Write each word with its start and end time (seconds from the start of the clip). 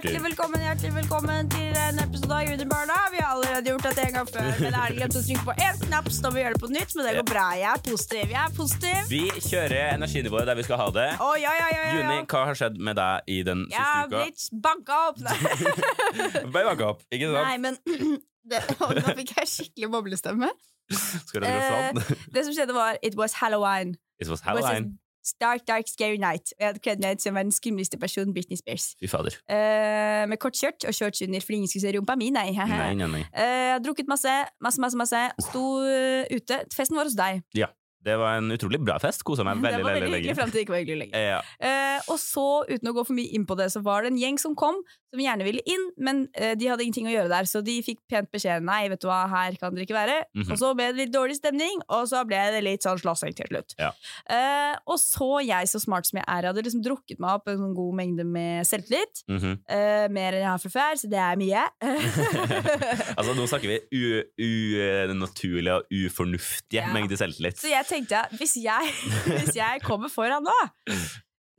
Hjertelig 0.00 0.22
velkommen 0.24 0.62
hjertelig 0.64 0.90
velkommen 0.94 1.48
til 1.52 1.74
en 1.76 1.98
episode 2.00 2.32
av 2.32 2.46
Junibarna. 2.48 2.94
Vi 3.12 3.18
har 3.20 3.34
allerede 3.34 3.68
gjort 3.74 3.82
dette 3.84 4.04
en 4.06 4.14
gang 4.14 4.28
før, 4.30 4.46
men 4.46 4.62
jeg 4.70 4.78
har 4.78 4.94
glemt 4.96 5.16
å 5.18 5.22
trykke 5.26 5.42
på 5.44 5.54
én 5.60 5.80
knapp, 5.82 6.06
så 6.08 6.22
da 6.24 6.30
må 6.30 6.38
vi 6.38 6.40
gjøre 6.44 6.56
det 6.56 6.62
på 6.62 6.70
nytt. 6.72 6.94
Men 6.96 7.04
det 7.04 7.12
går 7.18 7.26
bra. 7.28 7.42
Jeg 7.60 7.68
er 7.68 7.82
positiv. 7.84 8.22
Jeg 8.32 8.40
er 8.40 8.54
positiv. 8.56 9.10
Vi 9.10 9.20
kjører 9.44 9.82
energinivået 9.98 10.48
der 10.48 10.56
vi 10.56 10.64
skal 10.64 10.80
ha 10.80 10.86
det. 10.96 11.04
Å, 11.20 11.28
ja, 11.42 11.52
ja, 11.58 11.68
ja, 11.74 11.82
ja, 11.84 11.92
Juni, 11.98 12.16
hva 12.32 12.44
har 12.48 12.56
skjedd 12.62 12.80
med 12.88 12.96
deg 12.96 13.28
i 13.36 13.38
den 13.50 13.66
siste 13.66 13.76
uka? 13.76 13.84
Jeg 13.84 14.00
har 14.00 14.08
blitt 14.16 14.48
banka 14.70 15.02
opp. 15.10 15.20
Bare 16.56 16.64
banka 16.70 16.88
opp, 16.94 17.04
ikke 17.12 17.28
sant? 17.34 17.44
Nei 17.44 17.60
men 17.66 17.76
det, 18.54 18.64
Nå 18.80 19.16
fikk 19.20 19.34
jeg 19.36 19.52
skikkelig 19.52 19.92
boblestemme. 19.98 20.48
Skal 20.96 21.44
du 21.44 21.50
ha 21.50 21.52
Eh, 21.60 21.92
sånn? 21.92 22.24
Det 22.32 22.48
som 22.48 22.56
skjedde, 22.56 22.72
var 22.80 22.96
It 23.04 23.20
was 23.20 23.36
Halloween. 23.42 23.98
It 24.16 24.32
was 24.32 24.40
Halloween. 24.48 24.94
Dark, 25.40 25.66
dark, 25.68 25.88
scary 25.88 26.16
night. 26.20 26.52
Og 26.56 26.64
jeg 26.64 26.68
hadde 26.70 26.82
kledd 26.84 27.02
meg 27.04 27.18
ut 27.18 27.24
som 27.24 27.36
verdens 27.36 27.58
skumleste 27.60 27.98
person, 28.00 28.32
Britney 28.34 28.58
Spears. 28.60 28.92
Fy 29.00 29.10
fader. 29.10 29.36
Uh, 29.50 30.24
med 30.30 30.40
kort 30.42 30.56
skjørt 30.58 30.86
og 30.88 30.96
shorts 30.96 31.22
under, 31.26 31.44
fordi 31.44 31.60
ingen 31.60 31.72
skulle 31.72 31.84
se 31.86 31.96
rumpa 31.96 32.16
mi. 32.20 32.30
Nei, 32.34 32.48
Nei, 32.56 32.94
nei, 32.98 33.10
nei. 33.18 33.24
Uh, 33.34 33.58
Jeg 33.70 33.74
hadde 33.76 33.84
drukket 33.86 34.08
masse, 34.10 34.32
masse, 34.64 34.80
masse, 34.82 34.98
masse. 34.98 35.20
Sto 35.50 35.66
uh, 35.84 36.24
ute. 36.32 36.64
Festen 36.74 36.98
var 36.98 37.06
hos 37.10 37.18
deg. 37.18 37.44
Ja. 37.56 37.70
Det 38.00 38.14
var 38.16 38.38
en 38.40 38.48
utrolig 38.48 38.78
bra 38.80 38.94
fest. 38.96 39.20
Kosa 39.28 39.44
meg 39.44 39.58
det 39.60 39.66
veldig, 39.68 39.84
var 39.84 39.98
veldig, 39.98 40.14
hyggelig 40.16 40.36
fram 40.38 40.48
til 40.52 40.56
det 40.56 40.64
ikke 40.64 40.72
var 40.72 40.82
hyggelig 40.84 41.00
lenger. 41.04 41.26
Ja. 41.30 41.40
Og 42.08 42.16
så, 42.16 42.46
uten 42.70 42.88
å 42.88 42.94
gå 42.96 43.04
for 43.04 43.18
mye 43.18 43.36
inn 43.36 43.44
på 43.46 43.54
det, 43.60 43.68
så 43.74 43.82
var 43.84 44.02
det 44.02 44.14
en 44.14 44.20
gjeng 44.22 44.40
som 44.40 44.56
kom, 44.58 44.80
som 45.10 45.20
gjerne 45.22 45.46
ville 45.46 45.62
inn, 45.66 45.86
men 45.98 46.20
eh, 46.38 46.52
de 46.58 46.68
hadde 46.70 46.84
ingenting 46.84 47.08
å 47.10 47.14
gjøre 47.14 47.30
der, 47.32 47.48
så 47.50 47.62
de 47.66 47.76
fikk 47.82 47.98
pent 48.10 48.30
beskjed 48.30 48.62
nei, 48.66 48.84
vet 48.92 49.00
du 49.02 49.08
hva, 49.10 49.24
her 49.32 49.56
kan 49.60 49.74
dere 49.74 49.86
ikke 49.86 49.96
være. 49.96 50.18
Mhm. 50.38 50.50
Og 50.54 50.60
så 50.60 50.70
ble 50.78 50.86
det 50.92 51.00
litt 51.04 51.14
dårlig 51.14 51.36
stemning, 51.40 51.80
og 51.88 52.06
så 52.10 52.22
ble 52.28 52.38
det 52.54 52.62
litt 52.66 52.86
sånn 52.86 53.00
slåssing 53.00 53.34
til 53.38 53.50
slutt. 53.50 53.74
Ja. 53.80 53.90
Eh, 54.30 54.76
og 54.86 54.98
så 55.02 55.30
jeg, 55.46 55.70
så 55.72 55.80
smart 55.82 56.06
som 56.10 56.20
jeg 56.20 56.26
er, 56.26 56.48
hadde 56.50 56.62
liksom 56.66 56.84
drukket 56.86 57.18
meg 57.22 57.40
opp 57.40 57.50
en 57.50 57.58
sånn 57.62 57.74
god 57.76 57.96
mengde 58.00 58.26
med 58.26 58.66
selvtillit. 58.68 59.24
Mhm. 59.30 59.56
Eh, 59.68 60.06
mer 60.14 60.36
enn 60.38 60.44
jeg 60.44 60.50
har 60.50 60.62
fra 60.62 60.72
før, 60.76 61.00
så 61.02 61.10
det 61.10 61.20
er 61.22 61.40
mye. 61.40 61.64
altså, 63.18 63.34
nå 63.34 63.46
snakker 63.50 63.74
vi 63.74 63.80
unaturlige 65.10 65.74
og 65.80 65.84
ufornuftige 65.90 66.80
Ja. 66.84 66.92
mengder 66.94 67.16
selvtillit. 67.18 67.58
Så 67.60 67.68
jeg 67.72 67.86
tenkte 67.88 68.22
hvis 68.38 68.56
jeg, 68.62 68.92
hvis 69.40 69.56
jeg 69.58 69.82
kommer 69.82 70.08
foran 70.12 70.46
nå, 70.46 70.56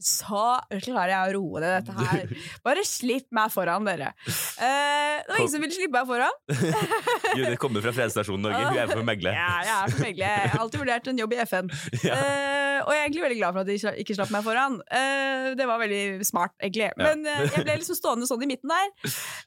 så 0.05 0.44
klarer 0.83 1.13
jeg 1.13 1.31
å 1.31 1.35
roe 1.38 1.61
ned 1.63 1.73
dette 1.80 1.95
her. 1.97 2.33
Bare 2.66 2.83
slipp 2.88 3.27
meg 3.35 3.52
foran, 3.53 3.88
dere. 3.88 4.11
Eh, 4.27 5.21
det 5.21 5.30
var 5.30 5.41
ingen 5.44 5.53
som 5.53 5.63
ville 5.63 5.77
slippe 5.77 5.95
meg 5.95 6.09
foran. 6.09 6.38
Judith 7.38 7.61
kommer 7.61 7.85
fra 7.85 7.94
Fredsstasjonen 7.95 8.47
Norge. 8.47 8.63
Hun 8.67 8.81
er 8.81 8.91
for 8.91 9.07
megle. 9.07 9.33
Ja, 9.35 9.52
jeg 9.66 9.75
er 9.77 9.94
for 9.95 10.05
megle. 10.05 10.31
Jeg 10.31 10.53
har 10.53 10.66
alltid 10.66 10.83
vurdert 10.83 11.11
en 11.11 11.23
jobb 11.25 11.38
i 11.38 11.41
FN. 11.45 11.72
Ja. 12.02 12.16
Eh, 12.17 12.61
og 12.81 12.91
jeg 12.95 12.97
er 12.97 13.05
egentlig 13.05 13.23
veldig 13.25 13.38
glad 13.38 13.53
for 13.53 13.61
at 13.61 13.69
de 13.69 14.02
ikke 14.02 14.16
slapp 14.17 14.31
meg 14.33 14.45
foran. 14.45 14.77
Eh, 14.89 15.52
det 15.57 15.67
var 15.69 15.81
veldig 15.81 16.25
smart, 16.25 16.55
egentlig. 16.63 16.88
Men 16.97 17.22
eh, 17.29 17.44
jeg 17.45 17.66
ble 17.67 17.75
liksom 17.81 17.97
stående 17.99 18.29
sånn 18.29 18.45
i 18.45 18.49
midten 18.49 18.72
der. 18.72 18.89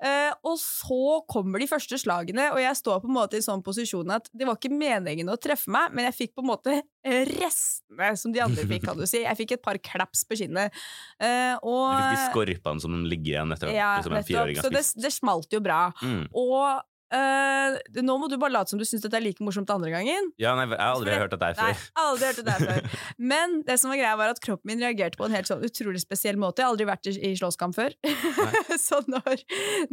Eh, 0.05 0.31
og 0.47 0.55
så 0.63 1.19
kommer 1.31 1.63
de 1.63 1.69
første 1.71 1.99
slagene, 2.01 2.51
og 2.55 2.61
jeg 2.63 2.79
står 2.79 3.03
på 3.03 3.11
en 3.11 3.17
måte 3.17 3.41
i 3.41 3.45
sånn 3.45 3.65
posisjon 3.67 4.15
at 4.15 4.31
det 4.31 4.47
var 4.47 4.59
ikke 4.61 4.71
meningen 4.75 5.33
å 5.33 5.39
treffe 5.41 5.73
meg, 5.75 5.95
men 5.97 6.07
jeg 6.11 6.19
fikk 6.21 6.37
på 6.37 6.45
en 6.45 6.51
måte 6.53 6.79
restene 7.05 8.15
som 8.17 8.33
de 8.33 8.41
andre 8.45 8.65
fikk, 8.69 8.87
kan 8.87 8.99
du 8.99 9.05
si. 9.09 9.25
Jeg 9.25 9.41
fikk 9.41 9.57
et 9.59 9.65
par 9.65 9.79
klaps 9.83 10.23
på 10.29 10.39
kinnet. 10.39 10.44
Eh, 10.53 11.55
og 11.63 11.95
Du 11.95 12.01
fikk 12.01 12.11
de 12.13 12.27
skorpene 12.29 12.85
som 12.85 12.99
ligger 13.09 13.37
igjen 13.37 13.55
etter 13.57 13.73
ja, 13.75 13.95
liksom 13.99 14.19
en 14.19 14.27
fireåring 14.27 14.61
har 14.61 14.67
Så 14.67 14.75
det, 14.75 14.85
det 15.03 15.13
smalt 15.15 15.57
jo 15.57 15.63
bra. 15.65 15.87
Mm. 16.03 16.27
Og 16.31 16.83
eh, 17.15 18.03
nå 18.05 18.17
må 18.21 18.29
du 18.31 18.37
bare 18.41 18.55
late 18.55 18.73
som 18.73 18.81
du 18.81 18.85
syns 18.89 19.05
dette 19.05 19.19
er 19.19 19.25
like 19.25 19.45
morsomt 19.45 19.71
andre 19.73 19.93
gangen. 19.93 20.31
Ja, 20.41 20.55
nei, 20.59 20.67
jeg 20.69 20.79
har 20.81 20.95
aldri 20.97 21.17
hørt 21.19 21.35
dette 21.35 21.51
her 21.51 21.59
Nei, 21.61 21.73
før. 21.73 21.91
aldri 22.05 22.31
hørt 22.31 22.41
det 22.41 22.47
der 22.49 22.65
før. 22.65 22.99
Men 23.33 23.57
det 23.67 23.79
som 23.83 23.93
var 23.93 24.01
greia 24.01 24.17
var 24.21 24.35
at 24.35 24.43
kroppen 24.45 24.73
min 24.73 24.83
reagerte 24.85 25.21
på 25.21 25.29
en 25.29 25.37
helt 25.37 25.51
sånn 25.51 25.65
utrolig 25.67 26.03
spesiell 26.03 26.41
måte. 26.41 26.63
Jeg 26.63 26.69
har 26.69 26.75
aldri 26.75 26.89
vært 26.91 27.11
i 27.11 27.17
i 27.25 27.33
slåsskamp 27.39 27.77
før. 27.77 27.95
så 28.87 29.01
når, 29.11 29.45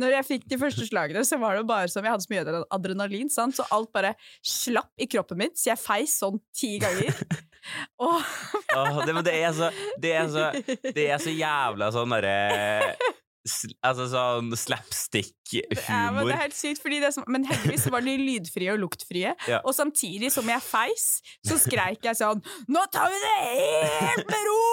når 0.02 0.18
jeg 0.18 0.28
fikk 0.28 0.50
de 0.52 0.60
første 0.62 0.88
slagene, 0.90 1.24
så 1.28 1.40
var 1.42 1.58
det 1.60 1.68
bare 1.70 1.92
som 1.92 2.06
jeg 2.06 2.14
hadde 2.16 2.26
så 2.26 2.34
mye 2.34 2.64
adrenalin, 2.74 3.32
sant? 3.32 3.56
så 3.58 3.68
alt 3.74 3.92
bare 3.96 4.14
slapp 4.46 4.92
i 5.02 5.08
kroppen 5.12 5.40
min, 5.42 5.56
så 5.58 5.72
jeg 5.74 5.82
feis 5.82 6.18
sånn 6.22 6.40
ti 6.56 6.76
ganger. 6.82 7.16
oh. 8.02 8.22
Åh, 8.78 9.02
det, 9.06 9.14
det 9.28 9.34
er 9.38 9.52
så 9.54 9.68
Det 10.02 10.14
er 10.18 10.30
så, 10.34 10.48
det 10.96 11.04
er 11.14 11.20
så 11.22 11.34
jævla 11.34 11.92
sånn 11.94 12.16
derre 12.16 12.96
Altså 13.42 14.06
sånn 14.12 14.20
ja, 14.22 14.42
men 14.46 14.60
slapstick-humor. 14.60 16.28
det 16.30 16.36
er 16.36 16.42
helt 16.44 16.58
sykt, 16.58 16.82
fordi 16.84 17.00
det 17.02 17.10
som, 17.16 17.26
men 17.32 17.48
heldigvis 17.50 17.88
var 17.94 18.06
de 18.06 18.14
lydfrie 18.22 18.74
og 18.76 18.82
luktfrie. 18.86 19.34
Ja. 19.52 19.58
Og 19.68 19.74
samtidig 19.76 20.30
som 20.32 20.48
jeg 20.48 20.64
feis, 20.64 21.06
så 21.44 21.58
skreik 21.60 22.06
jeg 22.06 22.16
sånn 22.16 22.40
Nå 22.72 22.84
tar 22.94 23.10
vi 23.12 23.18
det 23.20 23.32
helt 23.42 24.30
med 24.30 24.46
ro! 24.48 24.68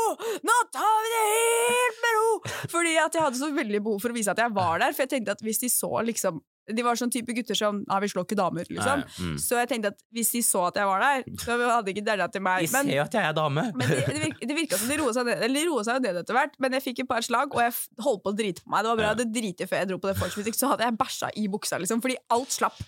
Nå 0.47 0.56
tar 0.75 1.01
vi 1.03 1.15
det 1.15 1.23
helt 1.33 2.03
med 2.05 2.19
ro! 2.19 2.29
Fordi 2.75 2.93
at 3.01 3.17
jeg 3.17 3.25
hadde 3.25 3.41
så 3.41 3.49
veldig 3.56 3.81
behov 3.87 4.05
for 4.05 4.12
å 4.12 4.19
vise 4.19 4.31
at 4.34 4.43
jeg 4.43 4.55
var 4.55 4.85
der. 4.85 4.95
For 4.95 5.06
jeg 5.06 5.15
tenkte 5.17 5.35
at 5.35 5.43
hvis 5.43 5.62
de 5.65 5.73
så 5.73 5.91
liksom 6.06 6.39
De 6.69 6.84
var 6.84 6.99
sånn 7.01 7.12
type 7.12 7.34
gutter 7.37 7.56
som 7.59 7.81
Ja, 7.87 7.99
vi 8.03 8.11
slår 8.12 8.27
ikke 8.27 8.39
damer, 8.39 8.69
liksom. 8.69 9.03
Nei, 9.05 9.29
mm. 9.29 9.39
Så 9.43 9.61
jeg 9.61 9.71
tenkte 9.71 9.93
at 9.95 10.03
hvis 10.15 10.33
de 10.34 10.43
så 10.45 10.67
at 10.69 10.81
jeg 10.81 10.89
var 10.89 11.05
der, 11.05 11.25
så 11.41 11.56
hadde 11.56 11.87
de 11.89 11.95
ikke 11.97 12.06
dælla 12.06 12.29
til 12.33 12.45
meg. 12.45 12.67
Jeg 12.67 12.73
ser 12.75 12.93
jo 12.93 13.06
at 13.06 13.19
jeg 13.19 13.31
er 13.31 13.39
dame. 13.39 13.65
Men 13.79 13.95
det, 13.95 14.03
det, 14.09 14.21
virka, 14.27 14.51
det 14.51 14.59
virka 14.59 14.81
som 14.81 14.93
de 14.93 15.01
roa 15.01 15.15
seg 15.17 15.29
ned 15.31 15.47
Eller 15.47 15.62
de 15.62 15.71
roa 15.71 15.87
seg 15.87 15.99
jo 15.99 16.05
ned 16.09 16.21
etter 16.23 16.39
hvert, 16.39 16.61
men 16.62 16.79
jeg 16.79 16.87
fikk 16.91 17.03
et 17.05 17.11
par 17.11 17.25
slag, 17.25 17.56
og 17.56 17.65
jeg 17.65 18.05
holdt 18.05 18.25
på 18.27 18.34
å 18.34 18.39
drite 18.43 18.65
på 18.65 18.75
meg. 18.75 18.84
Det 18.84 18.93
var 18.93 19.01
bra 19.01 19.09
jeg 19.09 19.17
hadde 19.17 19.31
driti 19.39 19.71
før 19.71 19.83
jeg 19.83 19.91
dro 19.93 20.03
på 20.03 20.12
det 20.12 20.17
hvis 20.19 20.59
så 20.59 20.71
hadde 20.73 20.87
jeg 20.87 20.99
bæsja 20.99 21.33
i 21.39 21.49
buksa, 21.51 21.81
liksom, 21.81 22.05
fordi 22.05 22.19
alt 22.34 22.55
slapp. 22.55 22.79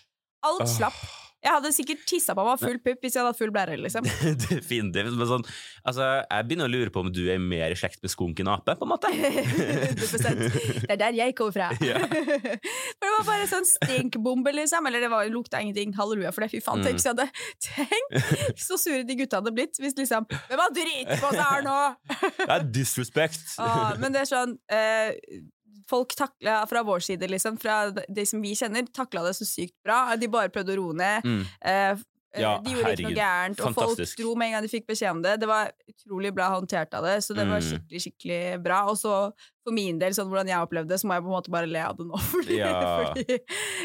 Alt 0.46 0.68
slapp. 0.68 0.96
slapp. 0.96 1.29
Jeg 1.40 1.54
hadde 1.56 1.70
sikkert 1.72 2.02
tissa 2.08 2.34
på 2.36 2.44
meg 2.44 2.58
full 2.60 2.78
pupp 2.84 3.00
hvis 3.04 3.14
jeg 3.16 3.22
hadde 3.22 3.30
hatt 3.32 3.38
full 3.40 3.52
blære, 3.54 3.76
liksom. 3.80 4.04
Definitivt. 4.50 5.14
Men 5.16 5.28
sånn, 5.30 5.44
altså, 5.88 6.08
jeg 6.26 6.48
begynner 6.50 6.68
å 6.68 6.72
lure 6.72 6.92
på 6.92 7.00
om 7.04 7.08
du 7.14 7.22
er 7.32 7.40
mer 7.40 7.72
i 7.72 7.78
slekt 7.80 8.02
med 8.04 8.12
skunken 8.12 8.50
ape, 8.52 8.74
på 8.76 8.84
en 8.84 8.92
måte. 8.92 9.08
100%. 9.14 10.84
Det 10.84 10.90
er 10.94 11.00
der 11.00 11.16
jeg 11.16 11.34
kommer 11.38 11.54
fra. 11.56 11.70
Ja. 11.84 12.00
For 13.00 13.06
det 13.06 13.12
var 13.16 13.26
bare 13.30 13.46
sånn 13.50 13.66
stinkbombe, 13.68 14.52
liksom. 14.56 14.86
Eller 14.90 15.04
det 15.06 15.10
var, 15.12 15.24
lukta 15.32 15.60
ingenting. 15.64 15.94
Halleluja 15.96 16.32
for 16.34 16.44
det. 16.44 16.50
Fy 16.52 16.60
faen, 16.64 16.80
Mm. 16.80 16.86
tenk 16.86 17.00
hvis 17.00 17.06
jeg 17.08 17.16
hadde 17.16 17.26
Tenk 17.66 18.58
så 18.60 18.76
sure 18.80 19.02
de 19.08 19.16
gutta 19.18 19.40
hadde 19.40 19.52
blitt 19.56 19.76
hvis 19.82 19.96
liksom 19.98 20.24
Hvem 20.30 20.60
har 20.62 20.70
driti 20.76 21.16
på 21.20 21.30
seg 21.34 21.42
her 21.44 21.64
nå? 21.66 21.76
Det 22.38 22.46
er 22.54 22.64
disrespect. 22.72 23.42
Ah, 23.60 23.94
men 24.00 24.14
det 24.14 24.22
er 24.22 24.30
sånn 24.30 24.54
eh, 24.72 25.10
Folk 25.90 26.14
takla 26.18 26.60
fra 26.70 26.84
vår 26.86 27.02
side, 27.08 27.28
liksom, 27.32 27.58
fra 27.60 27.82
de 27.90 28.26
som 28.28 28.42
vi 28.42 28.54
kjenner, 28.58 28.86
takla 28.94 29.24
det 29.26 29.34
så 29.40 29.48
sykt 29.48 29.76
bra. 29.84 30.04
De 30.20 30.30
bare 30.30 30.52
prøvde 30.54 30.76
å 30.76 30.80
roe 30.80 30.96
ned. 30.96 31.26
Mm. 31.26 31.42
Eh, 31.72 32.04
Ja, 32.38 32.60
de 32.62 32.70
gjorde 32.76 32.92
ikke 32.94 33.08
noe 33.08 33.16
gærent, 33.18 33.60
og 33.66 33.74
folk 33.74 33.98
dro 34.20 34.34
med 34.38 34.46
en 34.46 34.52
gang 34.54 34.62
de 34.62 34.68
fikk 34.70 34.84
beskjed 34.86 35.10
om 35.10 35.22
det. 35.24 35.32
Det 35.42 35.48
var 35.50 35.72
utrolig 35.90 36.30
bra 36.34 36.50
håndtert 36.54 36.92
av 36.94 37.02
det, 37.02 37.16
så 37.26 37.34
det 37.34 37.42
var 37.48 37.58
Mm. 37.58 37.66
skikkelig 37.66 38.00
skikkelig 38.04 38.62
bra. 38.62 38.84
Og 38.86 38.96
så 38.96 39.32
for 39.64 39.74
min 39.76 39.98
del, 39.98 40.12
sånn 40.16 40.28
hvordan 40.30 40.46
jeg 40.48 40.56
opplevde 40.62 40.88
det, 40.88 40.98
så 41.02 41.06
må 41.10 41.14
jeg 41.18 41.22
på 41.24 41.28
en 41.28 41.34
måte 41.34 41.50
bare 41.50 41.66
le 41.68 41.80
av 41.84 41.96
det 41.98 42.06
nå. 42.06 42.16
Fordi, 42.32 42.56
Ja. 42.56 42.70
fordi 43.12 43.38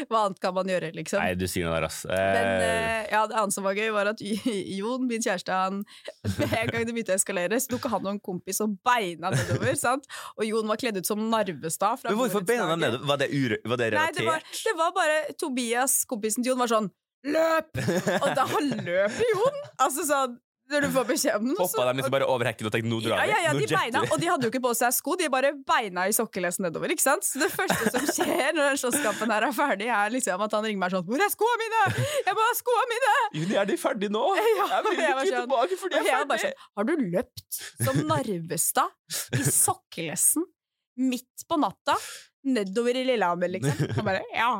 hva 0.08 0.20
annet 0.26 0.40
kan 0.40 0.54
man 0.54 0.64
gjøre, 0.70 0.92
liksom? 0.94 1.18
Nei, 1.20 1.34
du 1.34 1.44
sier 1.50 1.66
noe 1.66 1.74
der, 1.74 1.84
ass. 1.90 1.98
Men 2.06 2.16
Eh, 2.16 3.02
eh, 3.02 3.08
ja, 3.12 3.26
det 3.26 3.34
annet 3.36 3.52
som 3.52 3.64
var 3.66 3.74
gøy, 3.74 3.90
var 3.92 4.06
at 4.14 4.22
Jon, 4.22 5.06
min 5.10 5.20
kjæreste, 5.26 5.50
han 5.52 5.84
med 6.38 6.54
en 6.54 6.68
gang 6.70 6.86
det 6.86 6.94
begynte 6.94 7.12
å 7.12 7.18
eskalere, 7.18 7.58
så 7.60 7.74
tok 7.74 7.90
han 7.90 8.06
og 8.06 8.12
en 8.14 8.20
kompis 8.20 8.60
og 8.62 8.78
beina 8.86 9.30
nedover. 9.34 9.74
sant? 9.86 10.06
Og 10.38 10.46
Jon 10.46 10.66
var 10.70 10.76
kledd 10.80 10.96
ut 11.02 11.06
som 11.06 11.18
Narvestad. 11.30 11.98
men 12.06 12.14
hvorfor 12.16 12.46
beina 12.46 12.76
nedover? 12.78 13.04
Var 13.10 13.16
det, 13.26 13.28
ure, 13.34 13.58
var 13.66 13.76
det 13.82 13.90
Nei, 13.92 14.10
det 14.16 14.24
var, 14.24 14.38
det 14.40 14.76
var 14.78 14.92
bare 14.96 15.18
Tobias, 15.36 16.04
kompisen 16.06 16.42
til 16.46 16.54
Jon, 16.54 16.58
var 16.62 16.70
sånn 16.70 16.88
Løp! 17.26 17.78
Og 18.22 18.28
da 18.38 18.44
løper 18.62 19.30
Jon! 19.34 19.62
Altså 19.82 20.04
sånn 20.06 20.36
Når 20.66 20.82
du 20.82 20.88
får 20.96 21.04
beskjed 21.06 21.34
om 21.38 21.44
noe, 21.46 21.56
Hoppa 21.60 21.84
de 21.86 21.92
liksom 22.00 22.10
bare 22.16 22.26
over 22.26 22.48
hekken 22.48 22.66
og 22.66 22.72
tenkte 22.74 22.90
nå 22.90 22.96
drar 23.04 23.20
vi? 23.22 23.28
ja, 23.30 23.36
ja, 23.38 23.52
ja, 23.52 23.52
de 23.54 23.66
beina, 23.70 24.00
og 24.10 24.16
de 24.18 24.26
hadde 24.30 24.48
jo 24.48 24.50
ikke 24.50 24.62
på 24.64 24.72
seg 24.74 24.94
sko, 24.96 25.14
de 25.20 25.28
bare 25.30 25.52
beina 25.68 26.08
i 26.10 26.14
sokkelesten 26.16 26.66
nedover. 26.66 26.90
ikke 26.90 27.04
sant? 27.04 27.22
Så 27.22 27.38
det 27.38 27.52
første 27.54 27.92
som 27.94 28.08
skjer 28.16 28.50
når 28.56 28.72
den 28.72 28.80
slåsskampen 28.82 29.30
her 29.30 29.46
er 29.46 29.54
ferdig, 29.54 29.86
er 29.94 30.10
liksom 30.10 30.42
at 30.42 30.56
han 30.58 30.66
ringer 30.66 30.82
meg 30.82 30.90
sånn 30.96 31.06
'Hvor 31.06 31.22
er 31.22 31.30
skoene 31.36 31.60
mine?' 31.62 31.84
'Jeg 32.26 32.34
må 32.40 32.48
ha 32.48 32.56
skoene 32.58 32.88
mine!' 32.94 33.14
Juni, 33.38 33.54
er 33.62 33.70
de 33.70 33.78
ferdige 33.84 34.10
nå? 34.18 34.24
Ja, 34.34 34.42
jeg 34.42 34.82
vil 34.90 34.98
ikke 34.98 35.14
sånn- 35.30 35.46
tilbake 35.46 35.78
fordi 35.84 36.02
jeg 36.02 36.10
er 36.16 36.26
ferdig. 36.26 36.40
sånn, 36.48 36.66
har 36.80 36.90
du 36.90 36.94
løpt 37.14 37.62
som 37.86 38.02
Narvestad 38.10 39.38
i 39.38 39.46
sokkelesten 39.46 40.50
midt 40.98 41.46
på 41.46 41.58
natta 41.62 41.94
nedover 42.46 42.96
i 42.96 43.04
Lillehammer, 43.06 43.50
liksom? 43.52 43.86
Han 43.98 44.06
bare 44.06 44.22
ja. 44.34 44.50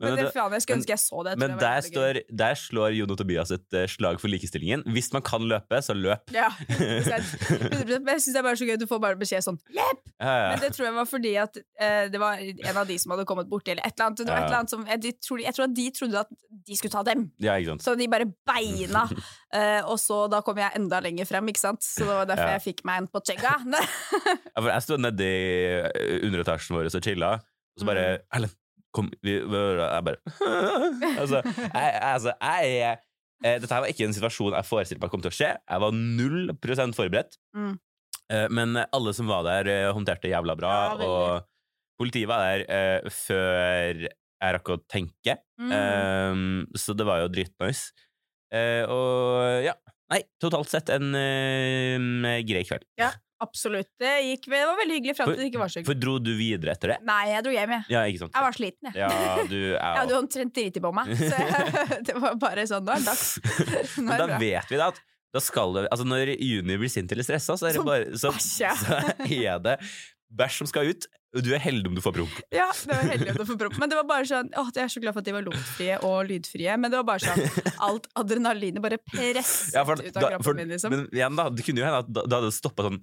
Men, 0.00 0.16
Men 0.18 0.30
faen, 0.34 0.54
jeg 0.56 0.64
skulle 0.64 0.78
ønske 0.80 0.94
jeg 0.94 1.02
så 1.02 1.24
det. 1.26 1.36
Men 1.40 1.54
det 1.54 1.60
der, 1.62 1.86
står, 1.86 2.20
der 2.42 2.58
slår 2.58 2.96
Jon 2.98 3.14
og 3.14 3.20
Tobias 3.20 3.52
et 3.54 3.76
uh, 3.76 3.84
slag 3.90 4.20
for 4.22 4.32
likestillingen. 4.32 4.84
Hvis 4.94 5.10
man 5.14 5.24
kan 5.26 5.46
løpe, 5.50 5.80
så 5.84 5.96
løp. 5.96 6.32
Ja, 6.34 6.48
100%. 6.76 7.30
100%. 7.60 7.96
Men 8.00 8.12
jeg 8.14 8.24
syns 8.26 8.34
det 8.34 8.42
er 8.42 8.46
bare 8.48 8.60
så 8.60 8.68
gøy. 8.68 8.76
Du 8.80 8.86
får 8.90 9.02
bare 9.02 9.20
beskjed 9.20 9.46
sånn 9.46 9.60
'løp!' 9.70 10.04
Ja, 10.20 10.32
ja. 10.34 10.48
Men 10.52 10.64
det 10.64 10.72
tror 10.76 10.88
jeg 10.90 10.96
var 10.98 11.08
fordi 11.08 11.34
at 11.40 11.60
uh, 11.60 12.04
det 12.12 12.20
var 12.20 12.42
en 12.44 12.82
av 12.82 12.88
de 12.88 12.98
som 13.00 13.14
hadde 13.14 13.26
kommet 13.28 13.50
borti, 13.50 13.74
eller 13.74 13.86
et 13.86 13.94
eller 13.96 14.10
annet. 14.10 14.24
Et 14.26 14.34
eller 14.34 14.58
annet 14.60 14.74
som, 14.74 14.86
jeg, 14.86 15.16
tror, 15.24 15.42
jeg 15.44 15.56
tror 15.56 15.68
at 15.68 15.76
de 15.76 15.86
trodde 15.96 16.24
at 16.24 16.34
de 16.68 16.76
skulle 16.76 16.92
ta 16.92 17.04
dem. 17.06 17.30
Så 17.80 17.96
de 17.98 18.10
bare 18.10 18.28
beina. 18.48 19.06
Eh, 19.52 19.80
og 19.82 19.96
så 19.98 20.28
da 20.30 20.38
kom 20.46 20.58
jeg 20.62 20.70
enda 20.78 21.00
lenger 21.02 21.26
frem, 21.26 21.48
ikke 21.50 21.58
sant. 21.62 21.82
Så 21.82 22.04
det 22.06 22.14
var 22.14 22.26
derfor 22.30 22.46
Ja. 22.52 22.58
jeg 22.58 22.64
fikk 22.68 22.84
meg 22.86 23.00
en 23.02 23.08
på 23.10 23.22
chegga. 23.26 23.56
Ja, 24.54 24.60
for 24.60 24.68
jeg 24.70 24.82
stod 24.86 25.00
nedi 25.02 25.30
eh, 25.90 26.18
underetasjen 26.26 26.76
vår 26.76 26.86
og 26.90 27.02
chilla, 27.02 27.32
og 27.40 27.82
så 27.82 27.86
bare 27.88 28.04
Mm. 28.20 28.24
Erlend, 28.38 28.56
kom 28.94 29.10
vi, 29.22 29.36
Jeg 29.40 30.04
bare 30.06 30.16
Altså, 31.22 31.42
jeg, 31.46 32.00
altså, 32.02 32.32
jeg 32.40 32.80
er 32.82 32.96
eh, 33.44 33.58
Dette 33.60 33.72
her 33.74 33.80
var 33.84 33.90
ikke 33.92 34.04
en 34.08 34.14
situasjon 34.16 34.54
jeg 34.58 34.66
forestilte 34.68 35.02
meg 35.02 35.10
kom 35.10 35.22
til 35.24 35.30
å 35.30 35.36
skje. 35.36 35.50
Jeg 35.58 35.80
var 35.84 35.94
null 35.96 36.52
prosent 36.60 36.94
forberedt. 36.98 37.38
Mm. 37.56 37.74
Eh, 38.30 38.46
men 38.54 38.76
alle 38.84 39.14
som 39.16 39.26
var 39.30 39.42
der, 39.46 39.70
eh, 39.70 39.92
håndterte 39.96 40.26
det 40.28 40.34
jævla 40.34 40.54
bra. 40.58 40.74
Ja, 40.74 41.06
og 41.06 41.46
Politiet 42.00 42.28
var 42.30 42.40
der 42.40 42.62
eh, 42.72 43.10
før 43.12 44.06
jeg 44.06 44.54
rakk 44.56 44.70
å 44.72 44.78
tenke, 44.88 45.38
Mm. 45.60 46.62
Så 46.80 46.94
det 46.96 47.04
var 47.04 47.18
jo 47.20 47.28
dritnice. 47.28 47.90
Eh, 48.50 48.84
og 48.90 49.64
ja. 49.64 49.74
Nei, 50.10 50.24
totalt 50.42 50.66
sett 50.72 50.88
en 50.90 51.12
uh, 51.14 52.38
grei 52.42 52.64
kveld. 52.66 52.82
Absolutt. 53.40 53.88
Det 53.96 54.10
gikk 54.26 54.48
det 54.52 54.58
var 54.68 54.74
veldig 54.76 54.96
hyggelig 54.98 55.14
fram 55.16 55.28
For- 55.30 55.38
til 55.38 55.44
det 55.46 55.48
ikke 55.52 55.60
var 55.62 55.70
så 55.72 55.80
For 55.80 55.94
hyggelig. 55.94 56.00
dro 56.02 56.14
du 56.20 56.32
videre 56.36 56.74
etter 56.74 56.92
det? 56.92 56.96
Nei, 57.08 57.20
jeg 57.30 57.44
dro 57.46 57.52
hjem, 57.54 57.70
jeg. 57.76 57.84
Ja, 57.94 58.02
ikke 58.10 58.20
sant? 58.24 58.34
Jeg 58.36 58.44
var 58.44 58.56
sliten, 58.58 58.88
jeg. 58.90 58.98
Ja, 59.00 59.36
du 59.48 59.56
Jeg 59.70 59.94
hadde 60.00 60.18
omtrent 60.18 60.52
driti 60.58 60.82
på 60.84 60.90
meg. 60.98 61.14
Så 61.16 61.30
jeg, 61.30 62.02
det 62.10 62.16
var 62.20 62.34
bare 62.42 62.66
sånn 62.68 62.84
Nå 62.84 62.92
er 62.98 63.00
det 63.00 63.08
dags. 63.08 63.30
Nå 64.04 64.10
er 64.12 64.20
da 64.20 64.26
det 64.26 64.34
bra. 64.34 64.40
vet 64.42 64.74
vi 64.74 64.80
det 64.82 64.88
at 64.90 65.00
da 65.30 65.40
skal 65.46 65.76
det, 65.78 65.86
altså 65.94 66.04
når 66.10 66.32
junior 66.42 66.80
blir 66.82 66.90
sint 66.90 67.12
eller 67.14 67.22
stressa, 67.22 67.54
så 67.54 67.68
er 67.70 67.76
det 67.78 67.84
bare 67.86 68.18
så, 68.18 68.32
så 68.34 68.72
er 69.30 69.60
det 69.62 69.76
bæsj 70.42 70.56
som 70.64 70.68
skal 70.68 70.90
ut. 70.90 71.06
Du 71.30 71.46
er 71.54 71.60
heldig 71.62 71.86
om 71.86 71.94
du 71.94 72.00
får 72.02 72.10
promp. 72.16 72.32
Ja, 72.50 72.64
det 72.74 72.90
var 72.90 73.04
heldig 73.06 73.28
om 73.30 73.36
du 73.38 73.44
får 73.46 73.54
promp. 73.60 73.76
Men 73.78 73.86
det 73.92 73.96
var 74.00 74.06
bare 74.08 74.26
sånn 74.26 74.48
Åh, 74.58 74.66
jeg 74.74 74.82
er 74.82 74.88
så 74.90 74.98
glad 75.04 75.14
for 75.14 75.22
at 75.22 75.28
de 75.28 75.34
var 75.36 75.44
luktfrie 75.46 75.94
og 76.02 76.26
lydfrie. 76.26 76.74
Men 76.80 76.90
det 76.90 76.98
var 76.98 77.06
bare 77.12 77.22
sånn 77.22 77.38
alt 77.86 78.08
adrenalinet 78.18 78.82
bare 78.82 78.98
presset 78.98 79.76
Ja, 79.78 79.84
for, 79.86 79.94
ut 80.02 80.10
av 80.18 80.26
kroppen 80.32 80.56
min, 80.58 80.72
liksom. 80.74 80.90
Men 80.90 81.06
igjen, 81.14 81.38
da, 81.38 81.46
det 81.54 81.62
kunne 81.68 81.78
jo 81.82 81.86
hende 81.86 82.00
at 82.02 82.10
da, 82.10 82.20
da 82.26 82.34
hadde 82.40 82.50
det 82.50 82.56
stoppa 82.58 82.82
sånn 82.88 82.98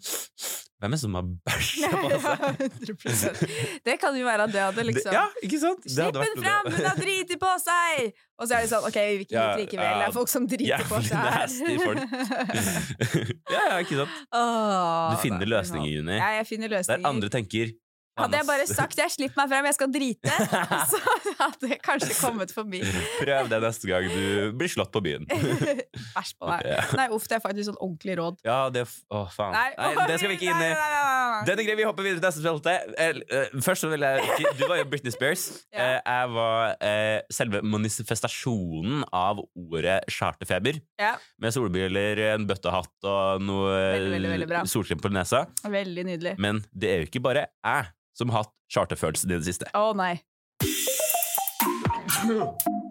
Hvem 0.77 0.91
er 0.91 0.93
det 0.93 0.99
som 1.01 1.15
har 1.17 1.25
bæsja 1.47 1.89
på 1.89 2.09
seg? 2.21 2.37
100%. 2.67 3.39
Det 3.87 3.95
kan 3.97 4.13
jo 4.19 4.25
være 4.27 4.43
at 4.45 4.51
det 4.53 4.61
hadde 4.61 4.83
liksom 4.85 5.09
Det- 5.09 5.15
Ja, 5.15 5.23
ikke 5.47 5.57
sant? 5.63 5.81
Slipp 5.89 6.13
den 6.19 6.37
fram, 6.43 6.65
hun 6.75 6.85
har 6.85 6.97
driti 6.99 7.33
på 7.41 7.49
seg! 7.63 8.11
Og 8.37 8.45
så 8.45 8.51
er 8.59 8.61
det 8.61 8.69
sånn, 8.75 8.85
ok, 8.85 8.93
vi 9.07 9.15
vil 9.23 9.31
Ja, 9.33 9.47
likevel. 9.57 9.81
ja, 9.87 9.95
Det 10.03 10.07
er 10.11 10.15
folk 10.19 10.29
som 10.29 10.45
driter 10.51 10.85
på 10.91 10.99
seg 11.07 11.17
her. 11.17 11.47
ja, 13.55 13.61
ja, 13.71 13.75
ikke 13.81 13.97
sant? 14.03 14.13
Åh, 14.37 15.15
Du 15.15 15.17
finner 15.23 15.41
er 15.47 15.51
løsninger. 15.55 15.89
Juni. 15.95 16.13
Ja, 16.19 16.29
jeg 16.37 16.45
finner 16.51 16.69
løsninger. 16.75 17.01
Der 17.01 17.09
andre 17.09 17.29
tenker 17.33 17.73
Hadde 18.17 18.39
jeg 18.39 18.47
bare 18.47 18.65
sagt 18.69 18.97
jeg 19.01 19.13
slipper 19.13 19.37
meg 19.43 19.51
frem, 19.51 19.67
jeg 19.69 19.75
skal 19.77 19.91
drite, 19.93 20.35
så 20.91 21.01
hadde 21.41 21.69
jeg 21.71 21.79
kanskje 21.85 22.15
kommet 22.17 22.53
forbi. 22.55 22.81
Prøv 23.19 23.49
det 23.51 23.59
neste 23.63 23.89
gang 23.89 24.07
du 24.09 24.53
blir 24.57 24.71
slått 24.71 24.91
på 24.95 25.01
byen. 25.05 25.27
Æsj 25.29 26.33
på 26.39 26.49
deg. 26.49 26.69
Nei, 26.97 27.07
uff, 27.13 27.27
det 27.29 27.37
er 27.37 27.43
faktisk 27.43 27.69
sånn 27.71 27.79
ordentlig 27.83 28.17
råd. 28.19 28.39
Ja, 28.47 28.57
det 28.73 28.85
Å, 29.13 29.23
faen. 29.33 29.53
Nei, 29.53 29.91
det 30.09 30.17
skal 30.19 30.31
vi 30.33 30.37
ikke 30.39 30.49
inn 30.49 30.63
i. 30.65 30.71
Denne 30.71 30.81
nei, 30.81 30.89
nei, 30.93 31.27
nei. 31.37 31.43
Den 31.47 31.61
er 31.61 31.67
grei, 31.67 31.75
vi 31.79 31.85
hopper 31.87 32.07
videre 32.07 32.31
til 32.33 32.47
neste. 32.47 32.73
Eh, 32.97 33.21
eh, 33.37 33.57
Først 33.63 33.85
så 33.85 33.89
vil 33.91 34.03
jeg 34.05 34.53
Du 34.57 34.63
var 34.69 34.79
jo 34.81 34.87
Britney 34.89 35.13
Spears. 35.13 35.45
Ja. 35.75 35.83
Eh, 35.83 35.99
Jeg 36.07 36.31
var 36.33 36.73
eh, 36.81 37.19
selve 37.33 37.61
manifestasjonen 37.65 39.03
av 39.15 39.41
ordet 39.53 39.99
charterfeber. 40.11 40.79
Ja, 41.01 41.13
Med 41.41 41.53
solbriller, 41.55 42.23
en 42.33 42.47
bøttehatt 42.49 43.07
og 43.07 43.43
noe 43.45 43.69
Veldig, 43.77 44.11
veldig, 44.15 44.49
veldig 44.49 44.71
solkrem 44.71 45.01
på 45.03 45.11
nesa. 45.13 45.45
veldig 45.67 46.07
nydelig. 46.07 46.35
Men 46.41 46.63
det 46.73 46.91
er 46.93 47.03
jo 47.03 47.09
ikke 47.11 47.23
bare 47.27 47.47
jeg 47.51 47.91
som 48.17 48.33
har 48.33 48.45
hatt 48.45 48.53
charterfølelsen 48.73 49.31
i 49.31 49.37
det 49.37 49.45
siste. 49.47 49.69
Å 49.77 49.93
nei. 49.97 50.15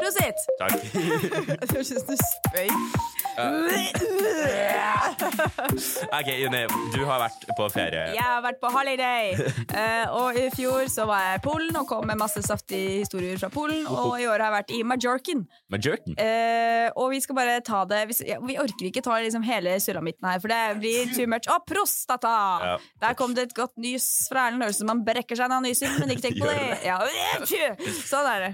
Prosit! 0.00 0.38
Takk. 0.60 0.76
Jeg 1.74 1.86
syns 1.90 2.06
du 2.06 2.14
spøy. 2.20 2.68
ok, 6.18 6.28
Juni, 6.40 6.62
du 6.94 7.02
har 7.04 7.18
vært 7.20 7.44
på 7.58 7.66
ferie. 7.72 8.04
Jeg 8.14 8.24
har 8.24 8.42
vært 8.44 8.60
på 8.62 8.68
holiday, 8.72 9.34
Uh, 9.66 10.06
og 10.20 10.36
i 10.38 10.50
fjor 10.54 10.86
så 10.90 11.04
var 11.08 11.20
jeg 11.24 11.38
i 11.40 11.42
Polen 11.44 11.76
og 11.78 11.86
kom 11.90 12.06
med 12.08 12.16
masse 12.20 12.42
saftige 12.44 12.98
historier 13.02 13.38
fra 13.40 13.48
Polen. 13.52 13.86
Og 13.90 14.20
i 14.20 14.26
år 14.28 14.40
har 14.40 14.48
jeg 14.48 14.54
vært 14.56 14.70
i 14.76 14.82
Majorken. 14.86 15.46
Majorken? 15.72 16.14
Eh, 16.22 16.88
og 16.96 17.10
vi 17.12 17.20
skal 17.22 17.34
bare 17.36 17.60
ta 17.66 17.84
det 17.88 18.00
Vi, 18.10 18.14
vi 18.46 18.58
orker 18.62 18.84
ikke 18.88 19.02
ta 19.04 19.14
liksom 19.22 19.42
hele 19.46 19.70
sulamitten 19.82 20.28
her, 20.28 20.40
for 20.42 20.48
det 20.52 20.60
blir 20.80 21.02
too 21.12 21.26
much. 21.30 21.46
Å, 21.50 21.52
prostata! 21.66 22.34
Ja. 22.62 22.76
Der 23.02 23.12
kom 23.18 23.34
det 23.36 23.42
et 23.50 23.56
godt 23.56 23.76
nys 23.82 24.06
fra 24.30 24.40
Erlend. 24.48 24.64
Ørsen. 24.66 24.86
Man 24.88 25.04
brekker 25.06 25.36
seg 25.38 25.46
når 25.50 25.56
han 25.60 25.66
nyser, 25.68 25.88
men 26.00 26.08
ikke 26.14 26.24
tenk 26.28 26.38
på 26.40 26.46
det. 26.48 26.56
Ja. 26.86 26.98
Sånn 28.06 28.26
er 28.30 28.38
det. 28.46 28.50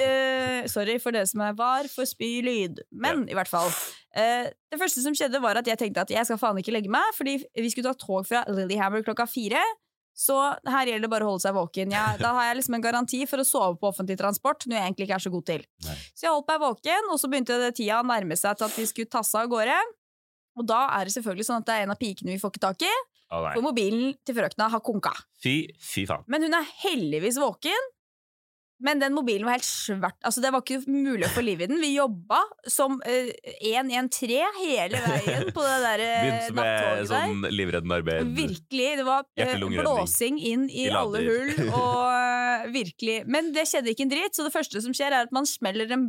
Uh, 0.00 0.60
sorry 0.72 0.96
for 1.02 1.10
det 1.16 1.24
som 1.30 1.38
er 1.44 1.52
var 1.58 1.82
for 1.92 2.04
spylyd. 2.08 2.74
Men 2.94 3.26
i 3.30 3.34
hvert 3.36 3.50
fall. 3.50 3.65
Eh, 3.68 4.52
det 4.72 4.78
første 4.80 5.02
som 5.04 5.16
skjedde, 5.16 5.40
var 5.42 5.60
at 5.60 5.68
jeg 5.68 5.80
tenkte 5.80 6.06
at 6.06 6.14
jeg 6.14 6.28
skal 6.28 6.40
faen 6.40 6.60
ikke 6.62 6.74
legge 6.74 6.92
meg, 6.92 7.10
fordi 7.16 7.38
vi 7.42 7.72
skulle 7.72 7.92
ta 7.92 7.98
tog 8.06 8.26
fra 8.28 8.44
Lillehammer 8.50 9.04
klokka 9.06 9.28
fire. 9.30 9.62
Så 10.16 10.32
her 10.64 10.88
gjelder 10.88 11.04
det 11.04 11.12
bare 11.12 11.26
å 11.26 11.34
holde 11.34 11.44
seg 11.44 11.52
våken. 11.52 11.90
Ja, 11.92 12.06
da 12.16 12.30
har 12.38 12.46
jeg 12.48 12.62
liksom 12.62 12.78
en 12.78 12.84
garanti 12.86 13.18
for 13.28 13.42
å 13.42 13.44
sove 13.44 13.76
på 13.76 13.90
offentlig 13.90 14.16
transport, 14.16 14.64
noe 14.64 14.78
jeg 14.78 14.88
egentlig 14.88 15.04
ikke 15.10 15.18
er 15.18 15.24
så 15.26 15.32
god 15.34 15.44
til. 15.50 15.66
Nei. 15.84 15.96
Så 16.16 16.24
jeg 16.24 16.32
holdt 16.32 16.48
meg 16.48 16.62
våken, 16.62 17.10
og 17.12 17.20
så 17.20 17.28
begynte 17.28 17.58
det 17.60 17.74
tida 17.76 17.98
å 18.00 18.06
nærme 18.08 18.38
seg 18.40 18.56
til 18.56 18.64
at 18.64 18.78
vi 18.80 18.86
skulle 18.88 19.12
tasse 19.12 19.36
av 19.36 19.50
gårde. 19.52 19.76
Og 20.56 20.64
da 20.64 20.86
er 20.96 21.04
det 21.04 21.12
selvfølgelig 21.18 21.48
sånn 21.50 21.60
at 21.60 21.68
det 21.68 21.76
er 21.76 21.84
en 21.84 21.92
av 21.92 22.00
pikene 22.00 22.32
vi 22.32 22.40
får 22.40 22.54
ikke 22.54 22.64
tak 22.64 22.86
i, 22.88 22.94
oh, 23.28 23.44
for 23.50 23.66
mobilen 23.66 24.16
til 24.24 24.38
frøkna 24.38 24.70
har 24.72 24.82
konka. 24.84 25.12
Fy, 25.44 25.58
fy 25.84 26.06
faen. 26.08 26.24
Men 26.32 26.48
hun 26.48 26.56
er 26.56 26.72
heldigvis 26.86 27.36
våken. 27.42 27.92
Men 28.78 29.00
den 29.00 29.14
mobilen 29.16 29.46
var 29.48 29.56
helt 29.56 29.64
svart. 29.64 30.18
Altså, 30.20 30.42
det 30.44 30.50
var 30.52 30.60
ikke 30.60 30.82
mulig 30.90 31.24
å 31.24 31.32
få 31.32 31.44
liv 31.44 31.62
i 31.64 31.68
den. 31.70 31.78
Vi 31.80 31.94
jobba 31.94 32.42
som 32.68 32.98
eh, 33.08 33.30
113 33.72 34.58
hele 34.60 35.00
veien 35.00 35.48
på 35.56 35.64
det 35.64 35.78
der 35.86 36.02
eh, 36.04 36.26
Begynte 36.26 36.56
med 36.58 37.08
sånn 37.08 37.46
livreddende 37.54 38.00
arbeid. 38.02 38.34
Virkelig. 38.36 38.90
Det 39.00 39.06
var 39.06 39.24
uh, 39.24 39.66
blåsing 39.80 40.40
inn 40.40 40.68
i, 40.68 40.86
I 40.86 40.92
alle 40.92 41.24
hull. 41.24 41.54
Og 41.70 42.04
virkelig 42.72 43.16
Men 43.30 43.52
det 43.54 43.66
skjedde 43.68 43.92
ikke 43.92 44.04
en 44.06 44.12
dritt, 44.12 44.36
så 44.36 44.46
det 44.46 44.52
første 44.54 44.82
som 44.84 44.94
skjer, 44.96 45.12
er 45.14 45.26
at 45.26 45.34
man 45.34 45.46
smeller 45.48 45.90
en 45.94 46.06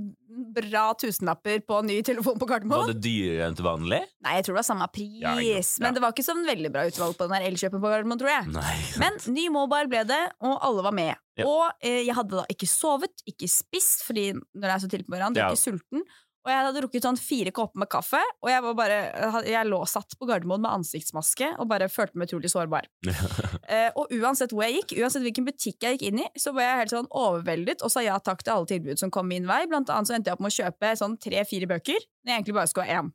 bra 0.57 0.89
tusenlapper 0.99 1.61
på 1.67 1.79
ny 1.85 1.99
telefon 2.05 2.37
på 2.39 2.47
Var 2.49 2.91
det 2.91 2.97
dyrere 3.03 3.47
enn 3.49 3.57
til 3.57 3.65
vanlig? 3.67 4.01
Nei, 4.25 4.35
jeg 4.37 4.47
tror 4.47 4.55
det 4.55 4.59
var 4.61 4.67
samme 4.69 4.89
pris, 4.93 5.19
Ja. 5.21 5.35
Ja. 5.39 5.61
men 5.83 5.93
det 5.97 6.03
var 6.03 6.13
ikke 6.15 6.27
sånn 6.27 6.45
veldig 6.47 6.71
bra 6.73 6.85
utvalg 6.89 7.17
på 7.17 7.27
den 7.27 7.35
der 7.37 7.47
Elkjøpen 7.49 7.81
på 7.83 7.91
Gardermoen, 7.91 8.21
tror 8.21 8.33
jeg. 8.33 8.51
Nei. 8.53 8.75
Men 9.01 9.17
ny 9.33 9.47
mobile 9.53 9.91
ble 9.91 10.03
det, 10.09 10.21
og 10.41 10.57
alle 10.61 10.85
var 10.85 10.95
med. 10.95 11.15
Ja. 11.37 11.45
Og 11.45 11.85
eh, 11.85 12.03
jeg 12.07 12.15
hadde 12.17 12.39
da 12.39 12.45
ikke 12.49 12.69
sovet, 12.69 13.13
ikke 13.29 13.49
spist, 13.51 14.05
fordi 14.07 14.31
når 14.33 14.63
det 14.65 14.73
er 14.73 14.83
så 14.83 14.89
tidlig 14.89 15.07
på 15.07 15.13
morgenen, 15.15 15.37
du 15.37 15.41
er 15.41 15.53
ikke 15.53 15.65
sulten. 15.67 16.05
Og 16.47 16.53
jeg 16.53 16.63
hadde 16.63 16.79
drukket 16.79 17.03
sånn 17.03 17.17
fire 17.19 17.51
kopper 17.51 17.81
med 17.83 17.89
kaffe, 17.91 18.21
og 18.39 18.47
jeg 18.47 18.63
var 18.63 18.75
bare 18.77 18.97
Jeg 19.43 19.67
lå 19.67 19.81
satt 19.89 20.15
på 20.15 20.27
Gardermoen 20.29 20.63
med 20.63 20.79
ansiktsmaske 20.79 21.49
og 21.59 21.67
bare 21.67 21.89
følte 21.91 22.15
meg 22.15 22.31
utrolig 22.31 22.53
sårbar. 22.53 22.87
Eh, 23.67 23.89
og 23.99 24.07
uansett 24.15 24.53
hvor 24.55 24.63
jeg 24.63 24.77
gikk, 24.77 24.93
uansett 25.01 25.25
hvilken 25.25 25.43
butikk 25.43 25.83
jeg 25.83 25.97
gikk 25.97 26.03
inn 26.07 26.21
i, 26.23 26.27
så 26.39 26.53
var 26.55 26.63
jeg 26.63 26.77
helt 26.79 26.93
sånn 26.93 27.09
overveldet 27.19 27.81
og 27.83 27.91
sa 27.91 27.99
ja 28.05 28.15
takk 28.23 28.45
til 28.45 28.53
alle 28.53 28.69
tilbud 28.69 29.01
som 29.01 29.11
kom 29.11 29.27
min 29.27 29.43
vei. 29.49 29.57
Blant 29.67 29.91
annet 29.91 30.07
så 30.07 30.15
endte 30.15 30.31
jeg 30.31 30.37
opp 30.37 30.43
med 30.45 30.53
å 30.53 30.55
kjøpe 30.55 30.91
sånn 31.01 31.17
tre-fire 31.19 31.67
bøker, 31.67 32.05
når 32.27 32.33
jeg 32.33 32.43
egentlig 32.43 32.57
bare 32.59 32.71
skulle 32.71 32.87
ha 32.87 32.99
én. 33.01 33.11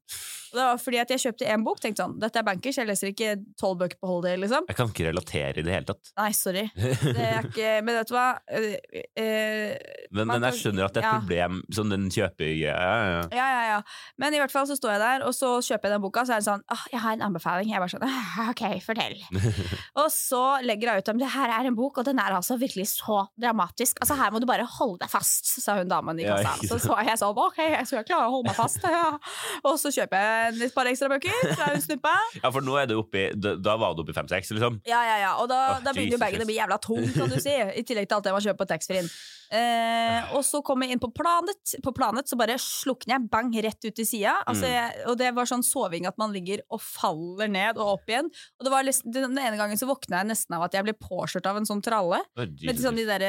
Og 0.53 0.59
det 0.59 0.65
var 0.69 0.81
fordi 0.83 0.99
at 1.01 1.13
jeg 1.15 1.21
kjøpte 1.23 1.49
én 1.49 1.63
bok, 1.65 1.79
tenkte 1.81 2.05
sånn 2.05 2.19
dette 2.21 2.41
er 2.41 2.45
bankers, 2.45 2.77
jeg 2.77 2.89
leser 2.89 3.13
ikke 3.13 3.31
tolv 3.61 3.79
bøker 3.81 3.99
på 4.01 4.09
holiday, 4.11 4.37
liksom. 4.41 4.67
Jeg 4.69 4.77
kan 4.77 4.91
ikke 4.93 5.07
relatere 5.09 5.63
i 5.63 5.65
det 5.65 5.73
hele 5.73 5.89
tatt. 5.89 6.13
Nei, 6.21 6.29
sorry. 6.37 6.65
Det 7.13 7.25
er 7.25 7.47
ikke 7.49 7.71
Men 7.85 7.97
vet 7.99 8.11
du 8.11 8.15
hva? 8.15 8.27
uh, 8.53 8.75
uh, 9.21 9.71
Men, 10.13 10.29
men 10.29 10.47
jeg 10.49 10.59
skjønner 10.61 10.87
at 10.87 10.97
det 10.97 11.03
er 11.03 11.07
et 11.07 11.09
ja. 11.09 11.15
problem, 11.23 11.61
sånn 11.73 11.93
den 11.93 12.09
kjøper 12.13 12.51
Ja, 12.53 12.77
ja. 12.77 13.23
ja, 13.33 13.47
ja, 13.49 13.63
ja. 13.71 13.79
Men 14.21 14.37
i 14.37 14.41
hvert 14.43 14.53
fall 14.53 14.69
så 14.69 14.77
står 14.77 14.95
jeg 14.95 15.03
der, 15.03 15.25
og 15.29 15.37
så 15.37 15.55
kjøper 15.65 15.89
jeg 15.89 15.97
den 15.97 16.05
boka, 16.05 16.27
så 16.29 16.37
er 16.37 16.43
det 16.45 16.49
sånn 16.49 16.65
Åh, 16.73 16.85
jeg 16.93 17.03
har 17.05 17.17
en 17.17 17.25
anbefaling. 17.31 17.73
Jeg 17.73 17.83
bare 17.83 17.93
sånn 17.95 18.05
«Ah, 18.07 18.53
OK, 18.53 18.65
fortell. 18.85 19.17
og 20.03 20.09
så 20.13 20.43
legger 20.67 20.93
jeg 20.93 21.05
ut 21.05 21.13
om 21.15 21.23
det 21.23 21.33
her 21.33 21.55
er 21.57 21.71
en 21.71 21.79
bok, 21.79 22.03
og 22.03 22.09
den 22.09 22.21
er 22.21 22.37
altså 22.37 22.59
virkelig 22.61 22.91
så 22.93 23.23
dramatisk. 23.41 24.03
Altså, 24.05 24.19
her 24.21 24.35
må 24.35 24.43
du 24.43 24.49
bare 24.51 24.69
holde 24.79 25.01
deg 25.03 25.13
fast, 25.13 25.49
sa 25.63 25.79
hun 25.81 25.91
damen 25.91 26.21
i 26.21 26.29
kassa. 26.29 26.59
så 26.69 26.81
så 26.83 27.01
jeg 27.07 27.19
sånn 27.21 27.41
OK, 27.43 27.61
jeg 27.65 27.89
skal 27.89 28.07
klare 28.09 28.29
å 28.29 28.37
holde 28.37 28.53
meg 28.53 28.59
fast. 28.59 28.85
Og 29.69 29.77
så 29.81 29.93
kjøper 29.95 30.23
jeg 30.27 30.63
et 30.69 30.75
par 30.75 30.89
ekstra 30.91 31.09
bøker 31.13 31.55
fra 31.57 31.71
hun 31.75 31.83
snuppa. 31.85 32.15
ja, 32.43 32.51
for 32.51 32.61
nå 32.65 32.77
er 32.81 32.87
det 32.91 32.97
oppi 32.99 33.27
Da, 33.37 33.77
var 33.77 33.95
det 33.95 34.05
oppi 34.07 34.17
fem-seks, 34.17 34.51
liksom. 34.57 34.81
Ja, 34.89 35.03
ja, 35.09 35.17
ja. 35.27 35.33
Og 35.43 35.49
da, 35.53 35.61
oh, 35.77 35.85
da 35.85 35.93
begynner 35.95 36.17
jo 36.19 36.23
bagen 36.23 36.43
å 36.45 36.49
bli 36.49 36.59
jævla 36.59 36.81
tung, 36.83 37.05
kan 37.15 37.31
du 37.33 37.39
si. 37.43 37.53
I 37.81 37.85
tillegg 37.87 38.09
til 38.11 38.19
alt 38.19 38.25
det 38.29 38.35
man 38.37 38.45
kjøper 38.45 38.65
på 38.65 38.71
taxfree-en. 38.75 39.11
Eh, 39.53 40.31
og 40.33 40.41
så 40.49 40.63
kom 40.65 40.81
jeg 40.85 40.95
inn 40.95 41.01
på 41.03 41.11
Planet. 41.13 41.75
På 41.85 41.93
Planet 41.93 42.31
så 42.31 42.39
bare 42.41 42.55
slukner 42.63 43.19
jeg 43.19 43.27
bang 43.33 43.51
rett 43.67 43.85
ut 43.85 43.95
til 43.99 44.07
sida. 44.09 44.39
Altså, 44.49 44.65
Mm. 44.65 44.73
jeg- 44.73 45.07
og 45.11 45.19
det 45.19 45.35
var 45.35 45.45
sånn 45.45 45.63
soving 45.67 46.07
at 46.09 46.17
man 46.17 46.33
ligger 46.33 46.63
og 46.71 46.81
faller 46.81 47.49
ned 47.53 47.77
og 47.77 47.99
opp 47.99 48.07
igjen. 48.09 48.31
Og 48.59 48.65
det 48.65 48.71
var 48.73 48.83
liksom, 48.87 49.13
den 49.13 49.37
ene 49.37 49.59
gangen 49.61 49.77
så 49.77 49.85
våkna 49.91 50.23
jeg 50.23 50.31
nesten 50.31 50.57
av 50.57 50.63
at 50.65 50.73
jeg 50.73 50.85
ble 50.85 50.95
påkjørt 50.95 51.47
av 51.51 51.57
en 51.61 51.69
sånn 51.69 51.83
tralle. 51.85 52.23
Oh, 52.39 52.47
Med 52.65 52.81
sånn 52.81 52.97
de 52.97 53.05
der, 53.05 53.21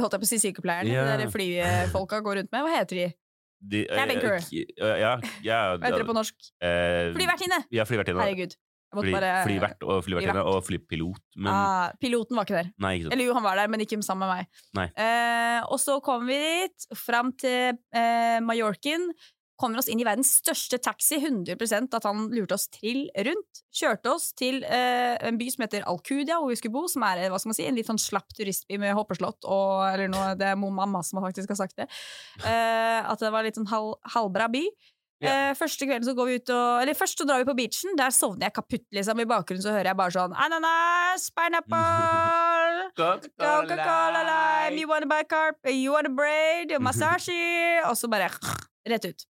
holdt 0.00 0.12
jeg 0.16 0.20
på 0.20 0.26
å 0.26 0.32
si 0.32 0.38
sykepleierne, 0.42 0.90
yeah. 0.90 1.16
de 1.16 1.24
der 1.24 1.30
flyfolka 1.30 2.22
går 2.26 2.40
rundt 2.42 2.50
med. 2.52 2.64
Hva 2.66 2.74
heter 2.78 2.96
de? 2.96 3.14
De, 3.58 3.84
eh, 3.88 3.98
Cabin 3.98 4.20
crew. 4.22 4.38
Ja, 4.78 5.18
ja, 5.42 5.60
Hva 5.82 6.04
på 6.06 6.16
norsk? 6.16 6.50
eh, 6.62 7.12
Flyvertinne! 7.16 7.62
Ja, 7.74 7.86
flyvertinne. 7.88 8.22
Herregud. 8.22 8.54
Fly, 8.88 9.10
bare 9.12 9.30
flyvert 9.44 9.82
og 9.84 9.98
flyvertinne 10.06 10.32
Flyvert. 10.32 10.48
og 10.48 10.64
flypilot. 10.64 11.24
Men 11.36 11.50
ah, 11.52 11.90
Piloten 12.00 12.38
var 12.38 12.46
ikke 12.46 12.56
der. 12.56 12.70
nei, 12.80 12.92
ikke. 12.96 13.10
Eller 13.12 13.26
jo, 13.28 13.34
han 13.36 13.44
var 13.44 13.58
der, 13.60 13.68
men 13.68 13.82
ikke 13.84 13.98
sammen 14.04 14.24
med 14.24 14.38
meg. 14.38 14.62
Nei. 14.78 14.86
Eh, 14.96 15.58
og 15.68 15.76
så 15.82 15.98
kom 16.04 16.24
vi 16.28 16.38
dit, 16.40 16.86
fram 16.96 17.34
til 17.36 17.76
eh, 17.92 18.38
Mallorquin. 18.40 19.10
Kommer 19.58 19.80
oss 19.80 19.88
inn 19.90 19.98
i 19.98 20.06
verdens 20.06 20.30
største 20.38 20.78
taxi, 20.78 21.16
100% 21.18 21.94
at 21.98 22.04
han 22.06 22.28
lurte 22.30 22.54
oss 22.54 22.68
trill 22.70 23.08
rundt. 23.26 23.62
Kjørte 23.74 24.12
oss 24.12 24.28
til 24.38 24.60
eh, 24.62 25.16
en 25.26 25.40
by 25.40 25.48
som 25.50 25.64
heter 25.64 25.86
Alcudia, 25.90 26.36
hvor 26.38 26.52
vi 26.52 26.58
skulle 26.60 26.76
bo, 26.76 26.84
som 26.90 27.02
er 27.08 27.24
hva 27.26 27.40
skal 27.42 27.50
man 27.50 27.58
si, 27.58 27.66
en 27.66 27.78
litt 27.78 27.88
sånn 27.90 27.98
slapp 27.98 28.30
turistby 28.38 28.78
med 28.78 28.94
hoppeslott 28.94 29.48
og 29.48 29.88
Eller 29.88 30.12
noe, 30.12 30.36
det 30.38 30.52
er 30.52 30.60
mamma 30.60 31.02
som 31.02 31.18
faktisk 31.24 31.50
har 31.54 31.58
sagt 31.64 31.74
det. 31.80 31.88
Eh, 32.46 33.00
at 33.02 33.18
det 33.18 33.32
var 33.34 33.46
litt 33.46 33.58
sånn 33.58 33.70
hal, 33.72 33.96
halvbra 34.14 34.46
by. 34.52 34.62
Ja. 35.18 35.30
Eh, 35.50 35.54
første 35.58 35.82
kvelden 35.82 36.06
så 36.06 36.14
går 36.14 36.28
vi 36.28 36.34
ut 36.38 36.50
og 36.54 36.82
Eller 36.84 36.94
først 36.94 37.18
så 37.18 37.26
drar 37.26 37.42
vi 37.42 37.48
på 37.48 37.56
beachen. 37.58 37.96
Der 37.98 38.14
sovner 38.14 38.46
jeg 38.46 38.54
kaputt, 38.60 38.86
liksom. 38.94 39.18
I 39.18 39.26
bakgrunnen 39.26 39.64
så 39.64 39.74
hører 39.74 39.90
jeg 39.90 39.98
bare 39.98 40.14
sånn 40.14 40.36
Ananas, 40.38 41.26
pineapple 41.34 42.92
Coca-Cola 42.98 44.22
lime, 44.28 44.78
you 44.78 44.86
wanna 44.86 45.10
buy 45.10 45.24
carp, 45.26 45.58
you 45.66 45.92
wanna 45.92 46.14
braid, 46.14 46.76
massasje 46.86 47.82
Og 47.88 47.98
så 47.98 48.10
bare 48.10 48.30
rett 48.86 49.10
ut. 49.10 49.26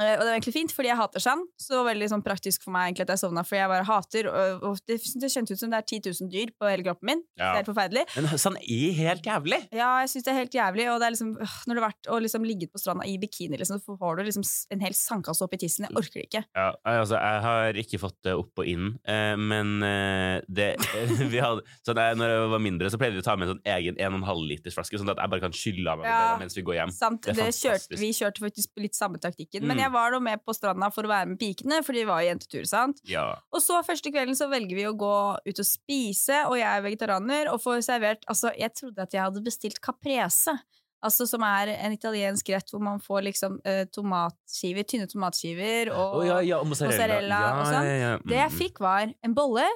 Eh, 0.00 0.14
og 0.16 0.22
det 0.22 0.28
var 0.28 0.34
egentlig 0.34 0.54
fint, 0.56 0.72
fordi 0.74 0.88
jeg 0.90 0.98
hater 0.98 1.22
sand. 1.22 1.46
Så 1.60 1.72
det 1.74 1.78
var 1.78 1.88
veldig 1.92 2.08
sånn, 2.10 2.24
praktisk 2.26 2.64
for 2.66 2.74
meg 2.74 2.88
egentlig 2.90 3.06
at 3.06 3.12
jeg 3.14 3.22
sovna, 3.22 3.44
fordi 3.46 3.60
jeg 3.60 3.70
bare 3.70 3.86
hater 3.88 4.28
Og, 4.30 4.64
og 4.66 4.78
det, 4.90 4.98
det 5.22 5.30
kjentes 5.30 5.54
ut 5.54 5.60
som 5.62 5.70
det 5.70 5.78
er 5.78 5.86
10 5.86 6.00
000 6.10 6.30
dyr 6.32 6.52
på 6.58 6.68
hele 6.70 6.86
kroppen 6.86 7.10
min. 7.12 7.22
Det 7.38 7.44
er 7.46 7.60
helt 7.60 7.70
forferdelig. 7.70 8.04
Men 8.16 8.38
sand 8.40 8.58
er 8.62 8.96
helt 8.98 9.28
jævlig. 9.28 9.60
Ja, 9.74 9.90
jeg 10.02 10.10
syns 10.14 10.26
det 10.26 10.32
er 10.34 10.40
helt 10.42 10.54
jævlig. 10.58 10.88
Og 10.92 10.98
det 11.00 11.06
er 11.08 11.14
liksom, 11.16 11.32
øh, 11.38 11.56
når 11.68 11.74
du 11.78 11.82
har 11.82 11.88
vært 11.90 12.10
og 12.14 12.22
liksom 12.26 12.46
ligget 12.48 12.72
på 12.74 12.82
stranda 12.82 13.06
i 13.08 13.14
bikini, 13.22 13.58
liksom, 13.60 13.80
så 13.84 13.96
får 14.00 14.18
du 14.18 14.24
liksom 14.30 14.46
en 14.74 14.84
hel 14.84 14.96
sandkasse 14.98 15.44
opp 15.46 15.54
i 15.54 15.60
tissen. 15.64 15.86
Jeg 15.88 15.96
orker 16.02 16.20
det 16.20 16.26
ikke. 16.28 16.44
Ja, 16.56 16.68
altså, 16.96 17.18
jeg 17.20 17.44
har 17.46 17.80
ikke 17.84 18.00
fått 18.02 18.18
det 18.26 18.34
opp 18.38 18.58
og 18.62 18.68
inn, 18.70 18.94
eh, 19.06 19.34
men 19.38 19.76
eh, 19.86 20.40
det 20.48 20.72
vi 21.32 21.40
hadde, 21.42 21.62
sånn, 21.86 22.00
jeg, 22.00 22.18
Når 22.18 22.30
jeg 22.34 22.50
var 22.54 22.62
mindre, 22.66 22.90
så 22.92 22.98
pleide 23.00 23.16
vi 23.18 23.22
å 23.22 23.26
ta 23.26 23.36
med 23.38 23.48
en 23.48 23.54
sånn 23.54 23.64
egen 23.76 23.98
1,5 24.00 24.44
liters 24.50 24.76
flaske, 24.76 24.98
sånn 25.00 25.10
at 25.14 25.20
jeg 25.22 25.32
bare 25.32 25.44
kan 25.46 25.54
skylle 25.56 25.90
av 25.94 26.02
meg 26.02 26.10
Ja. 26.10 26.36
mens 26.40 26.56
vi 26.56 26.62
går 26.66 26.78
hjem. 26.80 26.92
Sant, 26.94 27.22
Det 27.24 27.36
det 27.38 27.50
kjørte, 27.56 27.98
vi 28.00 28.10
kjørte 28.16 28.42
faktisk 28.44 28.82
litt 28.82 28.96
samme 28.98 29.18
taktikken. 29.22 29.43
Men 29.62 29.76
Mm. 29.76 29.82
jeg 29.82 29.92
var 29.92 30.10
da 30.12 30.18
med 30.20 30.44
på 30.44 30.54
stranda 30.54 30.90
for 30.92 31.02
å 31.04 31.08
være 31.08 31.26
med 31.28 31.38
pikene, 31.38 31.82
fordi 31.84 32.00
vi 32.00 32.04
var 32.04 32.20
i 32.20 32.26
jentetur. 32.30 32.64
sant? 32.66 33.00
Ja. 33.04 33.34
Og 33.52 33.60
så 33.60 33.82
første 33.84 34.10
kvelden 34.12 34.34
så 34.34 34.48
velger 34.48 34.74
vi 34.74 34.84
å 34.84 34.96
gå 34.96 35.38
ut 35.46 35.58
og 35.58 35.64
spise, 35.66 36.46
og 36.48 36.56
jeg 36.56 36.66
er 36.66 36.82
vegetarianer, 36.82 37.52
og 37.52 37.60
får 37.60 37.82
servert 37.84 38.24
Altså, 38.28 38.50
jeg 38.58 38.72
trodde 38.74 38.98
at 39.02 39.10
jeg 39.12 39.20
hadde 39.22 39.44
bestilt 39.44 39.80
caprese. 39.80 40.58
Altså 41.04 41.26
Som 41.28 41.42
er 41.42 41.68
en 41.68 41.92
italiensk 41.92 42.48
rett 42.48 42.70
hvor 42.70 42.80
man 42.80 42.98
får 42.98 43.22
liksom 43.24 43.60
eh, 43.66 43.84
tomatskiver, 43.92 44.84
tynne 44.88 45.06
tomatskiver 45.06 45.90
og 45.92 46.14
oh, 46.16 46.24
ja, 46.26 46.38
ja, 46.40 46.58
og 46.60 46.66
mozzarella. 46.66 46.96
mozzarella 46.96 47.60
og 47.60 47.66
sånn. 47.66 48.00
Ja. 48.00 48.16
Det 48.24 48.36
jeg 48.38 48.50
Mm. 48.50 48.58
fikk, 48.58 48.80
var 48.80 49.12
en 49.22 49.34
bolle 49.34 49.66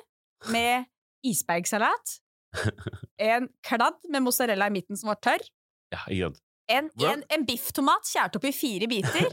med 0.51 0.87
isbergsalat, 1.23 2.21
en 3.19 3.49
kladd 3.63 3.99
med 4.09 4.23
mozzarella 4.25 4.67
i 4.67 4.71
midten 4.71 4.97
som 4.97 5.09
var 5.09 5.17
tørr, 5.21 5.45
Ja. 5.93 6.31
En, 6.69 6.91
en, 7.09 7.23
en 7.35 7.47
bifftomat 7.49 8.09
skjært 8.09 8.37
opp 8.39 8.45
i 8.49 8.53
fire 8.55 8.89
biter, 8.91 9.27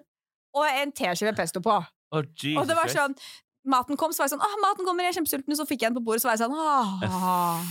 og 0.58 0.66
en 0.66 0.92
teskive 0.96 1.32
pesto 1.38 1.62
på. 1.64 1.78
Oh, 2.10 2.24
Og 2.58 2.66
det 2.66 2.74
var 2.74 2.90
sånn 2.90 3.14
Maten 3.70 3.94
kom, 4.00 4.10
så 4.10 4.22
var 4.22 4.26
jeg 4.26 4.32
sånn 4.32 4.42
Åh, 4.42 4.54
maten 4.64 4.86
kommer, 4.88 5.04
jeg 5.04 5.12
er 5.12 5.16
kjempesulten. 5.20 5.54
Så 5.54 5.66
fikk 5.68 5.82
jeg 5.84 5.90
den 5.92 5.98
på 5.98 6.02
bordet, 6.06 6.22
så 6.24 6.30
var 6.30 6.38
jeg 6.38 6.40
sånn 6.46 6.54
Åh, 6.56 6.94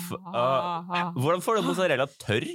F- 0.06 0.28
ah, 0.38 1.10
Hvordan 1.18 1.42
får 1.44 1.58
du 1.58 1.66
mozzarella 1.66 2.06
tørr? 2.22 2.46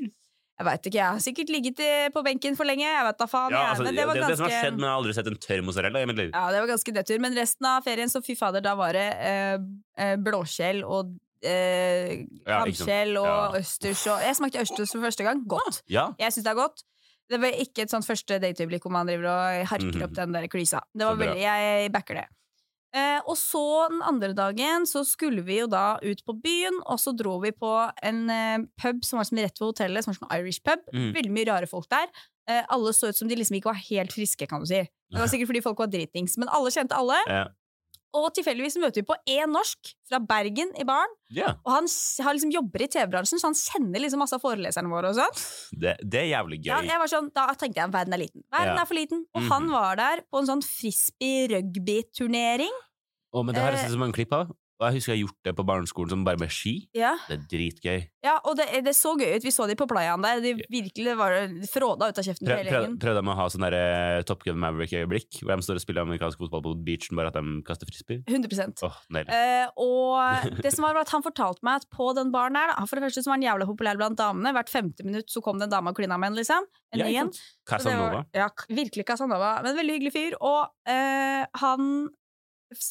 Jeg 0.55 0.67
veit 0.69 0.85
ikke, 0.87 0.99
jeg 1.01 1.17
har 1.17 1.23
sikkert 1.25 1.51
ligget 1.51 1.81
eh, 1.83 2.05
på 2.15 2.23
benken 2.23 2.55
for 2.55 2.63
lenge. 2.69 2.87
Jeg 2.87 3.05
vet 3.09 3.19
da 3.19 3.27
faen. 3.27 3.51
Ja, 3.51 3.65
altså, 3.73 3.83
men 3.89 3.97
det, 3.97 4.05
det 4.05 4.07
var 4.07 4.15
det, 4.21 4.29
det 4.31 4.37
som 4.39 4.47
har 4.47 4.53
skjedd, 4.55 4.77
men 4.79 4.85
jeg 4.87 4.93
har 4.93 5.01
aldri 5.01 5.15
sett 5.17 5.31
en 5.33 5.39
tørr 5.43 5.63
mozzarella 5.67 6.03
i 6.05 6.07
mitt 6.07 6.21
liv. 6.21 6.29
Ja, 6.31 6.45
det 6.55 6.61
var 6.63 6.71
ganske 6.71 6.95
nedtur. 6.95 7.19
Men 7.25 7.35
resten 7.41 7.69
av 7.73 7.83
ferien, 7.89 8.13
så 8.13 8.23
fy 8.23 8.37
fader, 8.39 8.63
da 8.63 8.77
var 8.79 8.95
det 8.95 9.07
eh, 9.33 9.57
eh, 9.99 10.15
blåskjell 10.23 10.85
og 10.87 11.11
eh, 11.45 12.25
kamskjell 12.47 13.17
og 13.21 13.27
Ja. 13.27 13.61
østers 13.61 14.07
og 14.11 14.21
Jeg 14.25 14.37
smakte 14.37 14.61
østers 14.65 14.93
for 14.93 15.01
første 15.05 15.25
gang. 15.25 15.45
Godt. 15.47 15.83
Ja. 15.89 16.11
Jeg 16.19 16.33
syns 16.33 16.45
det 16.45 16.53
er 16.53 16.61
godt. 16.61 16.83
Det 17.31 17.41
var 17.41 17.49
ikke 17.57 17.83
et 17.83 17.91
sånt 17.91 18.05
første 18.07 18.39
dateøyeblikk 18.41 18.83
hvor 18.85 18.93
man 18.93 19.07
driver 19.07 19.27
og 19.33 19.67
harker 19.67 19.93
Mhm. 19.95 20.03
opp 20.05 20.13
den 20.15 20.33
der 20.33 20.47
klysa. 20.49 20.81
Det 20.95 21.07
var 21.07 21.17
veldig, 21.17 21.41
Jeg 21.41 21.93
backer 21.93 22.15
det. 22.15 22.27
Eh, 22.95 23.21
og 23.27 23.35
så 23.37 23.89
den 23.91 24.03
andre 24.03 24.33
dagen 24.35 24.85
så 24.87 25.05
skulle 25.05 25.43
vi 25.43 25.59
jo 25.59 25.67
da 25.67 25.97
ut 26.01 26.21
på 26.25 26.33
byen, 26.41 26.79
og 26.87 26.97
så 26.99 27.11
dro 27.17 27.41
vi 27.41 27.51
på 27.51 27.91
en 28.05 28.31
eh, 28.31 28.59
pub 28.81 29.03
som 29.05 29.17
var 29.19 29.25
som 29.25 29.39
rett 29.39 29.59
ved 29.59 29.75
hotellet, 29.75 30.05
som 30.05 30.13
var 30.15 30.29
sånn 30.29 30.39
Irish 30.39 30.61
pub. 30.63 30.79
Mm. 30.95 31.13
Veldig 31.13 31.31
mye 31.33 31.47
rare 31.49 31.67
folk 31.67 31.89
der. 31.89 32.07
Eh, 32.47 32.63
alle 32.69 32.93
så 32.93 33.09
ut 33.09 33.17
som 33.17 33.27
de 33.27 33.35
liksom 33.35 33.57
ikke 33.59 33.73
var 33.73 33.81
helt 33.91 34.13
friske, 34.13 34.47
kan 34.49 34.61
du 34.61 34.67
si. 34.67 34.83
Det 35.11 35.19
var 35.19 35.27
sikkert 35.27 35.49
fordi 35.49 35.63
folk 35.63 35.79
var 35.79 35.87
dritings, 35.89 36.37
men 36.39 36.49
alle 36.49 36.71
kjente 36.71 36.93
alle. 36.93 37.17
Ja. 37.27 37.49
Og 38.15 38.29
tilfeldigvis 38.37 38.77
møter 38.79 39.03
vi 39.03 39.07
på 39.09 39.17
én 39.27 39.51
norsk 39.51 39.89
fra 40.07 40.21
Bergen 40.23 40.69
i 40.79 40.85
baren, 40.87 41.11
ja. 41.35 41.49
og 41.67 41.71
han 41.75 41.89
har 42.23 42.33
liksom 42.37 42.53
jobber 42.55 42.85
i 42.85 42.87
TV-bransjen, 42.93 43.41
så 43.43 43.47
han 43.51 43.57
kjenner 43.59 43.99
liksom 44.05 44.21
masse 44.23 44.37
av 44.37 44.41
foreleserne 44.45 44.87
våre 44.93 45.09
og 45.11 45.17
sånn. 45.19 45.35
Det, 45.83 45.97
det 46.05 46.21
er 46.21 46.29
jævlig 46.31 46.61
Ja, 46.63 46.79
gøy. 46.79 46.87
jeg 46.93 46.99
var 47.03 47.09
sånn, 47.11 47.27
da 47.35 47.49
tenkte 47.59 47.81
jeg 47.83 47.91
verden 47.97 48.15
er 48.15 48.19
liten. 48.23 48.45
Verden 48.55 48.77
Ja. 48.77 48.83
er 48.83 48.87
for 48.87 48.95
liten. 48.95 49.25
Og 49.35 49.43
Mhm. 49.43 49.51
han 49.51 49.67
var 49.75 49.97
der 49.97 50.23
på 50.31 50.39
en 50.39 50.47
sånn 50.47 50.63
frisbee-rugby-turnering. 50.63 52.71
Å, 53.35 53.43
men 53.45 53.51
det 53.55 53.63
har 53.65 53.73
jeg 53.75 53.91
som 53.91 54.03
en 54.07 54.13
klipp 54.15 54.31
av. 54.33 54.55
Og 54.81 54.89
jeg 54.89 54.99
husker 54.99 55.13
jeg 55.13 55.21
har 55.21 55.27
gjort 55.29 55.49
det 55.49 55.55
på 55.59 55.67
barneskolen 55.69 56.15
som 56.15 56.25
bare 56.27 56.41
med 56.41 56.51
ski. 56.55 56.75
Ja. 56.97 57.13
Det 57.29 57.37
er 57.37 57.45
dritgøy. 57.53 58.07
ja, 58.25 58.39
og 58.49 58.57
det, 58.59 58.67
det 58.87 58.97
så 58.97 59.13
gøy 59.19 59.37
ut. 59.37 59.45
Vi 59.45 59.53
så 59.55 59.69
de 59.69 59.77
på 59.79 59.87
playaen 59.91 60.25
der. 60.25 60.41
De 60.45 60.55
virkelig 60.73 61.15
var 61.21 61.37
fråda 61.71 62.09
ut 62.11 62.19
av 62.19 62.27
kjeften 62.27 62.49
Prøv, 62.49 62.65
prøv, 62.65 62.73
prøvde 62.73 63.01
prøv 63.05 63.19
de 63.21 63.31
å 63.31 63.37
ha 63.39 63.47
sånn 63.53 63.67
der, 63.69 63.77
eh, 63.77 64.23
Top 64.27 64.43
Gun 64.47 64.59
Maverick-øyeblikk, 64.63 65.43
hvor 65.43 65.55
de 65.55 65.67
står 65.69 65.79
og 65.81 65.85
spiller 65.85 66.07
amerikansk 66.07 66.41
fotball 66.41 66.65
på 66.65 66.75
beachen, 66.87 67.19
bare 67.21 67.31
at 67.31 67.39
de 67.39 67.61
kaster 67.67 67.89
frisbee. 67.89 68.25
100% 68.25 68.81
Eh, 69.35 69.69
og 69.81 70.59
det 70.65 70.73
som 70.75 70.87
var 70.87 70.95
var 70.95 71.05
at 71.05 71.13
Han 71.15 71.25
fortalte 71.25 71.67
meg 71.67 71.83
at 71.83 71.89
på 71.93 72.09
den 72.17 72.33
baren 72.35 72.57
der 72.57 72.73
da, 72.73 72.87
For 72.89 72.99
det 72.99 73.09
første 73.09 73.25
så 73.25 73.33
var 73.33 73.39
han 73.39 73.47
jævla 73.49 73.69
populær 73.69 74.01
blant 74.01 74.19
damene. 74.21 74.55
Hvert 74.57 74.73
femte 74.73 75.07
minutt 75.07 75.33
så 75.33 75.43
kom 75.45 75.61
det 75.61 75.69
en 75.69 75.77
dame 75.77 75.93
og 75.93 75.99
klina 75.99 76.19
med 76.21 76.33
en. 76.33 76.41
liksom 76.41 76.67
En 76.95 77.03
Ja, 77.03 77.25
Casanova. 77.67 78.25
Ja, 78.37 78.49
virkelig 78.71 79.07
Casanova. 79.09 79.57
Men 79.65 79.79
veldig 79.79 79.99
hyggelig 79.99 80.15
fyr. 80.15 80.37
Og 80.41 80.71
eh, 80.91 81.43
han 81.63 82.09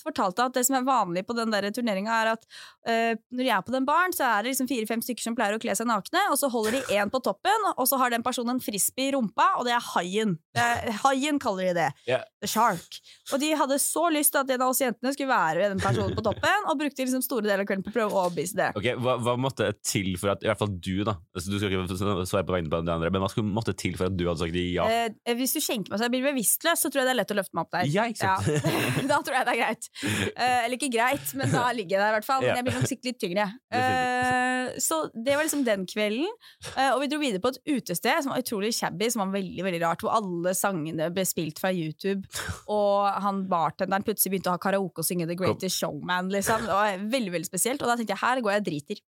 fortalte 0.06 0.46
at 0.48 0.56
det 0.58 0.66
som 0.68 0.78
er 0.80 0.88
vanlig 0.88 1.26
på 1.28 1.36
den 1.38 1.54
turneringa, 1.74 2.20
er 2.24 2.32
at 2.36 2.46
uh, 2.88 3.14
når 3.34 3.44
de 3.44 3.52
er 3.52 3.66
på 3.66 3.76
den 3.76 3.88
baren, 3.88 4.16
så 4.16 4.26
er 4.28 4.44
det 4.44 4.54
liksom 4.54 4.70
fire-fem 4.72 5.04
stykker 5.06 5.26
som 5.26 5.38
pleier 5.38 5.58
å 5.58 5.62
kle 5.62 5.76
seg 5.78 5.90
nakne, 5.90 6.26
og 6.32 6.40
så 6.40 6.50
holder 6.54 6.78
de 6.78 6.84
én 6.98 7.12
på 7.14 7.22
toppen, 7.24 7.70
og 7.76 7.88
så 7.90 8.00
har 8.02 8.14
den 8.14 8.26
personen 8.26 8.56
en 8.56 8.64
frisbee 8.64 9.12
i 9.12 9.16
rumpa, 9.16 9.54
og 9.60 9.68
det 9.68 9.76
er 9.76 9.88
haien. 9.94 10.38
Det 10.54 10.98
haien 11.04 11.40
kaller 11.42 11.72
de 11.72 11.76
det. 11.82 11.90
Yeah. 12.10 12.26
The 12.44 12.50
shark. 12.52 13.00
Og 13.32 13.40
de 13.42 13.54
hadde 13.58 13.80
så 13.82 14.08
lyst 14.14 14.34
til 14.36 14.44
at 14.44 14.52
en 14.54 14.66
av 14.66 14.74
oss 14.74 14.82
jentene 14.84 15.14
skulle 15.16 15.32
være 15.32 15.70
den 15.72 15.82
personen 15.84 16.16
på 16.18 16.26
toppen, 16.26 16.68
og 16.70 16.80
brukte 16.80 17.06
liksom 17.06 17.24
store 17.26 17.48
deler 17.48 17.64
av 17.64 17.70
kvelden 17.70 17.86
på 17.86 17.94
å 17.94 17.98
prøve 17.98 18.12
å 18.14 18.26
overbevise 18.26 18.60
det. 18.60 18.72
Okay, 18.80 18.98
hva, 19.00 19.18
hva 19.24 19.36
måtte 19.40 19.70
til 19.86 20.14
for 20.20 20.34
at 20.34 20.44
I 20.44 20.52
hvert 20.52 20.62
fall 20.62 20.74
du, 20.74 20.96
da. 21.08 21.18
Altså, 21.34 21.52
du 21.52 21.60
skal 21.60 21.74
ikke 21.74 22.28
svare 22.30 22.46
på 22.48 22.56
vegne 22.56 22.72
på 22.72 22.82
de 22.84 22.94
andre, 22.94 23.12
men 23.14 23.24
hva 23.24 23.32
skulle 23.32 23.50
måtte 23.54 23.76
til 23.78 23.98
for 24.00 24.10
at 24.10 24.18
du 24.18 24.26
hadde 24.28 24.42
sagt 24.44 24.54
ja? 24.54 24.86
Uh, 24.86 25.34
hvis 25.38 25.56
du 25.56 25.60
skjenker 25.64 25.94
meg 25.94 26.00
så 26.00 26.08
jeg 26.08 26.14
blir 26.14 26.26
bevisstløs, 26.28 26.84
så 26.84 26.92
tror 26.92 27.04
jeg 27.04 27.10
det 27.10 27.14
er 27.14 27.20
lett 27.22 27.34
å 27.34 27.38
løfte 27.38 27.58
meg 27.58 27.66
opp 27.66 27.74
der. 27.76 27.90
Ja, 27.94 28.06
sant? 28.18 28.48
da 29.12 29.20
tror 29.26 29.38
jeg 29.40 29.48
det 29.48 29.54
er 29.56 29.60
greit. 29.62 29.73
Eh, 30.34 30.66
eller 30.66 30.76
ikke 30.76 30.92
greit, 30.92 31.32
men 31.38 31.52
da 31.54 31.68
ligger 31.76 31.96
jeg 31.96 32.02
der 32.02 32.12
i 32.12 32.16
hvert 32.18 32.28
fall. 32.28 32.44
Men 32.44 32.58
jeg 32.58 32.66
blir 32.68 32.76
nok 32.78 32.90
sikkert 32.90 33.10
litt 33.10 33.20
tyngre. 33.22 33.46
Uh, 33.74 34.74
så 34.82 34.98
det 35.14 35.38
var 35.38 35.46
liksom 35.46 35.64
den 35.68 35.86
kvelden. 35.90 36.28
Uh, 36.74 36.94
og 36.96 37.04
vi 37.04 37.10
dro 37.12 37.20
videre 37.22 37.44
på 37.44 37.54
et 37.54 37.60
utested 37.76 38.26
som 38.26 38.34
var 38.34 38.44
utrolig 38.44 38.74
shabby, 38.76 39.10
som 39.14 39.24
var 39.26 39.34
veldig 39.38 39.66
veldig 39.68 39.82
rart. 39.86 40.04
Hvor 40.04 40.18
alle 40.18 40.56
sangene 40.58 41.10
ble 41.14 41.26
spilt 41.28 41.62
fra 41.62 41.72
YouTube. 41.74 42.26
Og 42.72 43.08
han 43.26 43.44
bartenderen 43.52 44.06
plutselig 44.06 44.36
begynte 44.36 44.52
å 44.52 44.58
ha 44.58 44.64
karaoke 44.64 45.04
og 45.04 45.08
synge 45.08 45.30
The 45.30 45.38
Greatest 45.40 45.80
Showman. 45.80 46.32
Liksom. 46.34 46.68
Det 46.68 46.78
var 46.82 47.08
veldig 47.18 47.36
veldig 47.38 47.52
spesielt. 47.52 47.84
Og 47.84 47.92
da 47.92 47.98
tenkte 48.00 48.18
jeg 48.18 48.24
her 48.26 48.44
går 48.44 48.56
jeg 48.56 48.66
og 48.66 48.70
driter. 48.70 49.04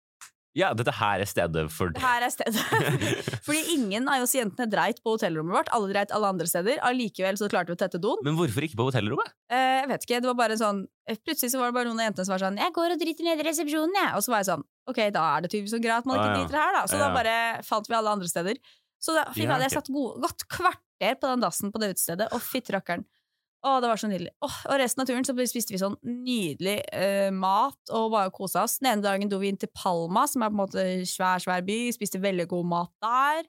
Ja, 0.58 0.72
dette 0.76 0.92
her 0.92 1.22
er 1.24 1.28
stedet 1.28 1.64
for 1.72 1.92
det. 1.94 2.00
Her 2.02 2.26
er 2.26 2.32
stedet. 2.32 2.60
Fordi 3.46 3.60
ingen 3.72 4.08
av 4.10 4.24
oss 4.24 4.34
jentene 4.36 4.68
dreit 4.68 5.00
på 5.00 5.14
hotellrommet 5.14 5.56
vårt. 5.56 5.70
Alle 5.72 5.88
dreit 5.94 6.12
alle 6.12 6.28
andre 6.34 6.48
steder. 6.50 6.80
Allikevel 6.84 7.38
så 7.40 7.48
klarte 7.52 7.72
vi 7.72 7.78
å 7.78 7.80
tette 7.80 8.00
doen. 8.02 8.20
Men 8.26 8.36
hvorfor 8.36 8.66
ikke 8.66 8.76
på 8.80 8.88
hotellrommet? 8.90 9.32
Eh, 9.48 9.78
jeg 9.80 9.88
vet 9.94 10.04
ikke, 10.06 10.20
det 10.20 10.30
var 10.32 10.40
bare 10.44 10.58
sånn 10.60 10.84
Plutselig 11.26 11.50
så 11.50 11.58
var 11.58 11.72
det 11.72 11.74
bare 11.74 11.88
noen 11.88 11.98
av 11.98 12.06
jentene 12.06 12.24
som 12.28 12.32
var 12.36 12.42
sånn 12.44 12.58
'Jeg 12.60 12.72
går 12.76 12.92
og 12.94 13.00
driter 13.00 13.26
nede 13.26 13.42
i 13.42 13.46
resepsjonen', 13.48 13.96
jeg. 13.98 14.10
Og 14.14 14.22
så 14.22 14.30
var 14.30 14.38
jeg 14.38 14.48
sånn 14.52 14.62
Ok, 14.86 15.00
da 15.10 15.22
er 15.34 15.40
det 15.42 15.50
tydeligvis 15.50 15.74
så 15.74 15.80
greit 15.82 15.98
at 15.98 16.06
man 16.06 16.20
ikke 16.20 16.36
driter 16.36 16.58
her, 16.62 16.72
da. 16.76 16.82
Så 16.86 17.00
da 17.00 17.08
bare 17.14 17.34
falt 17.66 17.88
vi 17.90 17.96
alle 17.98 18.12
andre 18.14 18.28
steder. 18.30 18.60
Så 19.02 19.14
da, 19.16 19.24
fikk 19.34 19.50
Ja, 19.50 19.56
okay. 19.56 19.66
jeg 19.66 19.74
satt 19.74 19.90
god, 19.90 20.20
godt 20.22 20.46
kvarter 20.46 21.14
på 21.18 21.26
den 21.26 21.42
dassen 21.42 21.72
på 21.74 21.82
det 21.82 21.90
utestedet, 21.96 22.28
og 22.30 22.42
fytti 22.42 22.74
rakkeren. 22.74 23.02
Å, 23.62 23.76
det 23.78 23.90
var 23.92 24.00
så 24.00 24.08
nydelig. 24.10 24.32
Åh, 24.42 24.54
og 24.72 24.78
resten 24.80 25.04
av 25.04 25.06
turen 25.06 25.26
så 25.26 25.34
spiste 25.46 25.70
vi 25.70 25.78
sånn 25.78 25.94
nydelig 26.02 26.80
eh, 26.90 27.28
mat 27.30 27.92
og 27.94 28.08
bare 28.10 28.32
kosa 28.34 28.64
oss. 28.64 28.80
Den 28.80 28.96
ene 28.96 29.04
dagen 29.04 29.30
dro 29.30 29.38
vi 29.38 29.52
inn 29.52 29.60
til 29.60 29.70
Palma, 29.70 30.24
som 30.26 30.42
er 30.42 30.50
på 30.50 30.56
en 30.56 30.62
måte 30.64 30.86
svær, 31.06 31.38
svær 31.44 31.62
by. 31.66 31.76
Spiste 31.94 32.18
veldig 32.22 32.48
god 32.50 32.66
mat 32.72 32.90
der. 33.06 33.46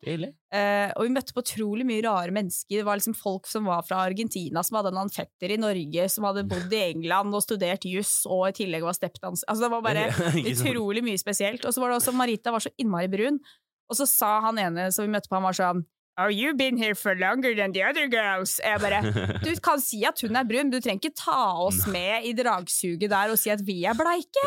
Eh, 0.53 0.93
og 0.93 1.08
vi 1.08 1.15
møtte 1.15 1.34
på 1.34 1.41
utrolig 1.41 1.88
mye 1.89 2.03
rare 2.05 2.36
mennesker. 2.36 2.75
Det 2.77 2.86
var 2.86 3.01
liksom 3.01 3.17
folk 3.17 3.50
som 3.50 3.65
var 3.72 3.82
fra 3.88 4.03
Argentina, 4.05 4.62
som 4.62 4.77
hadde 4.77 4.93
en 5.01 5.13
fetter 5.13 5.55
i 5.55 5.58
Norge, 5.62 6.05
som 6.13 6.29
hadde 6.29 6.46
bodd 6.51 6.77
i 6.77 6.84
England 6.91 7.34
og 7.34 7.41
studert 7.48 7.89
juss, 7.89 8.20
og 8.29 8.51
i 8.51 8.58
tillegg 8.62 8.86
var 8.86 8.93
steppdans. 9.00 9.48
Altså, 9.48 9.65
det 9.65 9.74
var 9.74 9.88
bare 9.88 10.05
utrolig 10.53 11.01
mye 11.10 11.22
spesielt. 11.22 11.65
Og 11.65 11.74
så 11.74 11.82
var 11.82 11.89
det 11.89 11.98
også 12.03 12.13
Marita 12.13 12.53
var 12.53 12.62
så 12.62 12.74
innmari 12.77 13.10
brun. 13.10 13.41
Og 13.89 13.98
så 13.98 14.05
sa 14.10 14.38
han 14.46 14.62
ene 14.62 14.91
som 14.93 15.08
vi 15.08 15.15
møtte 15.15 15.29
på, 15.29 15.39
han 15.41 15.50
var 15.50 15.58
sånn 15.58 15.84
Oh, 16.15 16.29
you've 16.29 16.58
been 16.58 16.77
here 16.77 16.93
for 16.93 17.15
longer 17.15 17.55
than 17.55 17.72
the 17.74 17.82
other 17.82 18.08
girls. 18.08 18.60
Jeg 18.62 18.79
bare 18.79 19.00
Du 19.41 19.50
kan 19.65 19.82
si 19.82 20.03
at 20.05 20.22
hun 20.22 20.36
er 20.38 20.46
brun, 20.46 20.67
men 20.70 20.74
du 20.75 20.77
trenger 20.77 21.01
ikke 21.01 21.17
ta 21.17 21.38
oss 21.65 21.88
med 21.89 22.27
i 22.29 22.36
dragsuget 22.38 23.10
der 23.10 23.34
og 23.34 23.39
si 23.41 23.50
at 23.50 23.63
vi 23.65 23.79
er 23.89 23.98
bleike. 23.98 24.43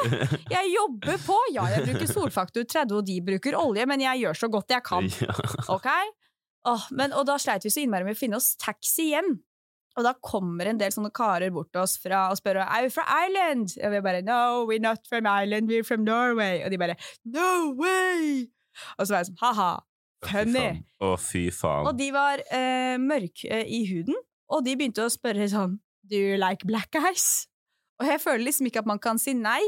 Jeg 0.52 0.70
jobber 0.70 1.18
på! 1.26 1.38
Ja, 1.56 1.66
jeg 1.74 1.88
bruker 1.88 2.06
solfaktor 2.06 2.62
30, 2.62 3.00
og 3.00 3.08
de 3.08 3.18
bruker 3.32 3.58
olje, 3.58 3.86
men 3.90 4.04
jeg 4.04 4.22
gjør 4.22 4.38
så 4.44 4.50
godt 4.52 4.76
jeg 4.76 4.86
kan. 4.86 5.10
Ok? 5.76 5.90
Oh, 6.66 6.86
men, 6.94 7.12
og 7.14 7.26
da 7.26 7.36
sleit 7.38 7.66
vi 7.66 7.70
så 7.70 7.82
innmari 7.82 8.06
med 8.06 8.14
å 8.14 8.18
finne 8.18 8.38
oss 8.38 8.54
taxi 8.62 9.10
hjem. 9.12 9.36
Og 9.96 10.04
da 10.04 10.12
kommer 10.22 10.68
en 10.70 10.78
del 10.78 10.92
sånne 10.94 11.10
karer 11.14 11.50
bort 11.54 11.72
til 11.74 11.82
oss 11.82 11.96
fra, 11.98 12.28
og 12.30 12.38
spør 12.38 12.60
Er 12.62 12.86
you 12.86 12.94
fra 12.94 13.06
Ireland. 13.24 13.74
Og 13.82 13.90
vi 13.94 14.02
bare 14.06 14.22
No, 14.22 14.66
we're 14.68 14.82
not 14.82 15.02
from 15.10 15.26
Ireland, 15.26 15.70
we're 15.72 15.86
from 15.86 16.04
Norway. 16.04 16.62
Og 16.62 16.70
de 16.70 16.78
bare 16.78 16.98
No 17.24 17.72
way! 17.74 18.46
Og 18.98 19.06
så 19.06 19.14
var 19.14 19.22
jeg 19.22 19.30
sånn 19.32 19.40
ha-ha, 19.40 19.70
Fy 19.80 19.85
funny. 20.24 20.84
Å, 21.02 21.12
fy 21.20 21.48
faen. 21.54 21.88
Og 21.90 21.98
de 21.98 22.08
var 22.14 22.42
eh, 22.50 22.96
mørke 23.02 23.50
eh, 23.52 23.66
i 23.68 23.84
huden, 23.90 24.16
og 24.52 24.64
de 24.66 24.76
begynte 24.78 25.04
å 25.04 25.12
spørre 25.12 25.48
sånn 25.50 25.78
Do 26.06 26.18
you 26.18 26.36
like 26.38 26.66
black 26.66 26.94
eyes? 26.94 27.48
Og 28.00 28.06
jeg 28.06 28.20
føler 28.22 28.44
liksom 28.46 28.68
ikke 28.68 28.84
at 28.84 28.88
man 28.88 29.00
kan 29.02 29.18
si 29.18 29.34
nei. 29.34 29.62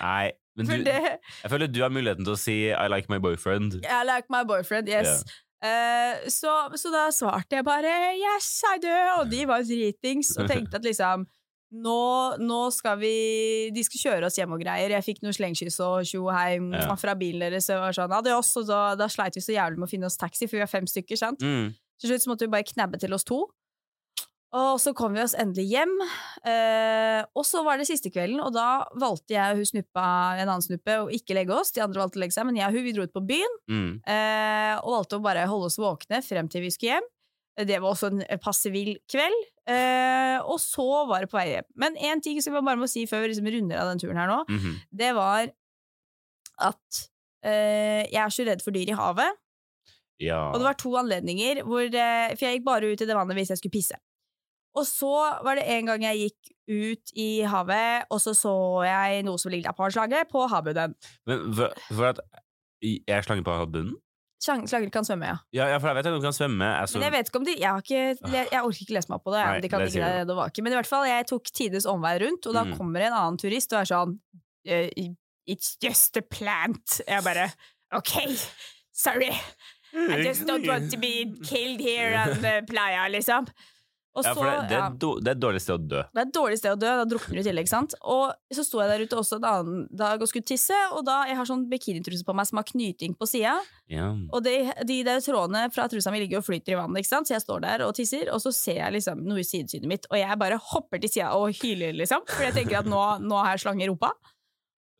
Nei, 0.00 0.32
Men 0.56 0.68
du, 0.68 0.84
det, 0.86 1.00
jeg 1.42 1.50
føler 1.52 1.70
du 1.70 1.80
har 1.82 1.92
muligheten 1.92 2.26
til 2.26 2.34
å 2.34 2.38
si 2.40 2.56
'I 2.70 2.86
like 2.92 3.10
my 3.12 3.18
boyfriend'. 3.22 3.80
I 3.84 4.04
like 4.06 4.30
my 4.32 4.44
boyfriend, 4.46 4.88
yes. 4.88 5.24
Eh, 5.64 6.28
så, 6.28 6.52
så 6.76 6.92
da 6.92 7.08
svarte 7.14 7.58
jeg 7.58 7.64
bare 7.64 8.14
'yes, 8.16 8.50
I 8.68 8.78
do', 8.82 9.20
og 9.20 9.30
de 9.32 9.46
var 9.48 9.64
dritings 9.66 10.36
og 10.36 10.48
tenkte 10.50 10.78
at 10.80 10.84
liksom 10.84 11.26
nå, 11.72 12.38
nå 12.38 12.60
skal 12.72 12.98
vi 13.00 13.70
De 13.74 13.82
skal 13.84 14.00
kjøre 14.04 14.26
oss 14.26 14.36
hjem 14.38 14.52
og 14.54 14.60
greier. 14.62 14.90
Jeg 14.94 15.04
fikk 15.04 15.22
noe 15.22 15.32
slengkyss 15.34 15.80
og 15.84 16.04
tjo 16.06 16.28
hei 16.30 16.56
Ja. 16.58 16.94
fra 16.96 17.14
bilen 17.14 17.40
deres. 17.40 17.68
Og 17.74 17.92
sånn, 17.94 18.12
adios, 18.12 18.56
og 18.56 18.66
da, 18.66 18.94
da 18.94 19.06
sleit 19.08 19.34
vi 19.34 19.40
så 19.40 19.52
jævlig 19.56 19.78
med 19.78 19.88
å 19.88 19.90
finne 19.90 20.06
oss 20.06 20.16
taxi, 20.16 20.46
for 20.46 20.56
vi 20.56 20.64
var 20.64 20.70
fem 20.70 20.86
stykker. 20.86 21.16
sant? 21.18 21.40
Mm. 21.40 21.74
Til 22.00 22.10
slutt 22.10 22.22
så 22.22 22.28
måtte 22.28 22.46
vi 22.46 22.52
bare 22.52 22.64
knabbe 22.64 22.98
til 23.00 23.12
oss 23.14 23.24
to. 23.24 23.46
Og 24.56 24.78
så 24.80 24.94
kom 24.96 25.12
vi 25.12 25.20
oss 25.20 25.34
endelig 25.34 25.66
hjem. 25.74 25.90
Eh, 26.46 27.24
og 27.36 27.44
så 27.44 27.62
var 27.66 27.76
det 27.76 27.88
siste 27.88 28.08
kvelden, 28.14 28.38
og 28.40 28.54
da 28.54 28.86
valgte 28.96 29.34
jeg 29.34 29.52
og 29.52 29.58
hun 29.60 29.68
snuppa 29.68 30.04
en 30.38 30.46
annen 30.48 30.62
snuppe 30.64 30.94
å 31.02 31.10
ikke 31.12 31.34
legge 31.36 31.52
oss. 31.52 31.72
De 31.72 31.82
andre 31.84 32.00
valgte 32.00 32.16
å 32.16 32.22
legge 32.22 32.32
seg, 32.36 32.46
men 32.46 32.56
jeg 32.56 32.70
og 32.70 32.78
hun 32.78 32.84
vi 32.86 32.92
dro 32.96 33.02
ut 33.04 33.12
på 33.12 33.24
byen. 33.26 33.56
Mm. 33.68 33.90
Eh, 34.06 34.74
og 34.80 34.94
valgte 35.00 35.18
å 35.18 35.24
bare 35.26 35.44
holde 35.50 35.66
oss 35.68 35.76
våkne 35.82 36.22
frem 36.24 36.48
til 36.48 36.62
vi 36.64 36.70
skulle 36.72 36.94
hjem. 36.94 37.08
Det 37.56 37.78
var 37.80 37.94
også 37.94 38.10
en 38.12 38.38
passe 38.42 38.68
vill 38.70 38.98
kveld. 39.08 39.36
Eh, 39.66 40.36
og 40.44 40.58
så 40.60 40.84
var 41.08 41.20
det 41.24 41.30
på 41.32 41.38
vei 41.38 41.46
hjem. 41.54 41.64
Men 41.74 41.96
én 41.96 42.20
ting 42.22 42.40
som 42.44 42.52
jeg 42.54 42.62
bare 42.66 42.76
må 42.78 42.86
si 42.88 43.06
før 43.08 43.22
vi 43.24 43.30
liksom 43.32 43.48
runder 43.48 43.80
av 43.80 43.88
den 43.90 43.98
turen 44.02 44.16
her 44.20 44.28
nå, 44.28 44.42
Mhm. 44.48 44.74
det 44.92 45.14
var 45.16 45.48
at 46.60 47.00
eh, 47.44 48.04
jeg 48.12 48.20
er 48.22 48.32
så 48.34 48.44
redd 48.46 48.62
for 48.64 48.70
dyr 48.76 48.90
i 48.92 48.96
havet. 48.98 49.32
Ja. 50.20 50.50
Og 50.50 50.58
det 50.60 50.64
var 50.64 50.74
to 50.80 50.90
anledninger, 50.96 51.62
hvor, 51.64 51.84
eh, 51.84 52.34
for 52.36 52.44
jeg 52.46 52.58
gikk 52.60 52.64
bare 52.64 52.92
ut 52.92 53.00
i 53.00 53.06
det 53.08 53.16
vannet 53.16 53.36
hvis 53.36 53.48
jeg 53.52 53.58
skulle 53.60 53.76
pisse. 53.76 53.98
Og 54.76 54.84
så 54.84 55.10
var 55.44 55.56
det 55.56 55.64
en 55.72 55.86
gang 55.86 56.02
jeg 56.02 56.30
gikk 56.30 56.52
ut 56.68 57.12
i 57.16 57.40
havet, 57.48 58.04
og 58.10 58.18
så 58.20 58.34
så 58.36 58.52
jeg 58.84 59.22
noe 59.24 59.38
som 59.40 59.50
lignet 59.52 59.76
på 59.76 59.88
slaget 59.92 60.28
på 60.28 60.46
havbunnen. 60.52 60.94
Men 61.26 61.52
for, 61.54 62.04
at 62.04 62.20
Er 62.82 63.22
slangen 63.24 63.44
på 63.44 63.54
bunnen? 63.72 63.96
Slang- 64.42 64.66
Slanger 64.68 64.90
kan 64.92 65.04
svømme, 65.04 65.26
ja. 65.30 65.36
Ja, 65.52 65.66
ja, 65.72 65.78
for 65.80 65.88
jeg 65.88 65.96
vet 65.96 66.06
at 66.06 66.14
de 66.18 66.20
kan 66.26 66.32
svømme. 66.36 66.66
Altså. 66.80 66.98
Men 66.98 67.06
jeg 67.08 67.12
vet 67.12 67.28
ikke 67.30 67.38
om 67.40 67.44
de 67.46 67.54
Jeg, 67.58 67.68
har 67.70 67.80
ikke, 67.80 68.30
le- 68.30 68.48
jeg 68.52 68.62
orker 68.62 68.82
ikke 68.84 68.94
lese 68.98 69.08
meg 69.08 69.16
opp 69.16 69.24
på 69.24 69.32
det. 69.32 69.44
Nei, 69.46 69.60
de 69.64 69.68
kan 69.72 69.80
det 69.80 69.92
sier 69.92 70.24
det 70.28 70.36
var 70.36 70.50
ikke. 70.52 70.62
Men 70.66 70.72
i 70.72 70.76
hvert 70.76 70.90
fall, 70.90 71.06
jeg 71.08 71.26
tok 71.26 71.44
tidenes 71.56 71.86
omvei 71.86 72.18
rundt, 72.20 72.46
og 72.46 72.52
da 72.54 72.64
Mm. 72.64 72.76
kommer 72.76 73.00
en 73.06 73.12
annen 73.16 73.38
turist 73.38 73.72
og 73.72 73.80
er 73.80 73.88
sånn 73.94 74.18
eh, 74.66 74.90
It's 75.48 75.76
just 75.80 76.16
a 76.16 76.22
plant. 76.22 77.00
Jeg 77.06 77.22
bare 77.24 77.50
OK, 77.94 78.12
sorry. 78.92 79.30
I 79.94 80.22
just 80.24 80.42
don't 80.44 80.66
want 80.66 80.90
to 80.90 80.98
be 80.98 81.32
killed 81.44 81.80
here 81.80 82.14
on 82.26 82.42
the 82.42 82.62
playa, 82.68 83.08
liksom. 83.08 83.46
Og 84.16 84.24
ja, 84.24 84.32
for 84.32 84.48
det, 84.48 84.52
det, 84.70 84.76
er 84.80 84.94
do, 84.96 85.10
det 85.20 85.28
er 85.28 85.36
et 85.36 85.40
dårlig 85.42 85.60
sted 85.60 85.74
å 85.74 85.82
dø. 85.92 85.98
Det 86.08 86.20
er 86.22 86.26
et 86.26 86.32
dårlig 86.32 86.56
sted 86.56 86.72
å 86.72 86.78
dø, 86.80 86.92
da 87.00 87.04
drukner 87.10 87.36
du 87.36 87.40
i 87.42 87.44
tillegg, 87.44 87.68
sant? 87.68 87.92
Og 88.00 88.54
så 88.56 88.64
sto 88.64 88.80
jeg 88.80 88.88
der 88.88 89.04
ute 89.04 89.18
også 89.20 89.36
en 89.36 89.46
annen 89.50 89.82
dag 89.92 90.22
og 90.24 90.30
skulle 90.30 90.46
tisse, 90.48 90.78
og 90.96 91.02
da 91.04 91.18
jeg 91.28 91.36
har 91.36 91.48
sånn 91.50 91.66
bikinitruse 91.68 92.24
på 92.24 92.34
meg 92.38 92.48
som 92.48 92.60
har 92.62 92.66
knyting 92.70 93.12
på 93.20 93.28
sida, 93.28 93.56
Ja. 93.92 94.08
og 94.32 94.40
de, 94.42 94.54
de 94.88 94.96
der 95.06 95.20
trådene 95.22 95.66
fra 95.74 95.84
trusa 95.92 96.10
mi 96.14 96.22
ligger 96.24 96.40
og 96.40 96.46
flyter 96.48 96.72
i 96.74 96.78
vannet, 96.80 97.02
ikke 97.04 97.12
sant? 97.12 97.28
Så 97.28 97.36
jeg 97.36 97.44
står 97.44 97.60
der 97.66 97.84
og 97.84 97.92
tisser, 97.98 98.30
og 98.32 98.40
så 98.42 98.54
ser 98.56 98.80
jeg 98.80 98.96
liksom 98.96 99.20
noe 99.28 99.44
i 99.44 99.46
sidesynet 99.46 99.90
mitt, 99.92 100.08
og 100.10 100.16
jeg 100.18 100.40
bare 100.40 100.56
hopper 100.72 101.02
til 101.04 101.12
sida 101.12 101.34
og 101.36 101.52
hyler, 101.60 101.92
liksom, 102.00 102.24
for 102.30 102.46
jeg 102.48 102.56
tenker 102.56 102.80
at 102.80 102.88
nå, 102.88 103.02
nå 103.20 103.42
har 103.42 103.52
jeg 103.58 103.66
slange 103.66 103.84
i 103.84 103.90
rumpa. 103.92 104.14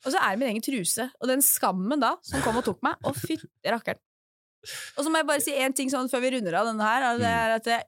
Og 0.04 0.12
så 0.12 0.20
er 0.20 0.37
det 0.37 0.42
min 0.44 0.52
egen 0.52 0.62
truse, 0.62 1.08
og 1.18 1.32
den 1.32 1.40
skammen 1.42 1.99
da, 2.04 2.12
som 2.23 2.44
kom 2.44 2.61
og 2.61 2.66
tok 2.68 2.85
meg, 2.87 3.00
å 3.02 3.16
fytti 3.16 3.49
rakkeren. 3.73 3.99
Og 4.99 5.04
så 5.04 5.11
må 5.12 5.20
jeg 5.20 5.26
bare 5.28 5.42
si 5.44 5.52
én 5.62 5.75
ting 5.78 5.90
sånn 5.92 6.08
før 6.11 6.25
vi 6.25 6.30
runder 6.35 6.56
av 6.58 6.66
denne 6.66 6.87
her, 6.87 7.04
det 7.20 7.28
er 7.30 7.52
at 7.54 7.68
jeg 7.70 7.85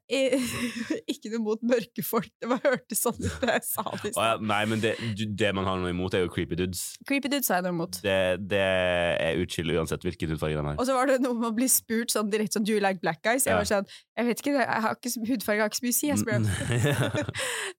ikke 1.18 1.32
noe 1.34 1.40
imot 1.42 1.64
mørke 1.68 2.04
folk. 2.06 2.30
Det 2.40 2.48
bare 2.50 2.72
hørtes 2.72 3.02
sånn 3.04 3.18
ut 3.20 3.40
da 3.42 3.56
jeg 3.58 3.64
sa 3.66 3.84
det. 4.02 4.12
i 4.12 4.14
ja, 4.16 4.36
nei, 4.52 4.60
men 4.70 4.82
det, 4.82 4.94
det 5.38 5.50
man 5.58 5.66
har 5.68 5.78
noe 5.82 5.90
imot, 5.92 6.14
er 6.16 6.24
jo 6.24 6.30
creepy 6.32 6.56
dudes. 6.58 6.84
Creepy 7.08 7.28
dudes 7.32 7.50
har 7.52 7.60
jeg 7.60 7.68
noe 7.68 7.76
imot. 7.76 8.00
Det, 8.04 8.16
det 8.50 8.62
er 8.62 9.42
utskill 9.42 9.74
uansett 9.76 10.06
hvilken 10.06 10.32
hudfarge 10.34 10.56
de 10.58 10.64
har. 10.70 10.78
Og 10.78 10.88
så 10.88 10.96
var 10.96 11.10
det 11.10 11.18
noe 11.24 11.36
med 11.38 11.50
å 11.50 11.54
bli 11.58 11.68
spurt 11.72 12.14
sånn 12.14 12.30
direkte 12.32 12.58
sånn 12.58 12.66
Do 12.68 12.74
you 12.76 12.82
like 12.84 13.02
black 13.04 13.20
guys? 13.26 13.44
Jeg 13.46 13.52
Ja. 13.54 13.60
var 13.60 13.68
sånn 13.68 13.88
Jeg 14.18 14.26
vet 14.30 14.40
ikke, 14.42 14.54
jeg 14.58 14.82
har 14.86 14.96
ikke, 14.98 15.12
hudfarge 15.32 15.60
har 15.64 15.70
ikke 15.72 15.80
så 15.80 15.86
mye 15.86 15.94
å 15.94 15.98
si. 15.98 16.08
Jeg 16.08 16.18
spør 16.22 16.38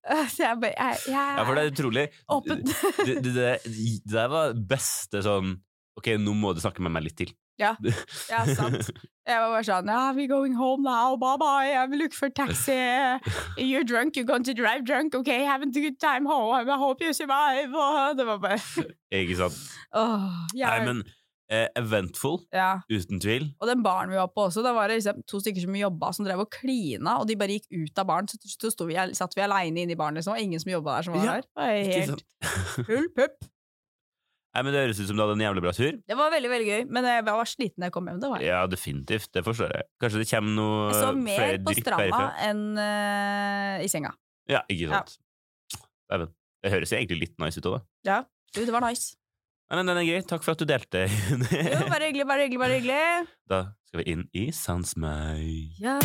ja, 0.09 0.21
Så 0.33 0.43
jeg 0.45 0.59
bare 0.61 0.73
jeg, 0.75 1.01
jeg, 1.13 1.45
for 1.45 1.55
det 1.57 1.63
er 1.65 1.73
utrolig. 1.73 2.05
Åpen. 2.37 2.63
Det, 3.09 3.15
det, 3.23 3.33
det, 3.33 3.49
det 3.65 4.13
der 4.13 4.27
var 4.31 4.53
beste 4.69 5.21
sånn 5.25 5.55
Ok, 5.99 6.13
nå 6.21 6.31
må 6.37 6.53
du 6.55 6.61
snakke 6.63 6.83
med 6.85 6.93
meg 6.95 7.03
litt 7.09 7.17
til. 7.19 7.31
Ja, 7.59 7.75
ja, 8.31 8.45
sant. 8.47 8.89
Jeg 9.27 9.41
var 9.43 9.51
bare 9.51 9.65
sånn 9.67 9.89
yeah, 9.91 10.13
We're 10.15 10.31
going 10.31 10.55
home 10.57 10.83
now, 10.87 11.17
bye 11.19 11.35
bye, 11.37 11.75
I'm 11.75 11.91
looking 11.91 12.17
for 12.17 12.29
taxi. 12.29 12.79
You're 13.57 13.83
drunk, 13.83 14.15
you're 14.15 14.25
going 14.25 14.45
to 14.47 14.55
drive 14.57 14.85
drunk, 14.85 15.13
ok, 15.15 15.29
have 15.45 15.61
a 15.61 15.67
good 15.67 15.99
time 15.99 16.25
home, 16.25 16.55
I 16.55 16.77
hope 16.77 17.03
you 17.03 17.13
survive. 17.13 17.69
Det 18.17 18.25
var 18.25 18.39
bare 18.39 18.59
Ikke 19.21 19.37
sant? 19.37 19.59
Åh, 19.93 20.25
Nei, 20.55 20.79
men 20.87 21.03
eh, 21.51 21.67
eventful, 21.77 22.39
ja. 22.55 22.79
uten 22.89 23.21
tvil. 23.21 23.51
Og 23.59 23.69
den 23.69 23.83
baren 23.83 24.09
vi 24.09 24.17
var 24.17 24.31
på 24.33 24.47
også, 24.47 24.63
da 24.65 24.73
var 24.73 24.89
det 24.89 25.01
liksom 25.01 25.21
to 25.27 25.43
stykker 25.43 25.67
som 25.67 25.77
jobba, 25.77 26.13
som 26.15 26.25
drev 26.25 26.45
og 26.45 26.51
klina, 26.55 27.19
og 27.19 27.27
de 27.29 27.37
bare 27.37 27.59
gikk 27.59 27.69
ut 27.75 28.01
av 28.01 28.09
baren. 28.09 28.31
Så 28.31 28.71
så 28.71 28.89
vi, 28.89 28.97
satt 29.19 29.35
vi 29.37 29.45
aleine 29.45 29.83
inne 29.83 29.97
i 29.97 29.99
baren, 29.99 30.17
liksom, 30.17 30.37
og 30.37 30.41
ingen 30.41 30.63
som 30.63 30.73
jobba 30.77 30.97
der, 30.97 31.09
som 31.09 31.19
var 31.19 31.27
Ja, 31.27 31.39
der. 31.43 31.79
Helt 31.91 32.27
full 32.87 33.09
pupp. 33.17 33.49
Nei, 34.49 34.63
men 34.65 34.73
Det 34.73 34.81
høres 34.81 34.99
ut 34.99 35.09
som 35.11 35.17
du 35.19 35.21
hadde 35.21 35.35
en 35.37 35.43
jævlig 35.43 35.61
bra 35.61 35.71
tur. 35.77 35.99
Det 36.09 36.17
var 36.17 36.31
veldig 36.33 36.49
veldig 36.49 36.67
gøy, 36.71 36.87
men 36.89 37.05
jeg 37.05 37.25
var 37.27 37.49
sliten 37.49 37.83
da 37.83 37.89
jeg 37.89 37.93
kom 37.93 38.09
hjem. 38.09 38.17
Det 38.23 38.31
var 38.31 38.41
jeg. 38.41 38.49
Ja, 38.49 38.63
definitivt. 38.69 39.29
Det 39.35 39.43
forstår 39.45 39.75
jeg. 39.77 39.87
Kanskje 40.01 40.23
det 40.23 40.27
kommer 40.31 40.55
noe 40.57 40.79
Jeg 40.89 40.97
så 41.03 41.11
mer 41.13 41.53
på 41.67 41.75
stranda 41.77 42.23
enn 42.47 42.65
uh, 42.79 43.85
i 43.85 43.89
senga. 43.91 44.15
Ja, 44.49 44.63
ikke 44.73 44.89
sant. 44.89 45.19
Ja. 46.09 46.25
Det 46.59 46.73
høres 46.73 46.91
egentlig 46.97 47.27
litt 47.27 47.37
nice 47.39 47.61
ut 47.61 47.69
òg, 47.69 47.83
da. 48.07 48.23
Du, 48.49 48.63
det 48.65 48.73
var 48.73 48.81
nice. 48.81 49.13
Nei, 49.69 49.77
men 49.77 49.91
den 49.91 49.99
er 50.01 50.07
gøy. 50.07 50.23
Takk 50.25 50.41
for 50.41 50.57
at 50.57 50.61
du 50.63 50.65
delte. 50.65 51.05
Jo, 51.05 51.83
bare 51.91 52.09
hyggelig, 52.09 52.25
bare 52.25 52.47
hyggelig, 52.47 52.61
bare 52.63 52.79
hyggelig. 52.79 53.27
da 53.51 53.59
skal 53.85 54.01
vi 54.01 54.05
inn 54.15 54.25
i 54.33 54.47
Sans 54.55 54.95
meg. 54.97 55.77
Ja. 55.77 55.99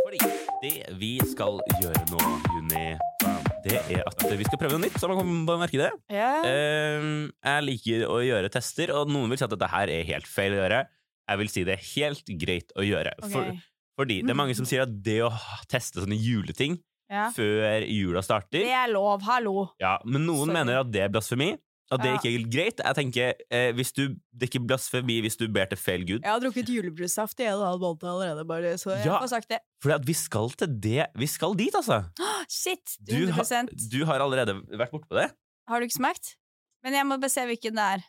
Fordi 0.00 0.32
det 0.64 0.72
vi 0.96 1.12
skal 1.28 1.60
gjøre 1.82 2.06
nå, 2.08 2.32
Juni, 2.54 2.86
det 3.68 3.80
er 3.92 4.04
at 4.08 4.24
vi 4.38 4.46
skal 4.46 4.60
prøve 4.60 4.76
noe 4.76 4.84
nytt. 4.86 4.98
Så 5.00 5.08
man 5.10 5.20
kan 5.20 5.60
merke 5.60 5.80
det. 5.80 5.90
Yeah. 6.12 6.46
Ehm, 6.48 7.14
jeg 7.44 7.66
liker 7.66 8.04
å 8.08 8.18
gjøre 8.24 8.52
tester, 8.52 8.92
og 8.96 9.10
noen 9.12 9.32
vil 9.32 9.40
si 9.40 9.46
at 9.46 9.54
dette 9.54 9.70
her 9.72 9.92
er 9.92 10.06
helt 10.08 10.28
feil 10.30 10.56
å 10.56 10.60
gjøre. 10.62 10.82
Jeg 11.28 11.42
vil 11.42 11.52
si 11.52 11.64
det 11.68 11.76
er 11.76 11.88
helt 11.92 12.34
greit 12.40 12.76
å 12.78 12.84
gjøre. 12.86 13.14
For, 13.28 13.52
fordi 14.00 14.22
det 14.24 14.32
er 14.32 14.40
mange 14.40 14.56
som 14.56 14.68
sier 14.68 14.86
at 14.86 14.92
det 15.04 15.20
å 15.26 15.32
teste 15.68 16.04
sånne 16.04 16.16
juleting 16.16 16.78
yeah. 17.12 17.28
før 17.34 17.84
jula 17.84 18.22
starter 18.24 18.64
Det 18.64 18.76
er 18.80 18.88
lov, 18.92 19.24
hallo. 19.28 19.68
Ja, 19.82 19.98
Men 20.06 20.24
noen 20.28 20.46
Sorry. 20.46 20.56
mener 20.56 20.82
at 20.84 20.92
det 20.94 21.04
er 21.04 21.12
blasfemi. 21.12 21.52
At 21.90 22.02
det 22.04 22.10
ikke 22.18 22.30
er 22.36 22.42
greit. 22.52 22.80
Jeg 22.84 22.96
tenker, 22.98 23.32
eh, 23.50 23.70
hvis 23.72 23.92
du, 23.96 24.08
Det 24.36 24.44
er 24.44 24.50
ikke 24.50 24.66
blasfemi 24.68 25.20
hvis 25.24 25.38
du 25.40 25.46
ber 25.48 25.64
til 25.70 25.78
feil 25.80 26.02
gud. 26.04 26.20
Jeg 26.20 26.28
har 26.30 26.40
drukket 26.42 26.68
julebrussaft 26.68 27.40
i 27.40 27.46
en 27.48 27.54
og 27.56 27.62
en 27.62 27.70
halv 27.72 27.80
måned 27.80 28.04
allerede, 28.12 28.44
bare, 28.46 28.74
så 28.78 28.92
jeg 28.96 29.06
Ja. 29.06 29.18
får 29.22 29.28
sagt 29.32 29.48
det. 29.48 29.58
For 29.82 29.96
vi 30.04 30.12
skal 30.12 30.50
til 30.50 30.68
det 30.80 31.06
Vi 31.16 31.26
skal 31.26 31.54
dit, 31.56 31.74
altså! 31.74 32.04
Shit! 32.48 32.98
Du, 33.08 33.32
ha, 33.32 33.42
du 33.92 34.04
har 34.04 34.20
allerede 34.20 34.58
vært 34.76 34.90
borte 34.92 35.08
på 35.08 35.16
det. 35.16 35.30
Har 35.68 35.80
du 35.80 35.84
ikke 35.88 35.96
smakt? 36.00 36.36
Men 36.84 36.92
jeg 36.94 37.06
må 37.06 37.16
bare 37.20 37.30
se 37.32 37.40
hvilken 37.48 37.74
det 37.74 37.86
er. 37.96 38.04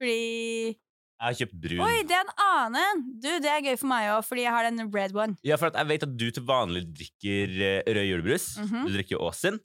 Fordi 0.00 0.76
Jeg 1.22 1.28
har 1.28 1.34
kjøpt 1.38 1.56
brun. 1.62 1.80
Oi, 1.86 2.02
det 2.02 2.16
er 2.18 2.24
en 2.26 2.32
annen! 2.50 3.02
Du, 3.22 3.28
det 3.40 3.48
er 3.50 3.60
gøy 3.62 3.76
for 3.78 3.86
meg 3.86 4.08
òg, 4.10 4.24
fordi 4.26 4.42
jeg 4.42 4.50
har 4.52 4.64
den 4.68 4.88
red 4.92 5.12
one. 5.14 5.36
Ja, 5.46 5.56
for 5.56 5.66
at 5.70 5.76
jeg 5.78 5.86
vet 5.88 6.02
at 6.02 6.16
du 6.18 6.30
til 6.34 6.42
vanlig 6.48 6.82
drikker 6.98 7.52
eh, 7.62 7.82
rød 7.86 8.08
julebrus. 8.10 8.46
Mhm. 8.58 8.86
Du 8.88 8.92
drikker 8.96 9.22
Åsin. 9.22 9.60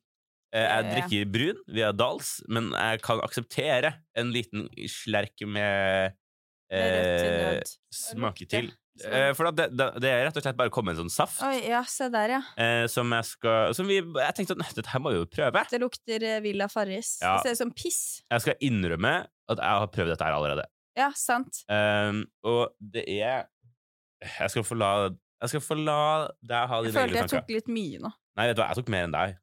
Eh, 0.55 0.63
jeg 0.63 0.86
drikker 0.93 1.31
brun 1.33 1.57
via 1.75 1.91
Dals, 1.91 2.38
men 2.47 2.69
jeg 2.71 3.01
kan 3.03 3.19
akseptere 3.25 3.93
en 4.17 4.29
liten 4.31 4.67
slerk 4.88 5.43
med 5.45 6.13
eh, 6.71 7.60
smake 7.93 8.47
til. 8.49 8.69
Eh, 9.05 9.29
for 9.38 9.51
det, 9.53 9.67
det, 9.77 9.86
det 10.01 10.10
er 10.10 10.23
rett 10.25 10.38
og 10.39 10.41
slett 10.45 10.57
bare 10.57 10.71
kommet 10.73 10.95
en 10.95 11.03
sånn 11.03 11.12
saft 11.13 11.43
Oi, 11.45 11.60
ja, 11.69 11.83
se 11.86 12.07
der, 12.10 12.31
ja. 12.33 12.39
eh, 12.57 12.88
som 12.89 13.12
jeg 13.13 13.27
skal 13.29 13.75
Som 13.77 13.86
vi 13.86 13.99
Jeg 13.99 14.33
tenkte 14.33 14.55
at 14.57 14.73
dette 14.73 14.89
her 14.89 15.03
må 15.03 15.12
vi 15.13 15.19
jo 15.19 15.27
prøve. 15.29 15.62
Det 15.69 15.77
lukter 15.83 16.25
eh, 16.25 16.39
Villa 16.41 16.65
Farris. 16.71 17.12
Ja. 17.21 17.36
Det 17.38 17.51
ser 17.51 17.60
ut 17.60 17.62
som 17.62 17.73
piss. 17.77 17.99
Jeg 18.25 18.41
skal 18.47 18.57
innrømme 18.65 19.13
at 19.29 19.62
jeg 19.62 19.83
har 19.83 19.91
prøvd 19.93 20.15
dette 20.15 20.25
her 20.25 20.33
allerede. 20.39 20.65
Ja, 20.97 21.12
sant. 21.13 21.62
Um, 21.69 22.23
og 22.41 22.73
det 22.81 23.03
er 23.19 23.45
Jeg 24.41 24.49
skal 24.55 24.65
få 24.65 24.79
la 24.81 24.89
Jeg 25.13 25.53
skal 25.53 25.62
få 25.62 25.77
la 25.77 25.99
deg 26.41 26.71
ha 26.73 26.79
dine 26.81 26.89
egne 26.89 26.97
tanker. 26.97 27.19
jeg 27.21 27.29
tanker. 27.29 27.45
tok 27.45 27.53
litt 27.53 27.69
mye 27.77 28.01
nå. 28.01 28.12
Nei, 28.38 28.47
vet 28.49 28.57
du 28.57 28.63
hva, 28.63 28.71
jeg 28.73 28.81
tok 28.81 28.89
mer 28.97 29.05
enn 29.05 29.13
deg. 29.13 29.38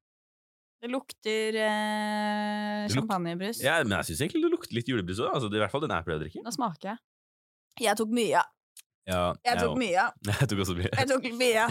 Det 0.84 0.90
lukter 0.92 1.56
eh, 1.64 2.84
Det 2.84 2.90
luk- 2.92 2.98
champagnebrus. 2.98 3.62
Ja, 3.64 3.78
men 3.82 3.94
jeg 3.96 4.10
syns 4.10 4.20
egentlig 4.26 4.42
det 4.44 4.50
lukter 4.52 4.76
litt 4.76 4.90
julebrus 4.90 5.22
òg. 5.24 5.30
Altså, 5.32 5.48
det 5.48 5.56
er 5.56 5.62
I 5.62 5.64
hvert 5.64 5.72
fall 5.74 5.84
den 5.86 5.94
jeg 5.96 6.04
pleier 6.04 6.20
å 6.20 6.24
drikke. 6.26 6.42
Nå 6.44 6.52
smaker 6.52 6.90
jeg. 6.92 6.98
Jeg 7.86 7.96
tok 8.02 8.12
mye. 8.14 8.42
Ja, 9.08 9.22
Jeg 9.44 9.58
tok 9.60 9.74
mye. 9.80 10.04
mye. 10.24 10.34
Jeg 10.40 10.48
tok 10.52 10.60
også 10.64 10.76
mye. 10.78 10.90
Jeg 10.92 11.08
tok 11.10 11.26
mye. 11.40 11.64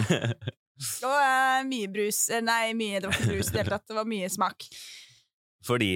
Det 0.74 1.06
var 1.06 1.22
eh, 1.22 1.62
mye 1.70 1.88
brus. 1.94 2.18
Eh, 2.34 2.42
Nei, 2.42 2.72
mye, 2.74 2.98
det 2.98 3.06
var 3.06 3.14
ikke 3.20 3.30
brus 3.36 3.48
i 3.48 3.54
det 3.54 3.60
hele 3.62 3.72
tatt. 3.76 3.86
Det 3.90 3.94
var 4.00 4.08
mye 4.10 4.28
smak. 4.34 4.66
Fordi 5.66 5.92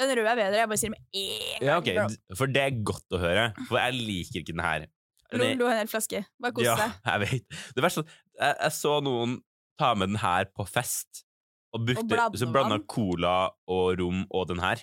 Den 0.00 0.12
røde 0.16 0.28
er 0.30 0.38
bedre. 0.38 0.60
Jeg 0.60 0.68
bare 0.70 0.80
sier 0.80 0.92
det 0.92 0.96
med 0.98 1.20
en 1.20 1.40
gang. 1.40 1.64
Ja, 1.70 1.78
ok, 1.80 1.88
bro. 1.96 2.04
d- 2.12 2.36
for 2.38 2.52
det 2.52 2.62
er 2.66 2.76
godt 2.92 3.16
å 3.16 3.20
høre. 3.24 3.46
For 3.68 3.80
jeg 3.80 3.96
liker 3.96 4.40
ikke 4.44 4.52
den 4.54 4.62
her. 4.64 4.84
Den 5.32 5.58
Lo, 5.60 5.66
er- 5.68 5.72
en 5.78 5.80
hel 5.82 5.90
flaske. 5.92 6.20
Bare 6.40 6.52
kos 6.56 6.64
ja, 6.68 6.76
deg. 6.76 6.94
jeg 7.08 7.24
vet. 7.24 7.58
Det 7.76 7.84
verste 7.84 8.04
er 8.04 8.06
at 8.06 8.14
jeg, 8.44 8.56
jeg 8.66 8.76
så 8.78 8.94
noen 9.04 9.34
ta 9.80 9.90
med 9.96 10.12
den 10.12 10.20
her 10.20 10.48
på 10.52 10.64
fest, 10.68 11.24
og, 11.72 11.84
brukte, 11.86 12.22
og 12.26 12.38
så 12.38 12.48
blanda 12.50 12.80
cola 12.90 13.36
og 13.70 14.00
rom 14.00 14.24
og 14.30 14.48
den 14.50 14.62
her. 14.62 14.82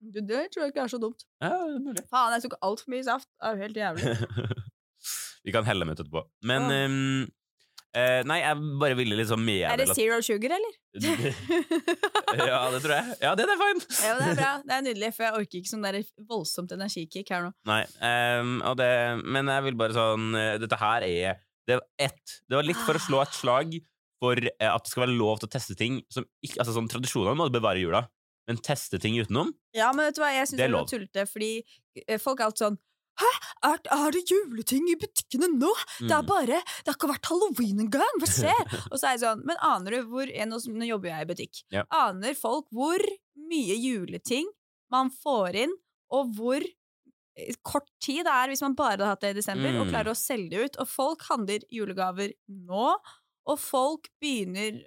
Du, 0.00 0.20
det 0.20 0.48
tror 0.52 0.66
jeg 0.66 0.74
ikke 0.74 0.84
er 0.84 0.92
så 0.92 1.00
dumt. 1.00 1.24
Ja, 1.40 1.48
det 1.48 1.78
er 1.78 1.82
mulig. 1.82 2.04
Faen, 2.12 2.34
jeg 2.36 2.44
tok 2.44 2.58
altfor 2.68 2.92
mye 2.92 3.06
saft. 3.06 3.28
Det 3.32 3.48
er 3.48 3.56
jo 3.56 3.62
helt 3.64 3.80
jævlig. 3.80 4.12
Vi 5.46 5.54
kan 5.54 5.66
helle 5.66 5.86
dem 5.86 5.94
ut 5.94 6.00
etterpå. 6.02 6.22
Men 6.50 6.68
ja. 6.70 6.84
um, 6.90 7.24
uh, 7.96 8.20
Nei, 8.28 8.38
jeg 8.42 8.68
bare 8.82 8.98
ville 8.98 9.18
liksom 9.20 9.48
Er 9.54 9.78
det 9.80 9.88
zero 9.94 10.20
sugar, 10.20 10.56
eller? 10.58 10.74
Ja, 12.36 12.60
det 12.74 12.82
tror 12.84 12.94
jeg. 12.96 13.16
Ja, 13.22 13.32
det 13.38 13.46
er 13.46 13.60
fint. 13.62 13.88
Ja, 14.06 14.14
det 14.18 14.28
er 14.28 14.38
bra. 14.40 14.52
Det 14.66 14.76
er 14.76 14.86
nydelig, 14.88 15.12
for 15.16 15.26
jeg 15.26 15.40
orker 15.40 15.60
ikke 15.60 15.72
sånn 15.72 15.86
der 15.86 16.00
voldsomt 16.28 16.76
energikick 16.76 17.32
her 17.32 17.46
nå. 17.46 17.52
Nei, 17.70 17.82
um, 18.42 18.56
det, 18.78 18.92
men 19.24 19.52
jeg 19.54 19.68
vil 19.70 19.78
bare 19.80 19.96
sånn 19.96 20.32
eh, 20.36 20.54
Dette 20.60 20.80
her 20.80 21.06
er 21.06 21.44
Det 21.66 21.78
var 21.78 21.86
ett 22.08 22.40
Det 22.44 22.58
var 22.58 22.66
litt 22.66 22.82
for 22.82 22.98
å 22.98 23.04
slå 23.06 23.22
et 23.24 23.38
slag 23.38 23.78
for 24.22 24.38
eh, 24.40 24.70
at 24.70 24.84
det 24.84 24.90
skal 24.92 25.06
være 25.06 25.16
lov 25.18 25.38
til 25.42 25.48
å 25.48 25.52
teste 25.56 25.76
ting 25.76 26.00
som 26.12 26.24
ikke 26.44 26.60
Altså 26.62 26.72
sånn 26.76 26.88
Tradisjonene 26.88 27.36
må 27.36 27.48
du 27.50 27.58
bevare 27.58 27.78
i 27.80 27.84
jula, 27.84 28.04
men 28.48 28.56
teste 28.64 28.98
ting 29.02 29.18
utenom 29.20 29.52
Ja, 29.76 29.92
men 29.92 30.06
vet 30.08 30.16
du 30.16 30.22
hva, 30.22 30.32
jeg 30.32 30.48
syns 30.48 30.58
Det 30.60 30.66
er 30.68 30.72
lov. 30.72 30.86
tullete, 30.88 31.26
fordi 31.28 31.50
eh, 32.06 32.18
folk 32.22 32.40
er 32.40 32.48
alltid 32.50 32.64
sånn 32.66 32.78
Hæ, 33.16 33.28
er, 33.64 33.78
er 33.96 34.10
det 34.12 34.20
juleting 34.28 34.90
i 34.92 34.96
butikkene 35.00 35.48
nå? 35.56 35.70
Det 36.02 36.10
er 36.12 36.20
Mm. 36.20 36.26
bare 36.28 36.58
Det 36.60 36.90
har 36.90 36.96
ikke 36.98 37.08
vært 37.14 37.28
halloween 37.30 37.78
engang! 37.86 38.18
Hva 38.20 38.28
skjer? 38.28 38.60
Og 38.92 38.98
så 39.00 39.06
er 39.08 39.14
jeg 39.16 39.22
sånn 39.24 39.40
Men 39.48 39.56
aner 39.64 39.96
du 39.96 40.10
hvor 40.10 40.28
Nå 40.28 40.58
nå 40.76 40.88
jobber 40.90 41.08
jeg 41.14 41.24
i 41.24 41.30
butikk. 41.30 41.62
Ja. 41.72 41.84
Aner 41.90 42.34
folk 42.36 42.66
hvor 42.76 43.00
mye 43.48 43.76
juleting 43.80 44.48
man 44.92 45.08
får 45.10 45.56
inn, 45.64 45.72
og 46.14 46.28
hvor 46.36 46.60
eh, 46.62 47.54
kort 47.66 47.88
tid 48.04 48.24
det 48.28 48.32
er 48.32 48.52
hvis 48.52 48.62
man 48.62 48.76
bare 48.78 48.94
hadde 49.00 49.08
hatt 49.08 49.24
det 49.24 49.30
i 49.34 49.38
desember, 49.40 49.72
og 49.80 49.86
Mm. 49.86 49.90
klarer 49.94 50.12
å 50.12 50.16
selge 50.16 50.50
det 50.52 50.64
ut. 50.68 50.76
Og 50.84 50.88
folk 50.88 51.24
handler 51.30 51.64
julegaver 51.72 52.32
nå, 52.48 52.92
og 53.46 53.58
folk 53.62 54.10
begynner 54.22 54.82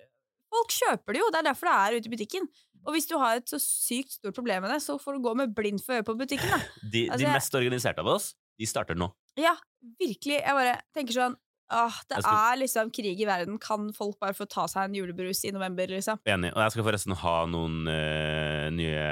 Folk 0.50 0.72
kjøper 0.74 1.14
det 1.14 1.20
jo, 1.22 1.28
det 1.30 1.38
er 1.38 1.46
derfor 1.46 1.68
det 1.70 1.74
er 1.78 1.96
ute 2.00 2.10
i 2.10 2.12
butikken. 2.16 2.48
Og 2.88 2.96
hvis 2.96 3.06
du 3.06 3.12
har 3.22 3.38
et 3.38 3.52
så 3.52 3.60
sykt 3.62 4.16
stort 4.16 4.34
problem 4.34 4.64
med 4.66 4.72
det, 4.74 4.80
så 4.82 4.96
får 4.98 5.14
du 5.20 5.28
gå 5.28 5.34
med 5.38 5.52
blind 5.54 5.78
for 5.84 6.00
øye 6.00 6.06
på 6.08 6.16
butikken, 6.18 6.50
da. 6.50 6.58
De, 6.94 7.04
Altså, 7.06 7.22
de 7.22 7.34
mest 7.36 7.58
organiserte 7.60 8.02
av 8.02 8.10
oss, 8.16 8.32
de 8.58 8.66
starter 8.66 8.98
nå. 8.98 9.12
Ja, 9.38 9.54
virkelig. 10.02 10.40
Jeg 10.40 10.58
bare 10.58 10.74
tenker 10.98 11.14
sånn 11.20 11.38
Åh, 11.72 11.98
det 12.10 12.24
skal- 12.24 12.54
er 12.54 12.58
liksom 12.64 12.90
krig 12.92 13.20
i 13.22 13.26
verden. 13.30 13.60
Kan 13.62 13.92
folk 13.94 14.18
bare 14.20 14.34
få 14.34 14.48
ta 14.50 14.66
seg 14.68 14.90
en 14.90 14.96
julebrus 14.98 15.44
i 15.46 15.52
november, 15.54 15.88
liksom? 15.88 16.20
Enig. 16.26 16.50
Og 16.56 16.64
jeg 16.64 16.72
skal 16.74 16.84
forresten 16.88 17.16
ha 17.22 17.36
noen 17.46 17.88
uh, 17.88 18.70
nye 18.74 19.04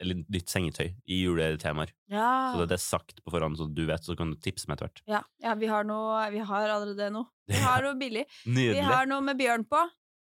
Eller 0.00 0.22
nytt 0.30 0.48
sengetøy 0.52 0.92
i 1.10 1.20
juletemaer. 1.24 1.90
Ja. 2.12 2.54
Så 2.54 2.66
det 2.68 2.78
er 2.78 2.82
sagt 2.84 3.22
på 3.24 3.32
forhånd, 3.34 3.58
så 3.58 3.66
du 3.72 3.84
vet, 3.88 4.04
så 4.06 4.16
kan 4.16 4.30
du 4.30 4.36
tipse 4.38 4.68
meg 4.68 4.78
etter 4.78 4.86
hvert. 4.88 5.02
ja, 5.10 5.22
ja 5.42 5.54
vi, 5.58 5.66
har 5.66 5.84
noe, 5.88 6.30
vi 6.30 6.38
har 6.38 6.68
allerede 6.68 7.10
noe. 7.12 7.26
Vi 7.50 7.58
har 7.60 7.82
noe 7.84 7.92
billig. 8.00 8.22
Vi 8.46 8.80
har 8.80 9.04
noe 9.04 9.20
med 9.20 9.36
bjørn 9.36 9.66
på, 9.68 9.76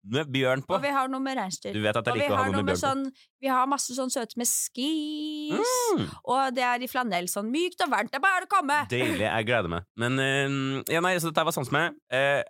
Med 0.08 0.30
bjørn 0.32 0.62
på. 0.64 0.74
og 0.78 0.82
vi 0.82 0.88
har 0.96 1.10
noe 1.12 1.20
med 1.20 1.36
reinsdyr. 1.38 1.74
Du 1.76 1.82
vet 1.84 1.98
at 2.00 2.06
jeg 2.08 2.16
liker 2.16 2.32
å 2.32 2.38
ha 2.38 2.44
har 2.46 2.52
noe 2.54 2.64
med 2.64 2.72
bjørn 2.72 2.80
på. 2.80 2.88
sånn 2.88 3.42
Vi 3.44 3.48
har 3.52 3.68
masse 3.68 3.94
sånn 3.98 4.10
søte 4.14 4.38
med 4.40 4.48
skis. 4.48 5.74
Mm, 5.98 6.06
Og 6.24 6.56
det 6.56 6.64
er 6.64 6.84
i 6.86 6.88
flanell, 6.88 7.28
sånn 7.32 7.50
mykt 7.52 7.82
og 7.86 7.92
varmt. 7.92 8.12
Det 8.14 8.20
er 8.20 8.24
bare 8.24 8.48
å 8.48 8.52
komme! 8.52 8.78
deilig. 8.92 9.26
Jeg 9.28 9.46
gleder 9.50 9.70
meg. 9.70 9.84
Men 10.00 10.20
uh, 10.20 10.84
ja, 10.92 11.02
nei, 11.04 11.16
så 11.20 11.32
dette 11.34 11.46
var 11.50 11.56
sans 11.56 11.72
med. 11.76 11.98
Uh, 12.14 12.42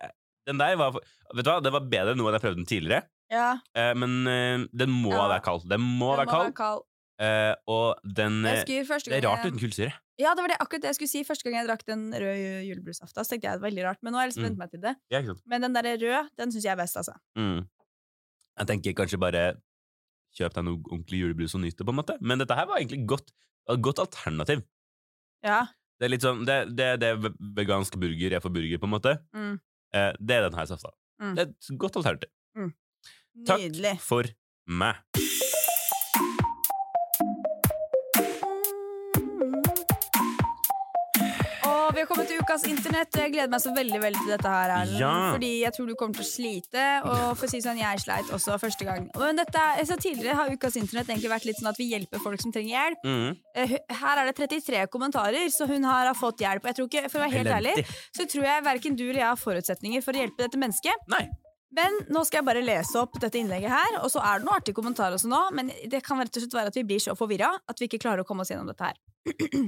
den 0.48 0.58
der 0.60 0.76
var 0.80 0.94
Vet 0.96 1.44
du 1.46 1.50
hva, 1.50 1.60
det 1.62 1.70
var 1.74 1.84
bedre 1.86 2.14
nå 2.18 2.26
enn 2.26 2.34
jeg 2.38 2.42
prøvde 2.42 2.58
den 2.62 2.70
tidligere. 2.70 3.02
Ja, 3.30 3.50
Uh, 3.78 3.92
men 3.94 4.14
eh, 4.26 4.64
den 4.74 4.90
må 4.90 5.12
Ja. 5.14 5.28
være 5.30 5.42
kald. 5.46 5.66
Den 5.70 5.80
må 5.84 6.16
den 6.18 6.26
være 6.26 6.30
kald. 6.32 6.54
kald. 6.58 6.86
Eh, 7.20 7.52
og 7.68 8.00
den 8.02 8.40
eh, 8.48 8.64
Det 8.64 9.12
er 9.12 9.26
rart 9.28 9.44
uten 9.44 9.60
kullsyre. 9.60 9.92
Ja, 10.20 10.34
det 10.36 10.42
var 10.44 10.52
det 10.52 10.58
akkurat 10.60 10.82
det 10.84 10.90
jeg 10.92 10.98
skulle 10.98 11.10
si. 11.14 11.22
Første 11.24 11.46
gang 11.48 11.54
jeg 11.62 11.68
drakk 11.70 11.84
den 11.88 12.02
røde 12.12 12.60
julebrusafta, 12.68 13.24
så 13.24 13.32
tenkte 13.32 13.48
jeg 13.48 13.56
det 13.56 13.62
var 13.62 13.68
veldig 13.70 13.84
rart. 13.86 14.00
Men 14.04 14.12
nå 14.12 14.20
har 14.20 14.26
jeg 14.28 14.34
liksom 14.34 14.50
Mm. 14.50 14.58
meg 14.60 14.70
til 14.74 14.80
det. 14.84 14.94
Ja. 15.14 15.20
Men 15.48 15.62
den 15.66 15.72
der 15.78 15.88
røde, 15.96 16.22
den 16.36 16.52
syns 16.52 16.64
jeg 16.66 16.72
er 16.74 16.80
best, 16.82 16.96
altså. 17.00 17.14
Mm. 17.38 17.62
Jeg 18.60 18.66
tenker 18.68 18.92
kanskje 19.00 19.18
bare 19.22 19.44
kjøp 20.36 20.52
deg 20.54 20.64
noe 20.66 20.76
ordentlig 20.92 21.20
julebrus 21.22 21.54
og 21.56 21.62
nyt 21.64 21.76
det, 21.78 21.86
på 21.86 21.94
en 21.94 21.98
måte. 22.02 22.18
Men 22.20 22.38
dette 22.38 22.54
her 22.54 22.66
var 22.68 22.78
egentlig 22.82 23.06
godt, 23.08 23.32
et 23.70 23.80
godt 23.82 23.98
alternativ. 24.04 24.62
Ja. 25.42 25.62
Det 25.98 26.06
er 26.06 26.12
litt 26.12 26.22
sånn, 26.24 26.44
det, 26.48 26.58
det, 26.76 26.90
det 27.00 27.08
er 27.14 27.32
vegansk 27.56 27.96
burger 28.00 28.36
er 28.36 28.40
for 28.44 28.50
burger, 28.52 28.78
på 28.78 28.88
en 28.90 28.94
måte. 28.94 29.16
Mm. 29.34 29.56
Eh, 29.94 30.12
det 30.20 30.36
er 30.36 30.48
den 30.50 30.58
her 30.60 30.66
safta. 30.70 30.92
Mm. 31.20 31.34
Det 31.36 31.46
er 31.46 31.50
et 31.54 31.78
godt 31.80 31.96
alternativ. 31.96 32.30
Takk 33.46 33.60
Nydelig. 33.62 33.96
for 34.04 34.24
meg. 34.68 35.00
Og 41.90 41.96
vi 41.96 42.02
har 42.04 42.06
kommet 42.06 42.28
til 42.30 42.38
ukas 42.38 42.64
internett, 42.70 43.16
og 43.16 43.24
jeg 43.24 43.32
gleder 43.32 43.50
meg 43.50 43.62
så 43.64 43.72
veldig 43.74 43.98
veldig 43.98 44.20
til 44.22 44.30
dette 44.30 44.50
her. 44.52 44.70
Erlend, 44.76 45.00
Ja. 45.00 45.14
Fordi 45.34 45.48
jeg 45.64 45.72
tror 45.74 45.88
du 45.88 45.94
kommer 45.98 46.14
til 46.14 46.22
å 46.22 46.28
slite. 46.28 46.84
Og 47.02 47.36
for 47.40 47.48
å 47.48 47.50
si 47.50 47.58
sånn, 47.64 47.80
jeg 47.80 47.98
sleit 48.04 48.30
også 48.30 48.58
første 48.62 48.86
gang. 48.86 49.10
Men 49.18 49.40
dette, 49.40 49.64
så 49.88 49.96
tidligere 49.98 50.36
har 50.38 50.54
ukas 50.54 50.78
internett 50.78 51.10
egentlig 51.10 51.32
vært 51.34 51.48
litt 51.50 51.58
sånn 51.58 51.72
at 51.72 51.82
vi 51.82 51.90
hjelper 51.90 52.22
folk 52.22 52.40
som 52.40 52.54
trenger 52.54 52.76
hjelp. 52.76 53.02
Mm. 53.02 53.82
Her 54.04 54.22
er 54.22 54.30
det 54.30 54.36
33 54.38 54.86
kommentarer, 54.86 55.50
så 55.50 55.66
hun 55.66 55.82
har 55.82 56.14
fått 56.14 56.46
hjelp. 56.46 56.62
Og 56.62 56.70
jeg 56.70 56.78
tror 56.78 56.90
ikke, 56.92 57.10
for 57.10 57.18
å 57.18 57.26
være 57.26 57.38
helt 57.40 57.54
ærlig, 57.58 57.86
så 58.14 58.30
tror 58.30 58.44
jeg 58.46 58.68
verken 58.70 58.94
du 58.94 59.08
eller 59.08 59.24
jeg 59.24 59.30
har 59.32 59.44
forutsetninger 59.48 60.06
for 60.06 60.14
å 60.14 60.22
hjelpe 60.22 60.46
dette 60.46 60.62
mennesket. 60.62 61.08
Nei. 61.10 61.26
Men 61.76 62.00
nå 62.10 62.24
skal 62.26 62.40
jeg 62.40 62.46
bare 62.48 62.62
lese 62.66 62.98
opp 62.98 63.14
dette 63.22 63.38
innlegget 63.38 63.70
her, 63.70 64.00
og 64.02 64.10
så 64.10 64.18
er 64.26 64.40
det 64.40 64.46
noen 64.48 64.56
artige 64.56 64.74
kommentarer 64.74 65.14
også 65.14 65.28
nå, 65.30 65.38
men 65.54 65.68
det 65.92 66.00
kan 66.02 66.18
rett 66.18 66.34
og 66.34 66.42
slett 66.42 66.56
være 66.56 66.72
at 66.72 66.78
vi 66.80 66.82
blir 66.88 66.98
så 67.02 67.14
forvirra 67.18 67.52
at 67.70 67.78
vi 67.78 67.86
ikke 67.86 68.00
klarer 68.02 68.24
å 68.24 68.26
komme 68.26 68.42
oss 68.42 68.50
gjennom 68.50 68.66
dette 68.72 68.88
her. 68.88 68.98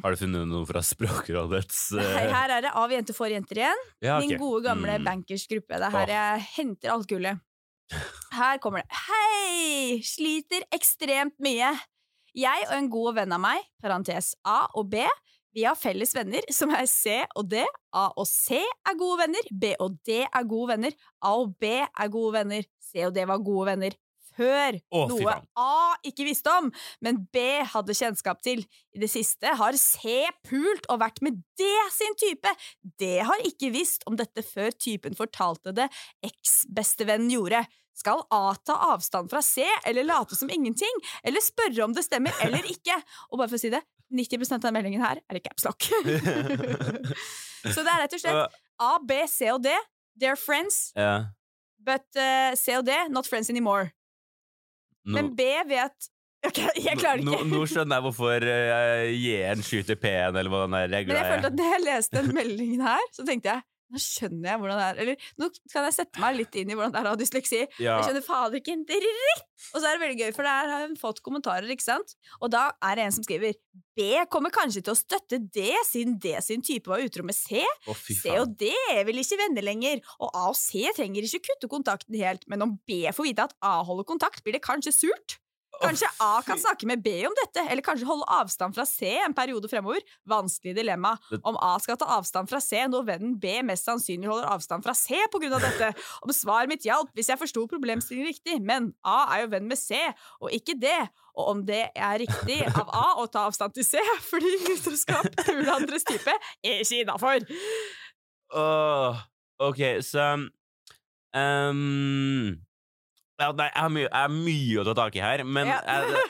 Har 0.02 0.14
du 0.14 0.18
funnet 0.18 0.48
noe 0.50 0.66
fra 0.66 0.82
Språkrådets 0.82 1.80
uh... 1.94 2.02
Her, 2.02 2.30
her 2.32 2.54
er 2.56 2.64
det 2.66 2.72
Av 2.80 2.90
jenter 2.90 3.14
for 3.14 3.30
jenter 3.30 3.60
igjen. 3.62 3.82
ja, 4.02 4.16
okay. 4.16 4.32
Min 4.32 4.40
gode, 4.40 4.64
gamle 4.66 4.96
Mm. 4.98 5.06
bankersgruppe. 5.06 5.78
Det 5.78 5.88
er 5.88 5.94
her 5.94 6.12
jeg 6.16 6.44
henter 6.56 6.94
alt 6.96 7.06
gullet. 7.10 7.42
Her 8.32 8.58
kommer 8.64 8.82
det. 8.82 9.00
Hei! 9.10 10.00
Sliter 10.06 10.64
ekstremt 10.74 11.36
mye. 11.44 11.70
Jeg 12.34 12.64
og 12.70 12.74
en 12.78 12.88
god 12.88 13.18
venn 13.20 13.34
av 13.36 13.42
meg, 13.44 13.60
parentes 13.84 14.32
A 14.48 14.62
og 14.80 14.88
B, 14.94 15.04
vi 15.52 15.64
har 15.66 15.76
felles 15.78 16.14
venner 16.16 16.46
som 16.52 16.72
er 16.74 16.86
C 16.90 17.18
og 17.36 17.50
D. 17.52 17.64
A 17.92 18.06
og 18.16 18.28
C 18.28 18.60
er 18.62 18.96
gode 18.98 19.20
venner. 19.24 19.50
B 19.52 19.74
og 19.82 19.98
D 20.06 20.22
er 20.24 20.48
gode 20.48 20.72
venner. 20.74 20.96
A 21.20 21.34
og 21.40 21.52
B 21.60 21.74
er 21.82 22.12
gode 22.12 22.38
venner. 22.38 22.66
C 22.80 23.04
og 23.06 23.14
D 23.16 23.26
var 23.28 23.44
gode 23.44 23.68
venner 23.72 23.98
før. 24.32 24.78
Å, 24.92 25.02
noe. 25.10 25.34
A 25.60 25.92
ikke 26.08 26.26
visste 26.26 26.52
om, 26.56 26.70
men 27.04 27.20
B 27.34 27.42
hadde 27.72 27.96
kjennskap 27.96 28.40
til. 28.44 28.64
I 28.96 29.02
det 29.02 29.10
siste 29.12 29.52
har 29.58 29.76
C 29.80 30.22
pult 30.48 30.88
og 30.92 31.02
vært 31.02 31.22
med 31.24 31.42
D 31.58 31.68
sin 31.94 32.16
type. 32.20 32.56
D 33.00 33.14
har 33.20 33.46
ikke 33.48 33.72
visst 33.74 34.06
om 34.08 34.16
dette 34.18 34.44
før 34.46 34.72
typen 34.72 35.18
fortalte 35.18 35.74
det 35.76 35.88
eks-bestevennen 36.24 37.32
gjorde. 37.32 37.64
Skal 37.92 38.22
A 38.32 38.54
ta 38.64 38.78
avstand 38.88 39.28
fra 39.28 39.42
C, 39.44 39.66
eller 39.84 40.06
late 40.08 40.36
som 40.38 40.50
ingenting? 40.50 41.02
Eller 41.22 41.44
spørre 41.44 41.84
om 41.84 41.92
det 41.92 42.06
stemmer 42.06 42.32
eller 42.44 42.64
ikke? 42.72 42.96
Og 43.30 43.40
bare 43.40 43.52
for 43.52 43.60
å 43.60 43.62
si 43.62 43.72
det, 43.72 43.82
90 44.12 44.52
av 44.52 44.60
den 44.64 44.76
meldingen 44.76 45.02
her 45.04 45.20
er 45.24 45.38
i 45.38 45.42
capslock. 45.44 45.88
Så 47.74 47.82
det 47.82 47.90
er 47.90 48.02
rett 48.04 48.16
og 48.16 48.22
slett 48.22 48.60
A, 48.82 48.92
B, 49.06 49.22
C 49.30 49.50
og 49.52 49.62
D. 49.64 49.74
They're 50.20 50.36
friends, 50.36 50.92
yeah. 50.96 51.30
but 51.80 52.04
uh, 52.18 52.52
C 52.58 52.74
og 52.76 52.84
D, 52.84 52.96
not 53.08 53.28
friends 53.28 53.48
anymore. 53.48 53.92
No. 55.06 55.16
Men 55.16 55.32
B 55.36 55.46
vet 55.66 56.10
Ok, 56.46 56.58
jeg 56.58 56.98
klarer 56.98 57.22
nå, 57.22 57.36
ikke. 57.36 57.48
nå 57.52 57.60
skjønner 57.70 57.98
jeg 57.98 58.04
hvorfor 58.06 58.44
uh, 58.44 59.02
J-en 59.14 59.60
skyter 59.62 59.98
P-en, 59.98 60.34
eller 60.34 60.50
hva 60.50 60.64
den 60.64 60.74
der 60.74 60.90
Men 61.06 61.16
jeg 61.16 61.28
følte 61.30 61.50
at 61.52 61.58
da 61.58 61.68
jeg 61.70 61.84
leste 61.86 62.18
den 62.18 62.34
meldingen 62.34 62.82
her, 62.82 63.04
så 63.14 63.26
tenkte 63.26 63.54
jeg 63.54 63.62
nå 63.92 64.00
skjønner 64.00 64.48
jeg 64.50 64.60
hvordan 64.62 64.80
det 64.80 64.86
er. 64.86 65.00
Eller 65.04 65.30
nå 65.40 65.48
kan 65.72 65.86
jeg 65.88 65.96
sette 65.98 66.22
meg 66.22 66.38
litt 66.38 66.58
inn 66.58 66.72
i 66.72 66.76
hvordan 66.76 66.94
det 66.94 67.00
er 67.02 67.08
å 67.08 67.14
ha 67.14 67.20
dysleksi. 67.20 67.62
Ja. 67.76 67.98
Jeg 67.98 68.08
skjønner 68.08 68.24
fader 68.26 68.60
ikke 68.60 68.76
en 68.76 68.86
dritt! 68.88 69.44
Og 69.72 69.78
så 69.78 69.86
er 69.86 69.94
det 69.94 70.02
veldig 70.02 70.18
gøy, 70.18 70.32
for 70.34 70.48
der 70.48 70.70
har 70.72 70.86
hun 70.86 70.96
fått 70.98 71.20
kommentarer, 71.24 71.68
ikke 71.70 71.84
sant? 71.84 72.16
Og 72.40 72.50
da 72.52 72.64
er 72.82 72.98
det 72.98 73.04
en 73.06 73.14
som 73.14 73.26
skriver 73.26 73.54
B 73.96 74.08
kommer 74.32 74.52
kanskje 74.54 74.82
til 74.82 74.94
å 74.94 74.98
støtte 74.98 75.38
D, 75.52 75.68
siden 75.86 76.16
D 76.22 76.34
sin 76.42 76.64
type 76.64 76.90
var 76.90 77.04
utro 77.04 77.24
med 77.28 77.36
C. 77.36 77.62
Oh, 77.86 77.98
C 78.00 78.32
og 78.40 78.56
D 78.58 78.72
er 78.94 79.04
vel 79.08 79.20
ikke 79.22 79.38
venner 79.40 79.66
lenger, 79.68 80.02
og 80.18 80.32
A 80.32 80.48
og 80.50 80.58
C 80.58 80.88
trenger 80.96 81.28
ikke 81.28 81.44
kutte 81.52 81.70
kontakten 81.70 82.18
helt, 82.18 82.46
men 82.50 82.64
om 82.64 82.74
B 82.88 83.04
får 83.14 83.28
vite 83.28 83.48
at 83.50 83.56
A 83.62 83.78
holder 83.86 84.08
kontakt, 84.08 84.42
blir 84.42 84.56
det 84.56 84.64
kanskje 84.64 84.96
surt? 84.96 85.38
Kanskje 85.80 86.08
A 86.20 86.42
kan 86.44 86.58
snakke 86.60 86.86
med 86.86 87.00
B 87.02 87.10
om 87.26 87.34
dette, 87.36 87.62
eller 87.70 87.82
kanskje 87.84 88.06
holde 88.06 88.26
avstand 88.30 88.74
fra 88.76 88.84
C 88.88 89.08
en 89.22 89.34
periode 89.34 89.68
fremover. 89.70 90.02
Vanskelig 90.28 90.74
dilemma. 90.76 91.14
Om 91.40 91.56
A 91.56 91.72
skal 91.82 91.98
ta 92.00 92.08
avstand 92.18 92.50
fra 92.50 92.60
C 92.62 92.82
når 92.90 93.06
vennen 93.08 93.34
B 93.40 93.54
mest 93.66 93.88
sannsynlig 93.88 94.30
holder 94.30 94.50
avstand 94.52 94.84
fra 94.84 94.94
C 94.98 95.18
av 95.22 95.40
dette. 95.40 95.92
Om 96.22 96.34
svaret 96.36 96.70
mitt 96.70 96.86
hjalp 96.86 97.10
hvis 97.16 97.32
jeg 97.32 97.40
forsto 97.40 97.66
problemstillingen 97.70 98.30
riktig, 98.30 98.60
men 98.62 98.92
A 99.06 99.24
er 99.34 99.44
jo 99.44 99.52
venn 99.56 99.68
med 99.70 99.80
C, 99.80 99.98
og 100.42 100.52
ikke 100.54 100.76
D. 100.80 100.92
Og 101.32 101.54
om 101.54 101.62
det 101.66 101.86
er 101.96 102.20
riktig 102.20 102.60
av 102.68 102.92
A 102.92 103.06
å 103.22 103.26
ta 103.32 103.46
avstand 103.48 103.74
til 103.76 103.86
C 103.88 104.02
fordi 104.28 104.52
utroskap 104.74 105.28
puler 105.40 105.72
andres 105.74 106.04
type, 106.08 106.34
er 106.62 106.82
ikke 106.84 107.02
innafor. 107.02 107.46
Uh, 108.52 109.16
ok, 109.64 109.80
så 110.04 110.20
ja, 110.20 110.36
nei, 113.52 113.66
jeg, 113.72 113.82
har 113.82 113.90
mye, 113.90 114.06
jeg 114.06 114.22
har 114.22 114.32
mye 114.36 114.78
å 114.78 114.84
ta 114.86 114.94
tak 115.02 115.16
i 115.18 115.22
her, 115.24 115.42
men 115.44 115.66
Ja. 115.66 115.80
jeg, 115.82 116.22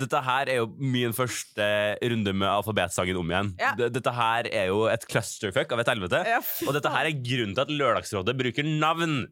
dette 0.00 0.20
her 0.24 0.48
er 0.52 0.56
jo 0.62 0.66
min 0.78 1.12
første 1.16 1.66
runde 2.02 2.32
med 2.36 2.48
alfabetsangen 2.48 3.16
om 3.20 3.30
igjen. 3.32 3.50
Ja. 3.60 3.74
Dette 3.76 4.12
her 4.16 4.48
er 4.52 4.66
jo 4.70 4.86
et 4.92 5.04
clusterfuck 5.08 5.72
av 5.72 5.80
et 5.84 5.90
helvete. 5.92 6.20
Ja, 6.28 6.40
Og 6.68 6.72
dette 6.76 6.90
her 6.92 7.06
er 7.08 7.16
grunnen 7.16 7.54
til 7.56 7.64
at 7.64 7.72
Lørdagsrådet 7.72 8.36
bruker 8.40 8.64
navn. 8.66 9.26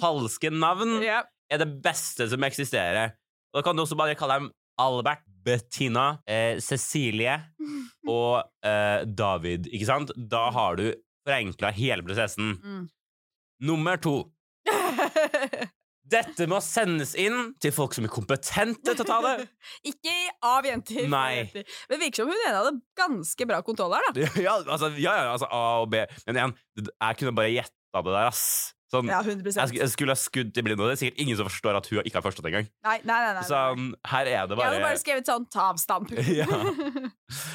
Falske 0.00 0.50
navn 0.54 0.98
Ja. 1.02 1.22
er 1.50 1.58
det 1.62 1.82
beste 1.82 2.28
som 2.30 2.42
eksisterer. 2.46 3.14
Og 3.52 3.60
da 3.60 3.62
kan 3.66 3.76
du 3.76 3.82
også 3.84 3.96
bare 3.98 4.14
kalle 4.18 4.38
dem 4.40 4.50
Albert, 4.80 5.22
Bettina, 5.44 6.18
eh, 6.26 6.58
Cecilie 6.62 7.34
og 8.08 8.44
eh, 8.64 9.02
David, 9.04 9.66
ikke 9.74 9.86
sant? 9.90 10.12
Da 10.16 10.46
har 10.54 10.76
du 10.78 10.92
forenkla 11.26 11.72
hele 11.74 12.02
prosessen. 12.06 12.54
Mm. 12.62 12.88
Nummer 13.66 13.96
to. 14.02 14.30
Dette 16.12 16.46
må 16.50 16.60
sendes 16.64 17.14
inn 17.18 17.52
til 17.62 17.72
folk 17.74 17.96
som 17.96 18.06
er 18.06 18.12
kompetente 18.12 18.94
til 18.94 19.04
å 19.04 19.08
ta 19.08 19.18
det. 19.26 19.48
Ikke 19.92 20.16
av 20.46 20.68
jenter. 20.68 21.08
Nei. 21.12 21.46
Men 21.54 21.96
det 21.96 22.02
virker 22.04 22.22
som 22.22 22.32
hun 22.32 22.44
ene 22.44 22.58
hadde 22.58 22.76
ganske 22.98 23.48
bra 23.48 23.62
kontroll 23.66 23.96
her, 23.96 24.10
da. 24.10 24.28
Ja, 24.46 24.58
altså, 24.60 24.92
ja, 24.98 25.16
ja, 25.16 25.32
altså 25.32 25.48
A 25.48 25.64
og 25.82 25.90
B. 25.92 26.04
Men 26.28 26.38
igjen, 26.38 26.54
jeg 26.82 27.20
kunne 27.20 27.34
bare 27.36 27.52
gjetta 27.54 28.04
det 28.04 28.14
der, 28.14 28.28
ass. 28.28 28.46
Sånn, 28.92 29.08
Ja, 29.08 29.22
100 29.24 29.54
jeg, 29.56 29.78
jeg 29.78 29.88
skulle 29.88 30.12
ha 30.12 30.20
skudd 30.20 30.52
i 30.52 30.62
blinde, 30.64 30.84
det 30.84 30.98
er 30.98 31.00
sikkert 31.00 31.20
ingen 31.24 31.38
som 31.38 31.46
forstår 31.48 31.78
at 31.78 31.86
hun 31.88 32.02
ikke 32.04 32.18
har 32.18 32.24
forstått 32.26 32.48
engang. 32.50 32.66
Nei, 32.84 32.98
nei, 33.08 33.18
nei. 33.24 33.30
nei. 33.38 33.44
Sånn, 33.48 33.86
her 34.10 34.20
er 34.20 34.26
det 34.28 34.34
Jeg 34.34 34.40
hadde 34.42 34.58
bare 34.58 34.82
bare 34.84 35.00
skrevet 35.00 35.30
sånn 35.30 35.46
'ta 35.48 35.70
avstand'. 35.72 36.12
Ja. 36.42 36.48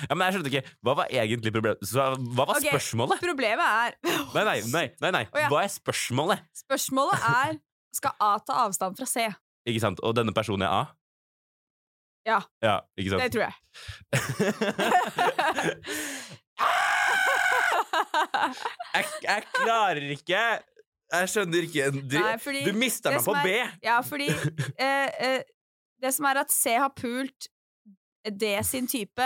Ja, 0.09 0.15
men 0.15 0.23
jeg 0.25 0.33
skjønte 0.37 0.49
ikke. 0.49 0.73
Hva 0.81 0.95
var 0.97 1.13
egentlig 1.13 1.53
problemet? 1.53 1.85
Så, 1.85 2.01
hva 2.33 2.47
var 2.49 2.57
okay, 2.57 2.71
spørsmålet? 2.73 3.21
Problemet 3.21 3.61
er 3.61 3.93
Nei, 4.33 4.43
nei, 4.47 4.57
nei, 4.73 4.85
nei, 5.03 5.11
nei. 5.13 5.23
Oh, 5.29 5.39
ja. 5.43 5.49
Hva 5.53 5.61
er 5.61 5.69
spørsmålet? 5.75 6.41
Spørsmålet 6.65 7.27
er 7.29 7.59
skal 7.97 8.11
A 8.23 8.37
ta 8.39 8.53
avstand 8.65 8.97
fra 8.99 9.05
C. 9.09 9.15
Ikke 9.67 9.81
sant? 9.83 9.99
Og 10.05 10.11
denne 10.17 10.33
personen 10.35 10.63
er 10.67 10.71
A? 10.71 10.83
Ja. 12.27 12.39
Ja, 12.63 12.77
ikke 12.99 13.09
sant? 13.13 13.21
Det 13.23 13.31
tror 13.31 13.43
jeg. 13.47 13.55
jeg, 18.97 19.05
jeg 19.23 19.43
klarer 19.55 20.01
ikke 20.15 20.41
Jeg 21.13 21.29
skjønner 21.31 21.61
ikke 21.67 21.83
Du, 21.95 22.17
Nei, 22.19 22.35
fordi 22.43 22.61
Du 22.67 22.73
mister 22.77 23.09
meg 23.15 23.23
på 23.25 23.33
er, 23.37 23.43
B! 23.45 23.47
Ja, 23.85 23.97
fordi 24.05 24.27
eh, 24.83 25.09
eh, 25.27 25.41
Det 26.03 26.11
som 26.15 26.25
er 26.29 26.35
at 26.43 26.51
C 26.53 26.63
har 26.77 26.91
pult 26.95 27.39
D 28.27 28.43
sin 28.67 28.87
type. 28.91 29.23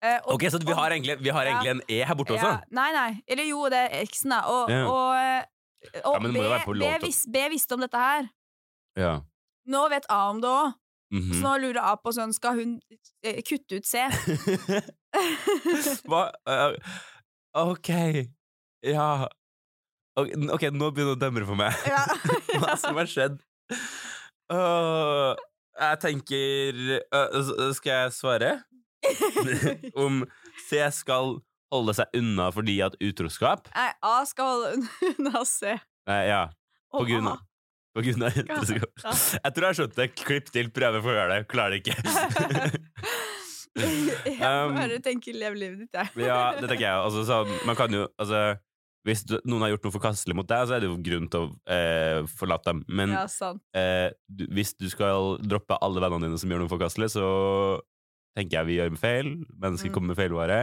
Uh, 0.00 0.16
og- 0.24 0.32
Ok, 0.38 0.42
Så 0.48 0.56
vi 0.64 0.72
har 0.72 0.90
egentlig, 0.94 1.18
vi 1.20 1.28
har 1.28 1.44
Ja. 1.44 1.60
en 1.70 1.82
E 1.86 1.98
her 2.06 2.14
borte 2.16 2.32
også? 2.32 2.46
Ja, 2.48 2.60
nei, 2.72 2.92
nei. 2.94 3.20
Eller 3.28 3.44
jo, 3.44 3.66
det 3.68 3.76
er 3.82 3.90
X-en, 4.06 4.30
da. 4.32 4.38
Og, 4.48 4.70
Ja. 4.72 4.86
og, 4.88 5.16
eh, 5.20 5.44
og 6.04 6.18
Ja, 6.18 6.62
B, 6.64 6.74
B, 6.80 6.92
vis, 7.06 7.24
B 7.30 7.48
visste 7.52 7.76
om 7.76 7.84
dette 7.84 8.00
her. 8.02 8.28
Ja. 8.98 9.14
Nå 9.68 9.88
vet 9.92 10.06
A 10.10 10.20
om 10.32 10.40
det 10.42 10.50
òg. 10.50 10.76
Mhm. 11.14 11.34
Så 11.38 11.40
nå 11.44 11.54
lurer 11.62 11.80
A 11.88 11.94
på 11.96 12.12
sånn 12.12 12.34
Skal 12.36 12.58
hun 12.58 12.72
eh, 13.24 13.38
kutte 13.40 13.78
ut 13.80 13.86
C? 13.88 14.02
Hva 16.08 16.26
uh, 16.44 16.74
OK. 17.56 17.88
Ja. 18.84 19.26
Ok, 20.18 20.34
ok, 20.52 20.66
nå 20.74 20.90
begynner 20.92 21.14
det 21.14 21.16
å 21.16 21.22
demre 21.22 21.48
for 21.48 21.58
meg. 21.58 21.72
Ja. 21.88 22.02
Hva 22.60 22.76
som 22.80 22.98
har 23.00 23.08
skjedd? 23.08 23.38
Uh, 24.52 25.32
jeg 25.78 26.00
tenker 26.04 26.78
uh, 27.14 27.72
Skal 27.76 27.92
jeg 27.94 28.14
svare? 28.16 28.52
Om 30.04 30.24
C 30.68 30.82
skal 30.92 31.38
holde 31.72 31.94
seg 31.98 32.14
unna 32.18 32.48
fordi 32.54 32.78
at 32.86 32.96
utroskap? 33.04 33.68
Nei, 33.74 33.90
A 34.02 34.14
skal 34.28 34.48
holde 34.54 34.88
unna 35.18 35.44
C. 35.48 35.74
Nei, 36.08 36.22
ja. 36.30 36.44
På 36.92 37.02
Og 37.04 37.10
grunn 37.12 37.28
av 37.34 37.44
på 37.98 38.02
grunn 38.04 38.22
av 38.28 38.36
utroskap. 38.38 39.00
Ja. 39.02 39.12
Jeg 39.44 39.52
tror 39.56 39.64
jeg 39.64 39.68
har 39.72 39.76
skjønt 39.80 39.96
det. 39.98 40.04
Klipp 40.20 40.50
til, 40.54 40.68
prøve 40.70 41.00
for 41.02 41.10
å 41.10 41.16
gjøre 41.16 41.38
det. 41.40 41.46
Klarer 41.50 41.74
det 41.74 41.80
ikke. 41.82 41.96
Jeg 43.78 44.38
Um, 44.42 44.72
bare 44.74 44.96
tenker 45.04 45.36
lev 45.38 45.54
livet 45.54 45.84
ditt, 45.84 45.94
jeg. 45.94 46.08
ja, 46.26 46.38
det 46.58 46.66
tenker 46.70 46.82
jeg. 46.82 46.98
Altså, 46.98 47.36
man 47.68 47.76
kan 47.78 47.92
jo 47.94 48.06
altså, 48.18 48.40
Hvis 49.06 49.20
du, 49.28 49.36
noen 49.46 49.62
har 49.62 49.70
gjort 49.70 49.84
noe 49.86 49.94
forkastelig 49.94 50.34
mot 50.34 50.48
deg, 50.50 50.64
så 50.66 50.74
er 50.76 50.82
det 50.82 50.88
jo 50.90 50.96
grunn 51.06 51.28
til 51.30 51.44
å 51.44 51.50
eh, 51.70 52.24
forlate 52.40 52.72
dem. 52.72 52.80
Men 52.90 53.12
Ja, 53.14 53.22
eh, 53.78 54.08
du, 54.26 54.46
hvis 54.56 54.72
du 54.78 54.88
skal 54.90 55.36
droppe 55.46 55.78
alle 55.84 56.02
vennene 56.02 56.26
dine 56.26 56.40
som 56.42 56.50
gjør 56.50 56.64
noe 56.64 56.72
forkastelig, 56.72 57.12
så 57.14 57.28
tenker 58.36 58.58
jeg 58.60 58.68
vi 58.72 58.78
gjør 58.80 58.98
feil. 59.00 59.30
Mennesker 59.62 59.92
Mm. 59.92 59.94
kommer 59.94 60.12
med 60.14 60.18
feilvare. 60.20 60.58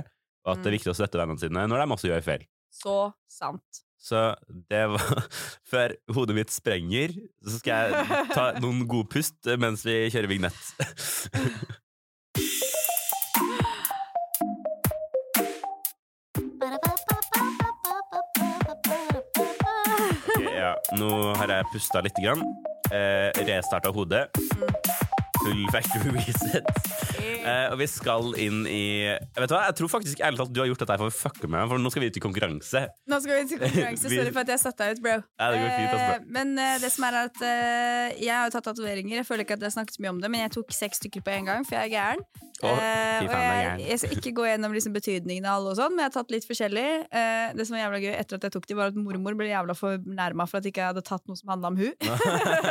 Og 0.46 0.52
at 0.54 0.62
det 0.62 0.68
er 0.70 0.72
Mm. 0.76 0.78
viktig 0.78 0.92
å 0.94 0.98
støtte 0.98 1.18
vennene 1.22 1.40
sine 1.42 1.66
når 1.68 1.82
de 1.86 1.92
også 1.96 2.10
gjør 2.12 2.24
feil. 2.24 2.44
Så 2.72 2.96
sant. 3.32 3.82
Så 4.06 4.36
det 4.70 4.84
var 4.92 5.26
Før 5.72 5.96
hodet 6.14 6.36
mitt 6.38 6.52
sprenger, 6.54 7.16
så 7.42 7.58
skal 7.60 7.90
jeg 7.96 8.28
ta 8.36 8.52
noen 8.64 8.84
gode 8.88 9.10
pust 9.10 9.50
mens 9.58 9.82
vi 9.88 9.98
kjører 10.14 10.30
vignett. 10.30 10.62
Ja, 20.56 20.74
nå 20.98 21.10
har 21.40 21.52
jeg 21.52 21.68
pusta 21.74 22.02
lite 22.06 22.24
grann. 22.24 22.42
Eh, 22.94 23.30
Restarta 23.48 23.92
hodet. 23.94 24.28
Full 25.46 25.64
factory 25.72 26.12
reset. 26.18 26.66
Uh, 27.46 27.68
og 27.72 27.78
vi 27.78 27.86
skal 27.90 28.32
inn 28.42 28.64
i 28.66 28.80
Vet 29.38 29.50
du 29.52 29.54
hva, 29.54 29.68
Jeg 29.70 29.76
tror 29.78 29.92
faktisk 29.92 30.22
ærlig 30.26 30.40
talt 30.42 30.54
du 30.56 30.62
har 30.64 30.70
gjort 30.72 30.82
dette 30.82 30.98
for 31.02 31.12
å 31.12 31.14
fucke 31.14 31.46
med 31.46 31.60
meg, 31.60 31.68
for 31.70 31.82
nå 31.84 31.92
skal 31.94 32.06
vi 32.06 32.10
ut 32.10 32.18
i 32.18 32.24
konkurranse. 32.24 32.82
Nå 33.12 33.20
skal 33.22 33.38
vi 33.38 33.44
til 33.52 33.62
konkurranse. 33.62 34.10
Vi- 34.12 34.18
Sorry 34.20 34.34
for 34.34 34.42
at 34.46 34.54
jeg 34.56 34.64
satte 34.64 34.88
deg 34.88 34.98
ut, 34.98 35.04
bro. 35.06 35.18
Ja, 35.22 35.52
det 35.54 35.62
fint, 35.62 35.94
altså, 35.94 36.08
bro. 36.08 36.18
Uh, 36.26 36.32
men 36.40 36.56
uh, 36.58 36.74
det 36.82 36.92
som 36.96 37.06
er 37.10 37.20
at 37.26 37.44
eh, 37.46 38.18
jeg 38.26 38.34
har 38.34 38.50
jo 38.50 38.56
tatt 38.58 38.70
tatoveringer. 38.72 39.20
Jeg 39.22 39.28
føler 39.30 39.46
ikke 39.46 39.60
at 39.60 39.64
jeg 39.66 39.70
har 39.72 39.78
snakket 39.78 40.02
mye 40.02 40.16
om 40.16 40.24
det, 40.24 40.32
men 40.34 40.46
jeg 40.48 40.56
tok 40.58 40.74
seks 40.76 41.02
stykker 41.04 41.26
på 41.26 41.36
en 41.38 41.52
gang, 41.52 41.68
for 41.68 41.78
jeg 41.78 41.92
er 41.92 41.96
gæren. 42.00 42.26
Oh, 42.64 42.72
Eh, 42.76 43.20
og 43.26 43.32
jeg, 43.36 43.84
jeg 43.90 44.00
skal 44.00 44.14
ikke 44.16 44.32
gå 44.38 44.46
gjennom 44.48 44.74
liksom 44.76 44.94
betydningen 44.96 45.46
av 45.48 45.58
alle, 45.60 45.74
og 45.74 45.78
sånn, 45.78 45.92
men 45.96 46.06
jeg 46.06 46.10
har 46.10 46.14
tatt 46.16 46.32
litt 46.34 46.46
forskjellig. 46.48 46.86
Eh, 47.12 47.48
det 47.56 47.66
som 47.68 47.76
var 47.76 47.82
jævla 47.84 48.00
gøy 48.04 48.14
etter 48.16 48.40
at 48.40 48.48
jeg 48.48 48.54
tok 48.56 48.68
de, 48.70 48.78
var 48.80 48.92
at 48.94 48.98
mormor 49.00 49.36
ble 49.38 49.48
jævla 49.50 49.76
fornærma 49.78 50.48
for 50.50 50.60
at 50.62 50.70
ikke 50.72 50.88
hadde 50.88 51.04
tatt 51.06 51.24
noe 51.30 51.40
som 51.40 51.52
handla 51.52 51.72
om 51.74 51.80
hun. 51.80 51.94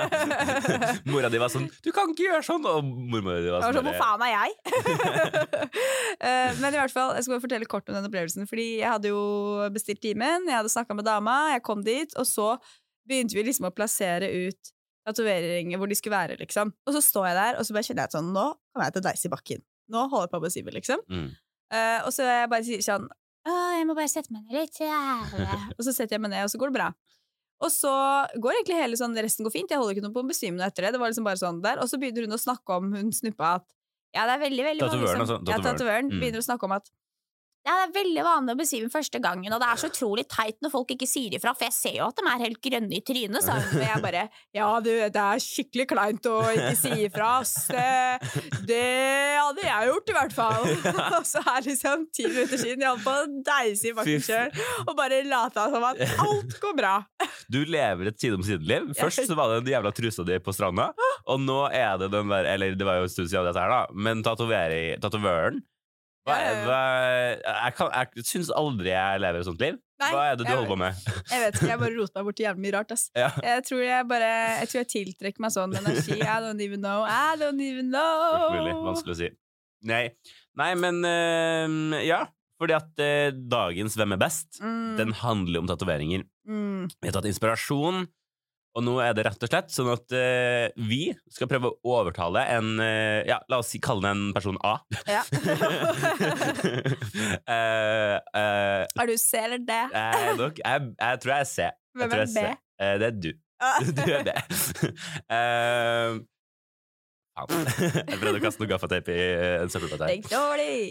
Mora 1.12 1.28
di 1.32 1.40
var 1.42 1.52
sånn 1.52 1.68
'Du 1.84 1.90
kan 1.94 2.10
ikke 2.12 2.26
gjøre 2.30 2.44
sånn!' 2.48 2.63
Og 2.70 2.84
mormor 2.84 3.40
var 3.52 3.64
sånn 3.64 3.78
sånn, 3.78 3.88
Hvor 3.88 3.98
faen 4.00 4.24
er 4.26 4.32
jeg? 4.34 4.54
Eh, 6.24 6.52
Men 6.60 6.70
i 6.70 6.78
hvert 6.78 6.92
fall, 6.94 7.10
jeg 7.16 7.26
skal 7.26 7.34
bare 7.34 7.42
fortelle 7.42 7.66
kort 7.68 7.88
om 7.90 7.96
den 7.96 8.06
opplevelsen. 8.06 8.46
Fordi 8.48 8.66
jeg 8.78 8.86
hadde 8.88 9.10
jo 9.10 9.24
bestilt 9.74 10.00
timen, 10.04 10.46
jeg 10.48 10.56
hadde 10.56 10.70
snakka 10.72 10.96
med 10.96 11.04
dama, 11.08 11.34
jeg 11.52 11.64
kom 11.66 11.82
dit, 11.84 12.14
og 12.20 12.26
så 12.28 12.54
begynte 13.08 13.36
vi 13.36 13.44
liksom 13.48 13.66
å 13.68 13.74
plassere 13.74 14.30
ut 14.30 14.70
tatoveringer 15.04 15.80
hvor 15.80 15.90
de 15.90 15.98
skulle 15.98 16.16
være, 16.16 16.38
liksom. 16.40 16.72
Og 16.86 16.96
så 16.96 17.02
står 17.04 17.26
jeg 17.28 17.36
der, 17.40 17.58
og 17.58 17.66
så 17.66 17.76
bare 17.76 17.88
kjenner 17.88 18.06
jeg 18.06 18.16
sånn, 18.16 18.30
nå 18.32 18.46
kommer 18.72 18.86
jeg 18.88 18.94
til 18.96 19.02
å 19.02 19.06
deise 19.08 19.28
i 19.28 19.32
bakken. 19.34 19.64
Nå 19.92 20.06
holder 20.08 20.24
jeg 20.24 20.32
på 20.32 20.38
med 20.38 20.40
å 20.40 20.46
besive, 20.46 20.74
liksom. 20.78 21.02
Mm. 21.12 21.26
Uh, 21.74 21.98
og 22.06 22.10
så 22.14 22.28
jeg 22.28 22.48
bare 22.52 22.66
sier 22.66 22.82
sånn 22.84 23.06
Å, 23.44 23.52
jeg 23.76 23.86
må 23.88 23.94
bare 23.96 24.08
sette 24.08 24.32
meg 24.32 24.46
ned 24.46 24.56
litt. 24.62 24.78
Ja. 24.80 25.18
og 25.76 25.82
så 25.84 25.92
setter 25.92 26.16
jeg 26.16 26.22
meg 26.24 26.32
ned, 26.32 26.46
og 26.46 26.52
så 26.52 26.60
går 26.60 26.72
det 26.72 26.78
bra. 26.78 26.86
Og 27.62 27.70
så 27.70 27.90
går 28.42 28.52
egentlig 28.58 28.80
hele 28.82 28.96
sånn, 28.96 29.14
resten 29.16 29.44
går 29.46 29.52
fint. 29.54 29.70
Jeg 29.70 29.78
holder 29.78 29.94
ikke 29.94 30.02
noe 30.08 30.12
på 30.12 30.22
å 30.24 30.28
besvime 30.28 30.56
noe 30.58 30.66
etter 30.66 30.82
det. 30.82 30.92
Det 30.92 31.00
var 31.00 31.08
liksom 31.12 31.24
bare 31.24 31.40
sånn 31.40 31.62
der. 31.62 31.78
Og 31.78 31.88
så 31.88 31.98
begynner 32.00 32.26
hun 32.26 32.34
å 32.36 32.40
snakke 32.42 32.76
om 32.76 32.92
hun 32.92 33.12
snuppa 33.12 33.54
at 33.60 33.64
ja, 34.14 34.26
det 34.26 34.34
er 34.36 34.42
veldig, 34.50 34.64
veldig 34.64 34.80
mange 34.82 34.94
Tatovøren, 34.94 35.26
som- 35.26 35.38
altså. 35.38 35.50
Ja, 35.50 35.58
tatovøren 35.58 36.10
Mm. 36.10 36.20
begynner 36.20 36.38
å 36.42 36.46
snakke 36.46 36.64
om 36.64 36.72
at 36.72 36.90
ja, 37.64 37.74
det 37.80 37.84
er 37.86 37.92
veldig 37.96 38.24
vanlig 38.26 38.54
å 38.54 38.58
besvime 38.58 38.90
første 38.92 39.18
gangen, 39.24 39.52
og 39.56 39.62
det 39.62 39.68
er 39.72 39.78
så 39.80 39.88
utrolig 39.88 40.26
teit 40.28 40.58
når 40.60 40.72
folk 40.74 40.90
ikke 40.92 41.08
sier 41.08 41.32
ifra, 41.38 41.54
for 41.56 41.64
jeg 41.64 41.72
ser 41.72 41.94
jo 41.96 42.08
at 42.10 42.20
de 42.20 42.24
er 42.28 42.42
helt 42.44 42.60
grønne 42.66 42.98
i 42.98 43.00
trynet, 43.00 43.40
sa 43.40 43.56
hun. 43.56 43.78
Og 43.78 43.84
jeg 43.86 44.02
bare 44.04 44.24
Ja, 44.52 44.68
du, 44.84 44.90
det 44.92 45.22
er 45.22 45.40
skikkelig 45.40 45.86
kleint 45.88 46.28
å 46.28 46.36
ikke 46.52 46.74
si 46.76 46.92
ifra, 47.06 47.30
ass. 47.40 47.54
Det, 47.72 48.60
det 48.68 48.84
hadde 49.38 49.64
jeg 49.64 49.90
gjort, 49.90 50.12
i 50.12 50.18
hvert 50.18 50.36
fall. 50.36 50.68
Og 51.18 51.28
så 51.28 51.40
er 51.54 51.66
liksom 51.70 52.06
ti 52.12 52.28
minutter 52.28 52.60
siden 52.60 52.84
jeg 52.84 52.92
holdt 52.92 53.06
på 53.06 53.16
å 53.16 53.26
deise 53.48 53.90
i 53.90 53.96
bakken 53.96 54.24
sjøl, 54.28 54.62
og 54.84 54.94
bare 54.98 55.24
lata 55.24 55.68
som 55.72 55.88
at 55.88 56.04
alt 56.04 56.58
går 56.60 56.78
bra. 56.82 56.94
Du 57.54 57.60
lever 57.68 58.08
et 58.08 58.20
side 58.20 58.36
om 58.38 58.44
side-liv. 58.44 58.92
Først 58.96 59.26
så 59.28 59.36
var 59.36 59.50
det 59.50 59.64
den 59.64 59.74
jævla 59.74 59.92
trusa 59.94 60.24
di 60.26 60.38
på 60.42 60.52
stranda, 60.56 60.90
og 61.28 61.40
nå 61.44 61.58
er 61.72 61.98
det 62.00 62.08
den 62.12 62.32
der 62.32 62.48
Eller 62.54 62.76
det 62.78 62.86
var 62.88 62.98
jo 63.00 63.08
en 63.08 63.12
stund 63.12 63.28
siden 63.30 63.46
dette 63.48 63.60
her, 63.60 63.72
da, 63.72 63.82
men 63.92 64.24
tatoveren 64.24 65.60
hva, 66.24 66.34
er 66.40 67.40
ja. 67.44 67.54
jeg, 67.66 67.74
kan, 67.76 67.90
jeg 67.92 68.24
syns 68.24 68.50
aldri 68.56 68.88
jeg 68.94 69.20
lever 69.20 69.42
et 69.42 69.48
sånt 69.48 69.60
liv. 69.60 69.74
Nei, 70.02 70.08
Hva 70.10 70.22
er 70.26 70.36
det 70.38 70.44
du 70.44 70.50
jeg- 70.50 70.56
holder 70.58 70.70
på 70.72 70.78
med? 70.80 71.02
Jeg 71.30 71.40
vet 71.44 71.54
ikke, 71.58 71.68
jeg 71.70 71.78
bare 71.84 71.94
roter 71.98 72.16
meg 72.18 72.26
borti 72.28 72.44
jævlig 72.46 72.62
mye 72.64 72.72
rart, 72.74 72.94
ass. 72.96 73.04
Ja. 73.14 73.28
Jeg 73.44 73.64
tror 73.68 73.82
jeg 73.84 74.06
bare 74.10 74.30
Jeg 74.60 74.68
tror 74.70 74.78
jeg 74.80 74.88
tiltrekker 74.94 75.44
meg 75.44 75.52
sånn 75.54 75.76
energi. 75.78 76.16
I 76.20 76.38
don't 76.44 76.64
even 76.64 76.80
know, 76.82 77.04
I 77.06 77.36
don't 77.40 77.60
even 77.62 77.92
know. 77.92 78.48
Mulig. 78.56 78.72
Vanskelig 78.88 79.14
å 79.14 79.20
si. 79.20 79.28
Nei, 79.84 80.02
Nei 80.56 80.72
men 80.80 81.04
eh, 81.04 82.00
ja. 82.08 82.24
Fordi 82.60 82.74
at 82.76 83.00
eh, 83.02 83.30
dagens 83.34 83.96
Hvem 83.98 84.14
er 84.14 84.20
best? 84.22 84.60
Mm, 84.62 84.96
Den 84.98 85.12
handler 85.20 85.60
om 85.62 85.66
tatoveringer. 85.70 86.22
mm. 86.48 86.88
Vi 87.02 87.08
har 87.10 87.16
tatt 87.16 87.26
inspirasjon, 87.30 88.04
og 88.74 88.82
nå 88.82 88.96
er 89.04 89.12
det 89.14 89.24
rett 89.28 89.44
og 89.46 89.50
slett 89.50 89.70
sånn 89.70 89.90
at 89.92 90.14
uh, 90.18 90.66
vi 90.88 91.12
skal 91.30 91.48
prøve 91.50 91.70
å 91.70 91.94
overtale 91.94 92.42
en 92.56 92.72
uh, 92.82 93.20
Ja, 93.28 93.38
la 93.50 93.60
oss 93.62 93.70
si, 93.74 93.78
kalle 93.82 94.02
den 94.08 94.28
en 94.28 94.34
person 94.34 94.58
A. 94.66 94.74
Ja. 95.06 95.22
uh, 97.46 98.18
eh, 98.42 98.82
Er 98.84 99.06
du 99.10 99.14
C 99.20 99.38
eller 99.44 99.62
D? 99.62 99.72
jeg, 99.94 100.26
er 100.26 100.36
nok, 100.40 100.58
jeg, 100.64 100.90
jeg 100.98 101.22
tror 101.22 101.34
jeg 101.36 101.46
er 101.46 101.50
C. 101.54 101.70
Hvem 101.94 102.14
er 102.18 102.26
B? 102.34 102.46
Eh, 102.82 102.94
det 103.00 103.10
er 103.12 103.18
du. 103.22 103.32
Du 103.96 104.02
er 104.12 104.24
B. 104.26 104.32
Jeg 107.34 108.18
prøvde 108.20 108.38
å 108.38 108.42
kaste 108.44 108.62
noe 108.62 108.70
gaffateip 108.70 109.08
i 109.10 109.18
en! 109.64 110.04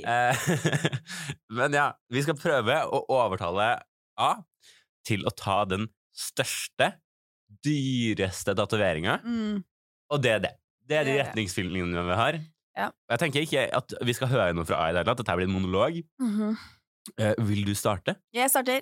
Eh, 0.04 0.48
Men 1.56 1.76
ja, 1.76 1.86
vi 2.12 2.24
skal 2.26 2.36
prøve 2.40 2.80
å 2.92 3.04
overtale 3.16 3.68
A 4.20 4.32
til 5.08 5.24
å 5.28 5.32
ta 5.36 5.62
den 5.68 5.88
største, 6.16 6.92
dyreste 7.66 8.56
tatoveringa. 8.58 9.20
Mm. 9.24 9.64
Og 10.14 10.24
det 10.24 10.32
er 10.32 10.44
det. 10.48 10.54
Det 10.84 11.00
er 11.00 11.08
de 11.08 11.18
retningslinjene 11.22 12.04
vi 12.10 12.20
har. 12.20 12.40
Ja. 12.78 12.90
Jeg 13.14 13.22
tenker 13.22 13.46
ikke 13.46 13.68
at 13.78 13.94
vi 14.02 14.16
skal 14.18 14.32
høre 14.32 14.54
noe 14.58 14.68
fra 14.68 14.82
Ai 14.84 14.94
i 14.94 14.98
det. 14.98 15.06
Dette 15.10 15.36
blir 15.38 15.48
en 15.48 15.54
monolog. 15.54 16.02
Mm 16.20 16.32
-hmm. 16.38 16.58
uh, 17.22 17.48
vil 17.48 17.66
du 17.66 17.76
starte? 17.76 18.16
Jeg 18.34 18.50
starter. 18.50 18.82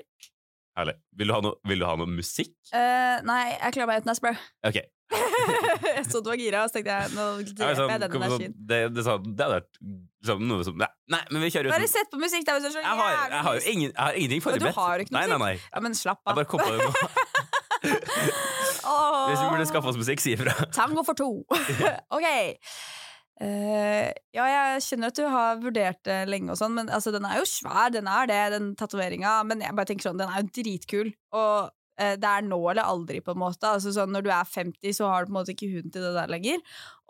Herlig. 0.78 0.96
Vil 1.18 1.28
du 1.28 1.34
ha 1.34 1.42
noe, 1.42 1.56
vil 1.68 1.80
du 1.80 1.86
ha 1.86 1.96
noe 1.96 2.08
musikk? 2.08 2.56
Uh, 2.74 3.20
nei, 3.28 3.58
jeg 3.60 3.74
klarer 3.74 3.88
meg 3.88 4.02
uten 4.02 4.12
Asper. 4.12 4.38
Ok. 4.64 4.80
jeg 5.98 6.06
så 6.08 6.22
du 6.24 6.30
var 6.32 6.40
gira, 6.40 6.64
og 6.64 6.70
så 6.70 6.78
tenkte 6.78 6.96
jeg 6.96 7.12
nå 7.16 7.26
dreper 7.52 7.76
sånn, 7.76 7.92
jeg 7.92 8.00
den 8.02 8.12
sånn, 8.12 8.24
energien. 8.24 8.54
det, 8.70 8.80
det, 8.96 9.04
sånn, 9.04 9.26
det 9.36 9.44
hadde 9.44 9.58
vært 9.58 9.80
sånn, 10.30 10.46
noe 10.48 10.64
som 10.64 10.78
Nei, 10.80 10.88
nei 11.12 11.20
men 11.32 11.44
vi 11.44 11.50
kjører 11.52 11.74
Bare 11.74 11.90
sett 11.92 12.12
på 12.14 12.22
musikk, 12.22 12.46
da, 12.48 12.56
Jeg 12.62 12.86
har, 12.86 13.18
jeg 13.36 13.44
har 13.48 13.68
ingen, 13.74 13.90
jeg 13.90 14.00
har 14.00 14.20
ingenting 14.22 14.46
forberedt. 14.46 14.72
du 14.72 14.80
har 14.80 15.04
ikke 15.04 15.16
nei, 15.18 15.26
musikk? 15.28 15.44
nei, 15.44 15.52
nei. 15.58 15.68
Ja, 15.76 15.84
men 15.84 15.98
slapp 16.00 16.24
Jeg 16.24 16.40
bare 16.40 16.50
kom 16.54 16.64
på 16.64 16.72
det 16.72 16.80
nå. 16.88 16.92
Åh. 18.92 19.30
Hvis 19.30 19.42
vi 19.42 19.52
burde 19.52 19.68
skaffe 19.70 19.92
oss 19.92 20.00
musikk, 20.00 20.24
si 20.24 20.36
ifra. 20.36 20.56
Tango 20.78 21.06
for 21.08 21.18
to. 21.18 21.30
ok. 22.18 22.28
Uh, 23.42 24.10
ja, 24.36 24.46
jeg 24.46 24.82
skjønner 24.86 25.10
at 25.10 25.18
du 25.18 25.24
har 25.26 25.62
vurdert 25.64 26.02
det 26.06 26.18
lenge, 26.30 26.52
og 26.54 26.60
sånn 26.60 26.76
men 26.78 26.92
altså, 26.94 27.14
den 27.16 27.26
er 27.26 27.40
jo 27.40 27.48
svær. 27.50 27.94
Den 27.94 28.10
er 28.12 28.30
det, 28.30 28.42
den 28.56 28.74
tatoveringa. 28.80 29.40
Men 29.50 29.64
jeg 29.66 29.78
bare 29.78 29.92
tenker 29.92 30.10
sånn, 30.10 30.20
den 30.22 30.32
er 30.32 30.44
jo 30.44 30.52
dritkul. 30.62 31.14
Og 31.38 31.72
uh, 31.72 32.16
det 32.22 32.34
er 32.34 32.46
nå 32.48 32.60
eller 32.74 32.86
aldri, 32.86 33.22
på 33.26 33.36
en 33.36 33.44
måte. 33.46 33.72
Altså, 33.72 33.94
sånn, 33.96 34.14
når 34.14 34.28
du 34.28 34.34
er 34.36 34.52
50, 34.58 34.98
så 34.98 35.10
har 35.14 35.24
du 35.24 35.32
på 35.32 35.36
en 35.36 35.40
måte 35.42 35.56
ikke 35.56 35.72
huden 35.74 35.94
til 35.94 36.06
det 36.06 36.14
der 36.20 36.36
lenger. 36.36 36.62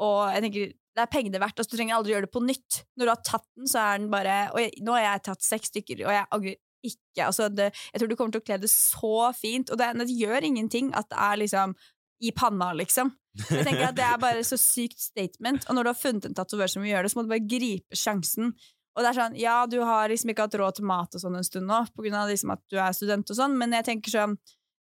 Og 0.04 0.22
jeg 0.36 0.48
tenker, 0.48 0.74
det 0.92 1.04
er 1.04 1.12
pengene 1.12 1.40
verdt. 1.44 1.60
Altså, 1.60 1.74
du 1.74 1.80
trenger 1.80 1.98
aldri 1.98 2.16
gjøre 2.16 2.28
det 2.28 2.36
på 2.36 2.44
nytt. 2.44 2.82
Når 3.00 3.08
du 3.08 3.14
har 3.14 3.24
tatt 3.28 3.48
den, 3.56 3.70
så 3.72 3.84
er 3.84 4.02
den 4.02 4.12
bare 4.12 4.42
Og 4.52 4.60
jeg, 4.64 4.76
nå 4.84 4.96
har 4.98 5.08
jeg 5.08 5.26
tatt 5.30 5.46
seks 5.46 5.72
stykker, 5.74 6.06
og 6.06 6.16
jeg 6.16 6.30
angrer 6.38 6.60
ikke. 6.84 7.26
Altså, 7.28 7.50
det, 7.50 7.72
jeg 7.92 8.02
tror 8.02 8.12
du 8.12 8.18
kommer 8.20 8.36
til 8.36 8.44
å 8.44 8.48
kle 8.50 8.60
det 8.62 8.72
så 8.74 9.32
fint. 9.38 9.72
Og 9.72 9.80
det, 9.82 9.92
det 10.02 10.20
gjør 10.20 10.48
ingenting 10.48 10.92
at 10.98 11.10
det 11.12 11.20
er 11.22 11.42
liksom 11.44 11.76
i 12.22 12.30
panna, 12.38 12.70
liksom. 12.78 13.10
Jeg 13.50 13.64
tenker 13.66 13.88
at 13.88 13.98
Det 13.98 14.06
er 14.06 14.20
bare 14.22 14.44
så 14.46 14.60
sykt 14.60 15.00
statement. 15.02 15.66
Og 15.70 15.78
når 15.78 15.88
du 15.88 15.92
har 15.94 15.98
funnet 15.98 16.28
en 16.28 16.38
tatovør 16.38 16.70
som 16.70 16.84
vil 16.84 16.94
gjøre 16.94 17.08
det, 17.08 17.14
så 17.14 17.20
må 17.20 17.26
du 17.26 17.32
bare 17.34 17.50
gripe 17.50 17.98
sjansen. 17.98 18.54
Og 18.92 19.04
det 19.04 19.12
er 19.12 19.18
sånn, 19.18 19.38
Ja, 19.40 19.58
du 19.70 19.80
har 19.88 20.12
liksom 20.12 20.34
ikke 20.34 20.48
hatt 20.48 20.58
råd 20.60 20.80
til 20.80 20.90
mat 20.90 21.16
og 21.16 21.24
sånn 21.24 21.40
en 21.40 21.48
stund 21.48 21.70
nå, 21.70 21.80
på 21.96 22.06
grunn 22.06 22.20
av 22.20 22.32
liksom 22.32 22.54
at 22.54 22.64
du 22.72 22.78
er 22.82 22.96
student 22.96 23.32
og 23.32 23.40
sånn, 23.40 23.56
men 23.60 23.74
jeg 23.78 23.88
tenker 23.88 24.14
sånn 24.14 24.36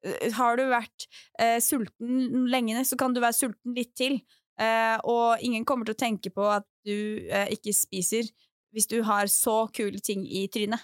eh, 0.06 0.30
Har 0.38 0.56
du 0.58 0.64
vært 0.72 1.08
eh, 1.38 1.58
sulten 1.62 2.48
lenge, 2.50 2.80
så 2.88 2.98
kan 3.00 3.14
du 3.14 3.20
være 3.22 3.37
sulten 3.37 3.76
litt 3.76 3.92
til. 3.98 4.20
Eh, 4.58 4.96
og 5.06 5.44
ingen 5.44 5.66
kommer 5.68 5.87
til 5.87 5.94
å 5.94 6.02
tenke 6.02 6.32
på 6.34 6.46
at 6.50 6.66
du 6.88 7.28
eh, 7.28 7.52
ikke 7.54 7.76
spiser 7.76 8.26
hvis 8.74 8.88
du 8.90 8.98
har 9.06 9.28
så 9.32 9.62
kule 9.74 10.00
ting 10.04 10.24
i 10.26 10.46
trynet. 10.52 10.82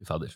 Fy 0.00 0.08
fader. 0.08 0.32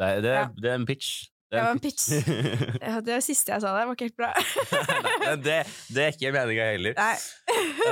Det 0.00 0.06
er, 0.06 0.20
det, 0.24 0.30
er, 0.32 0.40
Ja. 0.40 0.48
det 0.62 0.70
er 0.70 0.78
en 0.80 0.86
pitch. 0.88 1.10
Det 1.50 1.58
var 1.58 1.72
en 1.74 1.80
pitch. 1.82 2.04
Ja, 2.86 3.00
det 3.02 3.16
siste 3.26 3.50
jeg 3.52 3.62
sa 3.64 3.72
der, 3.74 3.88
var 3.88 3.96
ikke 3.98 4.06
helt 4.06 4.20
bra. 4.20 4.30
Nei, 5.26 5.34
det, 5.42 5.56
det 5.90 6.04
er 6.04 6.14
ikke 6.14 6.30
meninga 6.36 6.68
heller. 6.70 6.94
Nei. 6.96 7.16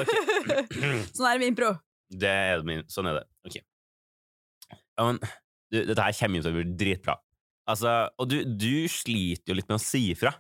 sånn 1.17 1.27
er 1.27 1.35
det 1.35 1.43
med 1.43 1.49
impro. 1.51 1.73
Det 2.09 2.31
er 2.31 2.63
min, 2.67 2.85
sånn 2.89 3.11
er 3.11 3.19
det. 3.21 3.25
Ok. 3.51 3.59
Ja, 4.71 5.05
men 5.09 5.19
du, 5.21 5.81
dette 5.91 6.05
her 6.07 6.15
kommer 6.21 6.39
jo 6.41 6.47
til 6.47 6.55
å 6.55 6.59
bli 6.61 6.77
dritbra. 6.85 7.19
Altså, 7.69 7.97
og 8.17 8.31
du, 8.31 8.39
du 8.49 8.87
sliter 8.89 9.53
jo 9.53 9.59
litt 9.59 9.69
med 9.69 9.77
å 9.77 9.83
si 9.83 10.07
ifra. 10.15 10.33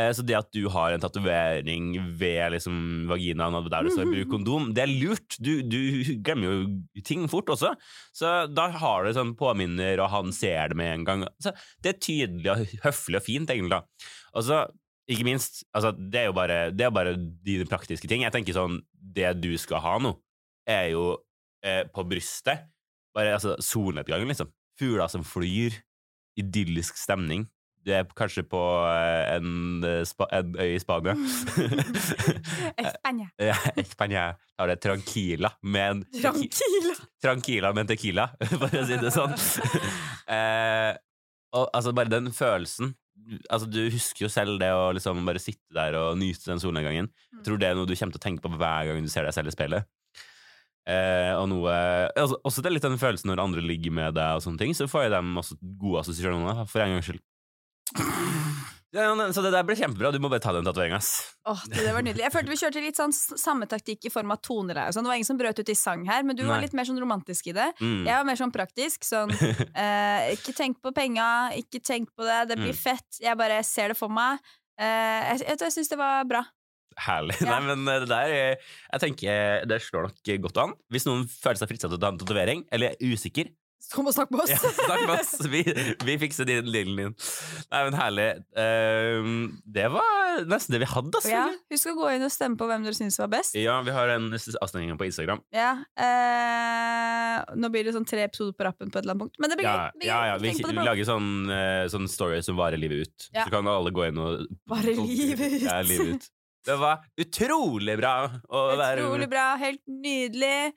Eh, 0.00 0.10
så 0.16 0.24
det 0.26 0.36
at 0.38 0.50
du 0.54 0.64
har 0.72 0.94
en 0.94 1.02
tatovering 1.02 1.92
ved 2.18 2.54
liksom, 2.54 2.76
vaginaen 3.10 3.56
og 3.58 3.68
der 3.72 3.86
det 3.86 3.94
står 3.94 4.08
'bruk 4.08 4.30
kondom', 4.32 4.70
det 4.74 4.84
er 4.84 4.92
lurt. 4.92 5.36
Du, 5.42 5.62
du 5.62 5.80
glemmer 6.24 6.46
jo 6.46 7.02
ting 7.04 7.26
fort 7.28 7.50
også. 7.52 7.74
Så 8.16 8.32
da 8.52 8.68
har 8.70 9.04
du 9.04 9.12
sånn 9.16 9.34
påminner, 9.38 10.00
og 10.00 10.10
han 10.14 10.32
ser 10.32 10.72
det 10.72 10.78
med 10.80 10.92
en 10.94 11.06
gang. 11.08 11.26
Så 11.42 11.52
det 11.82 11.94
er 11.94 12.04
tydelig 12.06 12.52
og 12.52 12.76
høflig 12.86 13.20
og 13.20 13.26
fint, 13.26 13.50
egentlig. 13.50 13.82
Og 14.34 14.46
så, 14.46 14.64
ikke 15.10 15.26
minst, 15.26 15.64
altså, 15.74 15.92
det 15.92 16.22
er 16.22 16.30
jo 16.30 16.36
bare, 16.38 16.58
det 16.70 16.86
er 16.86 16.94
bare 16.94 17.16
dine 17.18 17.66
praktiske 17.68 18.08
ting. 18.08 18.22
Jeg 18.22 18.34
tenker 18.34 18.56
sånn, 18.56 18.80
det 18.94 19.34
du 19.42 19.52
skal 19.58 19.82
ha 19.84 19.98
nå, 19.98 20.14
er 20.70 20.92
jo 20.94 21.06
eh, 21.66 21.84
på 21.90 22.06
brystet. 22.06 22.68
Bare 23.16 23.34
altså, 23.34 23.56
solnedgangen, 23.58 24.30
liksom. 24.30 24.52
Fugler 24.78 25.10
som 25.10 25.26
flyr. 25.26 25.74
Idyllisk 26.38 26.96
stemning. 26.96 27.48
Du 27.80 27.92
er 27.96 28.04
kanskje 28.16 28.42
på 28.44 28.60
eh, 28.90 29.36
en, 29.38 29.84
eh, 29.86 30.24
en 30.36 30.56
øy 30.60 30.74
i 30.74 30.80
Spania. 30.82 31.14
Espania. 32.82 33.28
ja, 33.40 33.56
España. 33.80 34.24
Da 34.56 34.66
er 34.66 34.74
det 34.74 34.82
tranquila 34.84 35.52
med 35.62 35.94
en 35.94 36.02
Tranquila. 36.12 36.96
Tranquila 37.24 37.70
med 37.72 37.86
en 37.86 37.92
tequila, 37.94 38.26
for 38.50 38.68
å 38.68 38.82
si 38.84 38.98
det 39.00 39.12
sånn. 39.14 39.32
eh, 40.36 40.92
og 41.56 41.70
altså, 41.72 41.94
bare 41.96 42.12
den 42.12 42.28
følelsen 42.36 42.94
Altså, 43.50 43.66
Du 43.68 43.78
husker 43.92 44.24
jo 44.24 44.30
selv 44.32 44.56
det 44.62 44.70
å 44.72 44.90
liksom 44.96 45.18
bare 45.26 45.40
sitte 45.42 45.74
der 45.76 45.94
og 45.98 46.16
nyte 46.18 46.48
den 46.48 46.60
solnedgangen. 46.62 47.10
Jeg 47.36 47.42
tror 47.46 47.58
det 47.60 47.68
er 47.68 47.76
noe 47.76 47.86
du 47.86 47.92
kommer 47.92 48.14
til 48.16 48.20
å 48.20 48.24
tenke 48.24 48.42
på 48.42 48.52
hver 48.56 48.88
gang 48.88 49.04
du 49.04 49.10
ser 49.12 49.28
deg 49.28 49.36
selv 49.36 49.52
i 49.52 49.54
speilet. 49.54 49.88
Eh, 50.88 51.32
og 51.36 51.44
noe 51.52 51.74
altså, 52.16 52.38
Også 52.48 52.62
det 52.64 52.70
er 52.70 52.74
litt 52.78 52.86
den 52.86 52.96
følelsen 52.98 53.28
når 53.30 53.42
andre 53.44 53.62
ligger 53.62 53.92
med 53.94 54.16
deg, 54.16 54.38
og 54.38 54.44
sånne 54.44 54.62
ting 54.62 54.72
så 54.74 54.88
får 54.90 55.06
jeg 55.06 55.14
dem 55.14 55.36
også 55.38 55.58
gode 55.60 56.02
assosiasjoner, 56.02 56.64
for 56.70 56.82
en 56.82 56.96
gangs 56.96 57.10
skyld. 57.10 57.20
Ja, 58.90 59.06
så 59.30 59.42
det 59.44 59.52
der 59.54 59.62
ble 59.66 59.76
kjempebra. 59.78 60.10
Du 60.10 60.18
må 60.22 60.28
bare 60.32 60.42
ta 60.42 60.50
den 60.54 60.66
tatoveringa. 60.66 60.98
Åh, 61.50 61.60
det, 61.70 61.84
det 61.86 61.92
var 61.94 62.02
nydelig. 62.02 62.24
Jeg 62.24 62.34
følte 62.34 62.50
vi 62.50 62.58
kjørte 62.58 62.82
litt 62.82 62.98
sånn 62.98 63.14
samme 63.14 63.68
taktikk 63.70 64.08
i 64.08 64.10
form 64.10 64.34
av 64.34 64.40
toner. 64.42 64.80
Sånn. 64.90 65.06
Det 65.06 65.12
var 65.12 65.20
ingen 65.20 65.28
som 65.28 65.38
brøt 65.38 65.62
ut 65.62 65.70
i 65.70 65.76
sang 65.78 66.02
her, 66.08 66.24
men 66.26 66.38
du 66.38 66.42
var 66.48 66.62
litt 66.64 66.74
mer 66.74 66.88
sånn 66.88 66.98
romantisk 66.98 67.52
i 67.52 67.54
det. 67.54 67.68
Mm. 67.78 68.02
Jeg 68.08 68.14
var 68.16 68.26
mer 68.26 68.40
sånn 68.40 68.54
praktisk. 68.54 69.06
Sånn 69.06 69.30
eh, 69.84 70.32
Ikke 70.34 70.54
tenk 70.58 70.80
på 70.82 70.90
penga, 70.96 71.28
ikke 71.60 71.82
tenk 71.86 72.10
på 72.18 72.26
det, 72.26 72.40
det 72.50 72.58
blir 72.58 72.74
Mm. 72.74 72.82
fett. 72.82 73.20
Jeg 73.22 73.38
bare 73.38 73.62
ser 73.66 73.92
det 73.94 73.98
for 73.98 74.10
meg. 74.12 74.38
Eh, 74.80 74.86
jeg 75.36 75.44
jeg, 75.46 75.60
jeg 75.62 75.74
syns 75.76 75.90
det 75.92 75.98
var 76.00 76.26
bra. 76.28 76.42
Herlig. 77.00 77.36
Ja. 77.40 77.54
Nei, 77.54 77.60
men 77.70 77.86
eh, 77.88 78.00
det 78.02 78.10
der 78.10 78.34
eh, 78.34 78.68
Jeg 78.90 79.02
tenker 79.04 79.66
det 79.70 79.80
slår 79.86 80.08
nok 80.08 80.30
godt 80.48 80.60
an. 80.64 80.74
Hvis 80.90 81.06
noen 81.06 81.26
føler 81.30 81.60
seg 81.62 81.70
fristet 81.70 81.90
til 81.92 81.98
å 81.98 82.02
ta 82.02 82.10
en 82.10 82.18
tatovering, 82.20 82.66
eller 82.74 82.94
er 82.96 83.12
usikker, 83.14 83.52
Kom 83.90 84.06
og 84.06 84.14
snakk 84.14 84.30
med 84.30 84.44
oss. 84.44 84.50
ja, 84.52 84.58
snakk 84.86 85.06
med 85.08 85.14
oss. 85.16 85.32
Vi, 85.50 85.62
vi 86.06 86.16
fikser 86.20 86.46
din 86.48 86.68
lillen 86.70 86.98
din. 87.00 87.14
Nei, 87.72 87.80
men 87.86 87.96
herlig. 87.98 88.28
Eh, 88.60 89.30
det 89.64 89.88
var 89.94 90.44
nesten 90.50 90.76
det 90.76 90.82
vi 90.84 90.88
hadde, 90.90 91.10
altså. 91.16 91.32
Ja, 91.32 91.46
husk 91.72 91.90
å 91.90 91.96
gå 91.98 92.10
inn 92.14 92.24
og 92.26 92.32
stemme 92.32 92.60
på 92.60 92.68
hvem 92.70 92.84
dere 92.86 92.96
syns 92.96 93.18
var 93.22 93.30
best. 93.32 93.56
Ja, 93.58 93.78
vi 93.86 93.94
har 93.94 94.12
en 94.14 94.30
avstemning 94.36 94.98
på 95.00 95.08
Instagram. 95.08 95.42
Ja, 95.54 95.72
uh, 95.80 97.54
nå 97.58 97.70
blir 97.72 97.88
det 97.88 97.94
sånn 97.96 98.06
tre 98.08 98.26
episoder 98.28 98.54
på 98.56 98.66
rappen 98.68 98.92
på 98.92 99.00
et 99.00 99.04
eller 99.04 99.16
annet 99.16 99.26
punkt. 99.26 99.40
Men 99.42 99.52
det 99.52 99.60
blir 99.60 99.70
Ja, 99.70 99.76
gøy. 99.94 100.06
Ja, 100.06 100.20
ja, 100.32 100.36
vi 100.42 100.54
bro. 100.62 100.84
lager 100.90 101.08
sånn, 101.08 101.30
uh, 101.50 101.86
sånn 101.92 102.10
story 102.10 102.42
som 102.46 102.60
varer 102.60 102.80
livet 102.80 103.08
ut. 103.08 103.30
Ja. 103.32 103.46
Så 103.46 103.54
kan 103.54 103.70
alle 103.70 103.94
gå 103.94 104.06
inn 104.10 104.20
og 104.20 104.46
Varer 104.70 105.00
livet 105.10 105.58
ut. 105.58 105.66
Ja, 105.66 105.80
livet 105.86 106.20
ut. 106.20 106.30
Det 106.60 106.74
var 106.76 107.00
utrolig 107.16 107.94
bra 107.96 108.14
Utrolig 108.44 109.28
bra. 109.32 109.54
Helt 109.56 109.80
nydelig. 109.88 110.74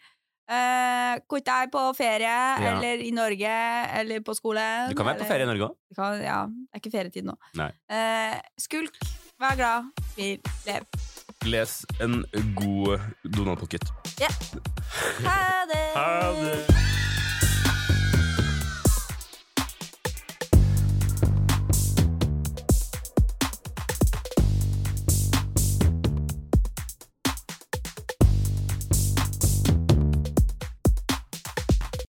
Eh, 0.54 1.20
Kort 1.30 1.50
er 1.54 1.70
på 1.74 1.82
ferie, 1.98 2.36
eller 2.72 3.02
i 3.06 3.12
Norge, 3.16 3.54
eller 4.00 4.24
på 4.26 4.36
skole. 4.38 4.64
Du 4.90 4.96
kan 5.00 5.08
være 5.10 5.22
på 5.24 5.30
ferie 5.30 5.48
i 5.48 5.50
Norge 5.50 5.70
òg. 5.70 5.76
Ja, 5.98 6.46
det 6.48 6.78
er 6.78 6.82
ikke 6.82 6.94
ferietid 6.94 7.28
nå. 7.30 7.36
Eh, 7.90 8.38
skulk, 8.62 8.98
vær 9.42 9.58
glad, 9.60 9.92
smil, 10.14 10.40
lev. 10.68 10.88
Les 11.50 11.74
en 12.02 12.22
god 12.56 13.00
Donald 13.36 13.60
Pocket. 13.60 13.84
Ja. 14.22 14.30
Ha 15.28 15.66
det! 15.74 15.86
Ha 15.98 16.08
det! 16.40 17.13